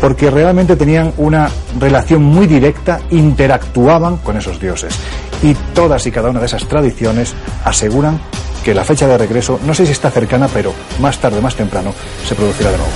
porque 0.00 0.30
realmente 0.30 0.76
tenían 0.76 1.12
una 1.16 1.48
relación 1.78 2.22
muy 2.22 2.46
directa, 2.46 3.00
interactuaban 3.10 4.18
con 4.18 4.36
esos 4.36 4.60
dioses. 4.60 4.94
Y 5.42 5.54
todas 5.74 6.06
y 6.06 6.10
cada 6.10 6.30
una 6.30 6.40
de 6.40 6.46
esas 6.46 6.66
tradiciones 6.68 7.34
aseguran 7.64 8.20
que 8.62 8.74
la 8.74 8.84
fecha 8.84 9.06
de 9.06 9.16
regreso, 9.16 9.58
no 9.64 9.74
sé 9.74 9.86
si 9.86 9.92
está 9.92 10.10
cercana, 10.10 10.48
pero 10.52 10.72
más 11.00 11.18
tarde, 11.18 11.40
más 11.40 11.54
temprano, 11.54 11.94
se 12.26 12.34
producirá 12.34 12.70
de 12.72 12.78
nuevo. 12.78 12.92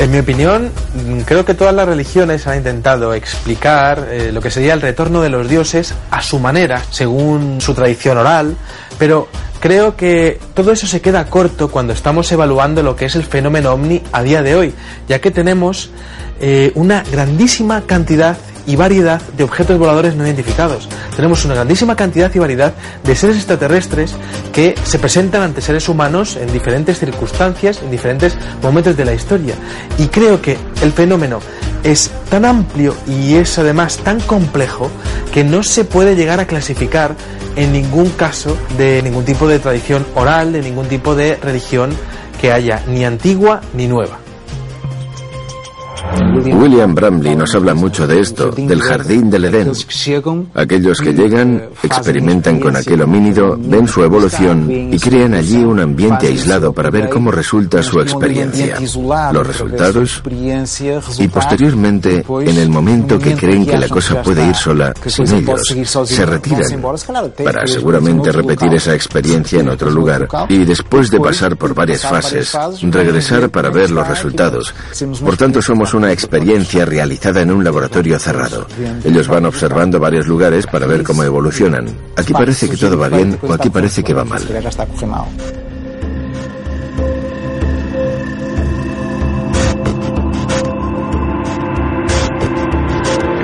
En 0.00 0.12
mi 0.12 0.18
opinión, 0.18 0.70
creo 1.24 1.44
que 1.44 1.54
todas 1.54 1.74
las 1.74 1.88
religiones 1.88 2.46
han 2.46 2.58
intentado 2.58 3.14
explicar 3.14 4.06
eh, 4.08 4.30
lo 4.32 4.40
que 4.40 4.48
sería 4.48 4.74
el 4.74 4.80
retorno 4.80 5.22
de 5.22 5.28
los 5.28 5.48
dioses 5.48 5.92
a 6.12 6.22
su 6.22 6.38
manera, 6.38 6.80
según 6.90 7.60
su 7.60 7.74
tradición 7.74 8.16
oral, 8.16 8.56
pero 8.96 9.26
creo 9.60 9.96
que 9.96 10.38
todo 10.54 10.72
eso 10.72 10.86
se 10.86 11.00
queda 11.00 11.26
corto 11.26 11.70
cuando 11.70 11.92
estamos 11.92 12.30
evaluando 12.32 12.82
lo 12.82 12.96
que 12.96 13.06
es 13.06 13.16
el 13.16 13.24
fenómeno 13.24 13.72
ovni 13.72 14.02
a 14.12 14.22
día 14.22 14.42
de 14.42 14.54
hoy, 14.54 14.74
ya 15.08 15.20
que 15.20 15.30
tenemos 15.30 15.90
eh, 16.40 16.72
una 16.74 17.02
grandísima 17.10 17.82
cantidad 17.82 18.36
y 18.68 18.76
variedad 18.76 19.20
de 19.36 19.44
objetos 19.44 19.78
voladores 19.78 20.14
no 20.14 20.26
identificados. 20.26 20.90
Tenemos 21.16 21.42
una 21.46 21.54
grandísima 21.54 21.96
cantidad 21.96 22.30
y 22.34 22.38
variedad 22.38 22.74
de 23.02 23.16
seres 23.16 23.36
extraterrestres 23.36 24.14
que 24.52 24.74
se 24.84 24.98
presentan 24.98 25.40
ante 25.40 25.62
seres 25.62 25.88
humanos 25.88 26.36
en 26.36 26.52
diferentes 26.52 26.98
circunstancias, 26.98 27.80
en 27.82 27.90
diferentes 27.90 28.36
momentos 28.62 28.94
de 28.94 29.06
la 29.06 29.14
historia. 29.14 29.54
Y 29.96 30.08
creo 30.08 30.42
que 30.42 30.58
el 30.82 30.92
fenómeno 30.92 31.40
es 31.82 32.10
tan 32.28 32.44
amplio 32.44 32.94
y 33.06 33.36
es 33.36 33.58
además 33.58 33.96
tan 33.96 34.20
complejo 34.20 34.90
que 35.32 35.44
no 35.44 35.62
se 35.62 35.84
puede 35.84 36.14
llegar 36.14 36.38
a 36.38 36.46
clasificar 36.46 37.16
en 37.56 37.72
ningún 37.72 38.10
caso 38.10 38.54
de 38.76 39.00
ningún 39.02 39.24
tipo 39.24 39.48
de 39.48 39.60
tradición 39.60 40.06
oral, 40.14 40.52
de 40.52 40.60
ningún 40.60 40.88
tipo 40.88 41.14
de 41.14 41.36
religión 41.36 41.88
que 42.38 42.52
haya 42.52 42.82
ni 42.86 43.06
antigua 43.06 43.62
ni 43.72 43.86
nueva. 43.86 44.27
William 46.44 46.94
Bramley 46.94 47.36
nos 47.36 47.54
habla 47.54 47.74
mucho 47.74 48.06
de 48.06 48.20
esto, 48.20 48.50
del 48.50 48.80
jardín 48.80 49.30
del 49.30 49.44
Edén. 49.46 49.72
Aquellos 50.54 51.00
que 51.00 51.12
llegan, 51.12 51.62
experimentan 51.82 52.60
con 52.60 52.76
aquel 52.76 53.02
homínido, 53.02 53.56
ven 53.58 53.86
su 53.86 54.02
evolución 54.02 54.70
y 54.70 54.98
crean 54.98 55.34
allí 55.34 55.58
un 55.58 55.80
ambiente 55.80 56.28
aislado 56.28 56.72
para 56.72 56.90
ver 56.90 57.08
cómo 57.08 57.30
resulta 57.30 57.82
su 57.82 58.00
experiencia, 58.00 58.78
los 59.32 59.46
resultados 59.46 60.22
y 61.18 61.28
posteriormente, 61.28 62.24
en 62.28 62.56
el 62.58 62.68
momento 62.68 63.18
que 63.18 63.34
creen 63.34 63.66
que 63.66 63.78
la 63.78 63.88
cosa 63.88 64.22
puede 64.22 64.46
ir 64.46 64.54
sola, 64.54 64.94
sin 65.06 65.32
ellos, 65.32 65.62
se 66.04 66.26
retiran 66.26 66.82
para 67.44 67.66
seguramente 67.66 68.32
repetir 68.32 68.74
esa 68.74 68.94
experiencia 68.94 69.60
en 69.60 69.68
otro 69.68 69.90
lugar 69.90 70.28
y 70.48 70.64
después 70.64 71.10
de 71.10 71.20
pasar 71.20 71.56
por 71.56 71.74
varias 71.74 72.02
fases, 72.02 72.56
regresar 72.82 73.50
para 73.50 73.70
ver 73.70 73.90
los 73.90 74.06
resultados. 74.06 74.74
Por 75.24 75.36
tanto, 75.36 75.60
somos 75.62 75.94
una 75.98 76.12
experiencia 76.12 76.84
realizada 76.84 77.42
en 77.42 77.50
un 77.50 77.64
laboratorio 77.64 78.18
cerrado. 78.18 78.66
Ellos 79.04 79.26
van 79.26 79.46
observando 79.46 79.98
varios 79.98 80.26
lugares 80.26 80.66
para 80.66 80.86
ver 80.86 81.02
cómo 81.02 81.24
evolucionan. 81.24 81.88
Aquí 82.16 82.32
parece 82.32 82.68
que 82.68 82.76
todo 82.76 82.96
va 82.96 83.08
bien 83.08 83.38
o 83.42 83.52
aquí 83.52 83.68
parece 83.68 84.02
que 84.02 84.14
va 84.14 84.24
mal. 84.24 84.42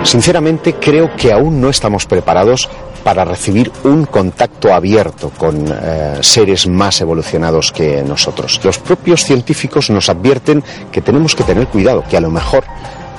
Sinceramente 0.04 0.74
creo 0.74 1.10
que 1.16 1.32
aún 1.32 1.60
no 1.60 1.70
estamos 1.70 2.06
preparados 2.06 2.68
para 3.04 3.24
recibir 3.24 3.70
un 3.84 4.06
contacto 4.06 4.72
abierto 4.72 5.30
con 5.36 5.66
eh, 5.68 6.18
seres 6.22 6.66
más 6.66 7.00
evolucionados 7.00 7.70
que 7.70 8.02
nosotros. 8.02 8.60
Los 8.64 8.78
propios 8.78 9.24
científicos 9.24 9.90
nos 9.90 10.08
advierten 10.08 10.64
que 10.90 11.02
tenemos 11.02 11.34
que 11.34 11.44
tener 11.44 11.68
cuidado, 11.68 12.02
que 12.08 12.16
a 12.16 12.20
lo 12.20 12.30
mejor 12.30 12.64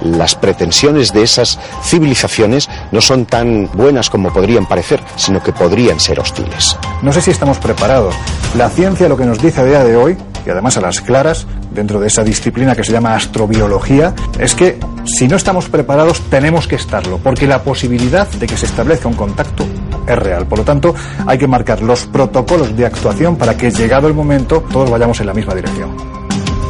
las 0.01 0.35
pretensiones 0.35 1.13
de 1.13 1.23
esas 1.23 1.59
civilizaciones 1.83 2.69
no 2.91 2.99
son 2.99 3.25
tan 3.25 3.69
buenas 3.73 4.09
como 4.09 4.33
podrían 4.33 4.65
parecer, 4.65 5.01
sino 5.15 5.41
que 5.41 5.53
podrían 5.53 5.99
ser 5.99 6.19
hostiles. 6.19 6.77
No 7.01 7.13
sé 7.13 7.21
si 7.21 7.31
estamos 7.31 7.59
preparados. 7.59 8.15
La 8.55 8.69
ciencia 8.69 9.07
lo 9.07 9.17
que 9.17 9.25
nos 9.25 9.41
dice 9.41 9.61
a 9.61 9.65
día 9.65 9.83
de 9.83 9.95
hoy, 9.95 10.17
y 10.45 10.49
además 10.49 10.77
a 10.77 10.81
las 10.81 11.01
claras, 11.01 11.47
dentro 11.71 11.99
de 11.99 12.07
esa 12.07 12.23
disciplina 12.23 12.75
que 12.75 12.83
se 12.83 12.91
llama 12.91 13.15
astrobiología, 13.15 14.13
es 14.39 14.53
que 14.55 14.79
si 15.05 15.27
no 15.27 15.35
estamos 15.35 15.69
preparados 15.69 16.21
tenemos 16.29 16.67
que 16.67 16.75
estarlo, 16.75 17.17
porque 17.17 17.47
la 17.47 17.63
posibilidad 17.63 18.27
de 18.27 18.47
que 18.47 18.57
se 18.57 18.65
establezca 18.65 19.07
un 19.07 19.15
contacto 19.15 19.65
es 20.07 20.19
real. 20.19 20.45
Por 20.47 20.59
lo 20.59 20.65
tanto, 20.65 20.93
hay 21.25 21.37
que 21.37 21.47
marcar 21.47 21.81
los 21.81 22.05
protocolos 22.05 22.75
de 22.75 22.85
actuación 22.85 23.35
para 23.37 23.57
que, 23.57 23.71
llegado 23.71 24.07
el 24.07 24.13
momento, 24.13 24.63
todos 24.71 24.89
vayamos 24.89 25.19
en 25.19 25.27
la 25.27 25.33
misma 25.33 25.55
dirección. 25.55 25.95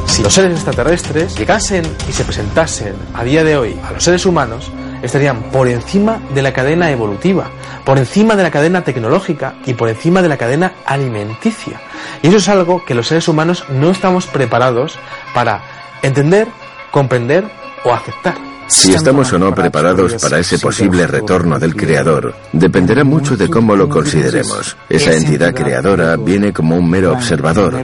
Si 0.07 0.23
los 0.23 0.33
seres 0.33 0.53
extraterrestres 0.53 1.37
llegasen 1.37 1.83
y 2.07 2.13
se 2.13 2.23
presentasen 2.23 2.93
a 3.13 3.23
día 3.23 3.43
de 3.43 3.57
hoy 3.57 3.79
a 3.83 3.91
los 3.91 4.03
seres 4.03 4.25
humanos, 4.25 4.71
estarían 5.05 5.43
por 5.43 5.67
encima 5.67 6.19
de 6.33 6.41
la 6.41 6.53
cadena 6.53 6.91
evolutiva, 6.91 7.49
por 7.83 7.97
encima 7.97 8.35
de 8.35 8.43
la 8.43 8.51
cadena 8.51 8.83
tecnológica 8.83 9.55
y 9.65 9.73
por 9.73 9.89
encima 9.89 10.21
de 10.21 10.29
la 10.29 10.37
cadena 10.37 10.73
alimenticia. 10.85 11.79
Y 12.21 12.27
eso 12.27 12.37
es 12.37 12.49
algo 12.49 12.83
que 12.85 12.95
los 12.95 13.07
seres 13.07 13.27
humanos 13.27 13.65
no 13.69 13.91
estamos 13.91 14.27
preparados 14.27 14.97
para 15.33 15.61
entender, 16.01 16.47
comprender 16.91 17.45
o 17.83 17.93
aceptar. 17.93 18.54
Si 18.67 18.93
estamos 18.93 19.31
o 19.31 19.39
no 19.39 19.53
preparados 19.53 20.15
para 20.15 20.39
ese 20.39 20.57
posible 20.57 21.05
retorno 21.07 21.59
del 21.59 21.75
Creador 21.75 22.33
dependerá 22.51 23.03
mucho 23.03 23.37
de 23.37 23.47
cómo 23.47 23.75
lo 23.75 23.87
consideremos. 23.87 24.75
Esa 24.89 25.13
entidad 25.13 25.53
creadora 25.53 26.15
viene 26.17 26.51
como 26.51 26.75
un 26.75 26.89
mero 26.89 27.13
observador. 27.13 27.83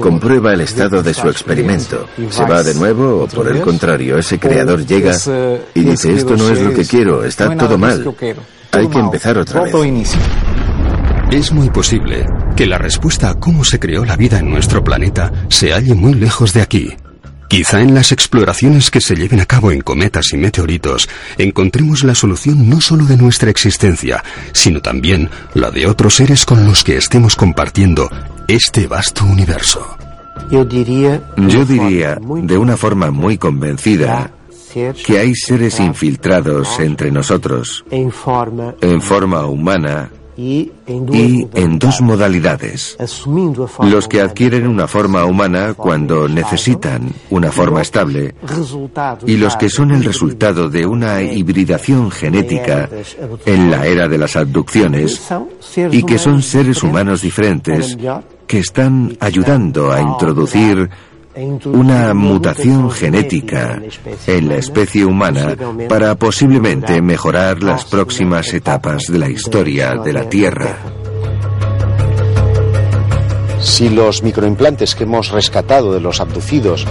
Comprueba 0.00 0.52
el 0.52 0.60
estado 0.62 1.02
de 1.02 1.14
su 1.14 1.28
experimento. 1.28 2.06
Se 2.30 2.44
va 2.44 2.62
de 2.62 2.74
nuevo 2.74 3.22
o 3.22 3.26
por 3.26 3.48
el 3.48 3.60
contrario, 3.62 4.18
ese 4.18 4.38
creador 4.38 4.84
llega 4.84 5.16
y 5.74 5.80
dice 5.80 6.14
esto 6.14 6.36
no 6.36 6.48
es 6.48 6.60
lo 6.60 6.74
que 6.74 6.84
quiero, 6.84 7.24
está 7.24 7.56
todo 7.56 7.78
mal. 7.78 8.14
Hay 8.72 8.88
que 8.88 8.98
empezar 8.98 9.38
otra 9.38 9.62
vez. 9.62 9.74
Es 11.30 11.50
muy 11.50 11.70
posible 11.70 12.26
que 12.54 12.66
la 12.66 12.76
respuesta 12.76 13.30
a 13.30 13.34
cómo 13.34 13.64
se 13.64 13.78
creó 13.78 14.04
la 14.04 14.16
vida 14.16 14.38
en 14.38 14.50
nuestro 14.50 14.84
planeta 14.84 15.32
se 15.48 15.72
halle 15.72 15.94
muy 15.94 16.14
lejos 16.14 16.52
de 16.52 16.60
aquí. 16.60 16.94
Quizá 17.52 17.82
en 17.82 17.92
las 17.92 18.12
exploraciones 18.12 18.90
que 18.90 19.02
se 19.02 19.14
lleven 19.14 19.38
a 19.38 19.44
cabo 19.44 19.72
en 19.72 19.82
cometas 19.82 20.32
y 20.32 20.38
meteoritos 20.38 21.06
encontremos 21.36 22.02
la 22.02 22.14
solución 22.14 22.66
no 22.70 22.80
solo 22.80 23.04
de 23.04 23.18
nuestra 23.18 23.50
existencia, 23.50 24.24
sino 24.52 24.80
también 24.80 25.28
la 25.52 25.70
de 25.70 25.86
otros 25.86 26.14
seres 26.14 26.46
con 26.46 26.64
los 26.64 26.82
que 26.82 26.96
estemos 26.96 27.36
compartiendo 27.36 28.08
este 28.48 28.86
vasto 28.86 29.26
universo. 29.26 29.98
Yo 30.50 30.64
diría, 30.64 31.20
de 32.42 32.56
una 32.56 32.78
forma 32.78 33.10
muy 33.10 33.36
convencida, 33.36 34.30
que 35.04 35.18
hay 35.18 35.34
seres 35.34 35.78
infiltrados 35.78 36.80
entre 36.80 37.10
nosotros 37.10 37.84
en 37.90 38.10
forma 38.10 39.44
humana 39.44 40.10
y 40.36 40.70
en 40.86 41.78
dos 41.78 42.00
modalidades. 42.00 42.96
Los 43.82 44.08
que 44.08 44.20
adquieren 44.20 44.66
una 44.66 44.88
forma 44.88 45.24
humana 45.24 45.74
cuando 45.74 46.28
necesitan 46.28 47.12
una 47.30 47.50
forma 47.50 47.82
estable 47.82 48.34
y 49.26 49.36
los 49.36 49.56
que 49.56 49.68
son 49.68 49.90
el 49.90 50.04
resultado 50.04 50.68
de 50.68 50.86
una 50.86 51.22
hibridación 51.22 52.10
genética 52.10 52.88
en 53.44 53.70
la 53.70 53.86
era 53.86 54.08
de 54.08 54.18
las 54.18 54.36
abducciones 54.36 55.22
y 55.90 56.02
que 56.02 56.18
son 56.18 56.42
seres 56.42 56.82
humanos 56.82 57.22
diferentes 57.22 57.96
que 58.46 58.58
están 58.58 59.16
ayudando 59.20 59.92
a 59.92 60.00
introducir 60.00 60.90
una 61.64 62.14
mutación 62.14 62.90
genética 62.90 63.80
en 64.26 64.48
la 64.48 64.56
especie 64.56 65.04
humana 65.04 65.56
para 65.88 66.14
posiblemente 66.14 67.00
mejorar 67.00 67.62
las 67.62 67.84
próximas 67.84 68.52
etapas 68.52 69.04
de 69.08 69.18
la 69.18 69.28
historia 69.28 69.96
de 69.96 70.12
la 70.12 70.28
Tierra. 70.28 70.78
Si 73.60 73.88
los 73.88 74.22
microimplantes 74.22 74.94
que 74.94 75.04
hemos 75.04 75.30
rescatado 75.30 75.92
de 75.94 76.00
los 76.00 76.20
abducidos 76.20 76.86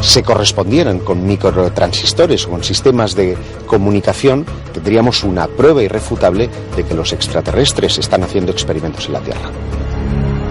se 0.00 0.22
correspondieran 0.22 1.00
con 1.00 1.26
microtransistores 1.26 2.46
o 2.46 2.50
con 2.50 2.62
sistemas 2.62 3.14
de 3.14 3.36
comunicación, 3.66 4.46
tendríamos 4.72 5.24
una 5.24 5.48
prueba 5.48 5.82
irrefutable 5.82 6.48
de 6.76 6.84
que 6.84 6.94
los 6.94 7.12
extraterrestres 7.12 7.98
están 7.98 8.22
haciendo 8.22 8.52
experimentos 8.52 9.06
en 9.06 9.12
la 9.12 9.20
Tierra. 9.20 9.50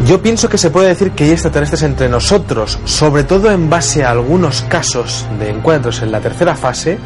Yo 0.07 0.21
pienso 0.21 0.47
que 0.47 0.57
se 0.57 0.69
puede 0.69 0.87
decir 0.87 1.11
que 1.11 1.25
hay 1.25 1.31
extraterrestres 1.31 1.81
entre 1.81 2.07
nosotros, 2.07 2.79
sobre 2.85 3.25
todo 3.25 3.51
en 3.51 3.69
base 3.69 4.05
a 4.05 4.11
algunos 4.11 4.61
casos 4.61 5.25
de 5.37 5.49
encuentros 5.49 6.01
en 6.01 6.13
la 6.13 6.21
tercera 6.21 6.55
fase, 6.55 6.97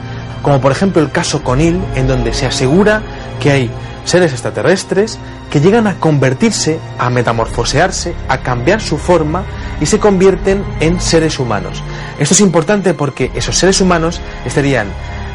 como 0.43 0.61
por 0.61 0.71
ejemplo 0.71 1.01
el 1.01 1.09
caso 1.09 1.41
Conil, 1.43 1.81
en 1.95 2.07
donde 2.07 2.31
se 2.31 2.45
asegura 2.45 3.01
que 3.39 3.49
hay 3.49 3.71
seres 4.05 4.33
extraterrestres 4.33 5.17
que 5.49 5.59
llegan 5.59 5.87
a 5.87 5.95
convertirse, 5.95 6.79
a 6.99 7.09
metamorfosearse, 7.09 8.13
a 8.27 8.37
cambiar 8.37 8.79
su 8.81 8.99
forma 8.99 9.45
y 9.79 9.87
se 9.87 9.97
convierten 9.97 10.63
en 10.79 11.01
seres 11.01 11.39
humanos. 11.39 11.81
Esto 12.19 12.35
es 12.35 12.41
importante 12.41 12.93
porque 12.93 13.31
esos 13.33 13.57
seres 13.57 13.81
humanos 13.81 14.21
estarían 14.45 14.89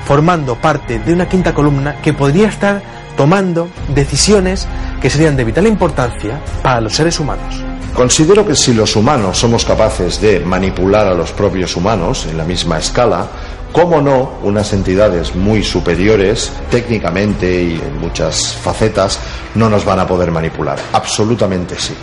formando 0.05 0.55
parte 0.55 1.01
de 1.01 1.13
una 1.13 1.29
quinta 1.29 1.53
columna 1.53 1.97
que 2.01 2.13
podría 2.13 2.47
estar 2.47 2.81
tomando 3.17 3.69
decisiones 3.95 4.67
que 5.01 5.11
serían 5.11 5.37
de 5.37 5.45
vital 5.45 5.67
importancia 5.67 6.41
para 6.63 6.81
los 6.81 6.95
seres 6.95 7.19
humanos. 7.19 7.63
Considero 7.95 8.47
que 8.47 8.55
si 8.55 8.75
los 8.75 8.95
humanos 8.95 9.39
somos 9.39 9.65
capaces 9.65 10.21
de 10.21 10.41
manipular 10.41 11.07
a 11.07 11.15
los 11.15 11.33
propios 11.33 11.77
humanos 11.77 12.27
en 12.31 12.37
la 12.37 12.45
misma 12.45 12.79
escala, 12.79 13.27
cómo 13.73 14.03
no, 14.03 14.33
unas 14.43 14.73
entidades 14.75 15.35
muy 15.35 15.63
superiores 15.63 16.53
técnicamente 16.71 17.63
y 17.63 17.73
en 17.75 17.99
muchas 17.99 18.55
facetas 18.55 19.19
no 19.55 19.71
nos 19.71 19.85
van 19.85 20.01
a 20.01 20.07
poder 20.07 20.31
manipular. 20.31 20.79
Absolutamente 20.93 21.79
sí. 21.79 21.95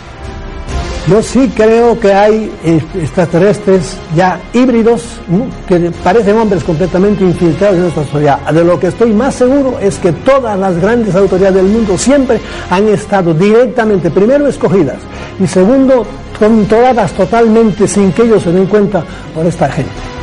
Yo 1.06 1.22
sí 1.22 1.52
creo 1.54 2.00
que 2.00 2.14
hay 2.14 2.50
extraterrestres 2.64 3.98
ya 4.16 4.40
híbridos 4.54 5.02
que 5.68 5.90
parecen 6.02 6.38
hombres 6.38 6.64
completamente 6.64 7.22
infiltrados 7.24 7.76
en 7.76 7.82
nuestra 7.82 8.04
sociedad. 8.04 8.38
De 8.50 8.64
lo 8.64 8.80
que 8.80 8.86
estoy 8.86 9.12
más 9.12 9.34
seguro 9.34 9.78
es 9.78 9.98
que 9.98 10.12
todas 10.12 10.58
las 10.58 10.80
grandes 10.80 11.14
autoridades 11.14 11.56
del 11.56 11.66
mundo 11.66 11.98
siempre 11.98 12.40
han 12.70 12.88
estado 12.88 13.34
directamente, 13.34 14.10
primero 14.10 14.46
escogidas 14.48 14.96
y 15.38 15.46
segundo 15.46 16.06
controladas 16.38 17.12
totalmente 17.12 17.86
sin 17.86 18.10
que 18.12 18.22
ellos 18.22 18.42
se 18.42 18.52
den 18.52 18.66
cuenta 18.66 19.04
por 19.34 19.44
esta 19.44 19.68
gente. 19.70 20.13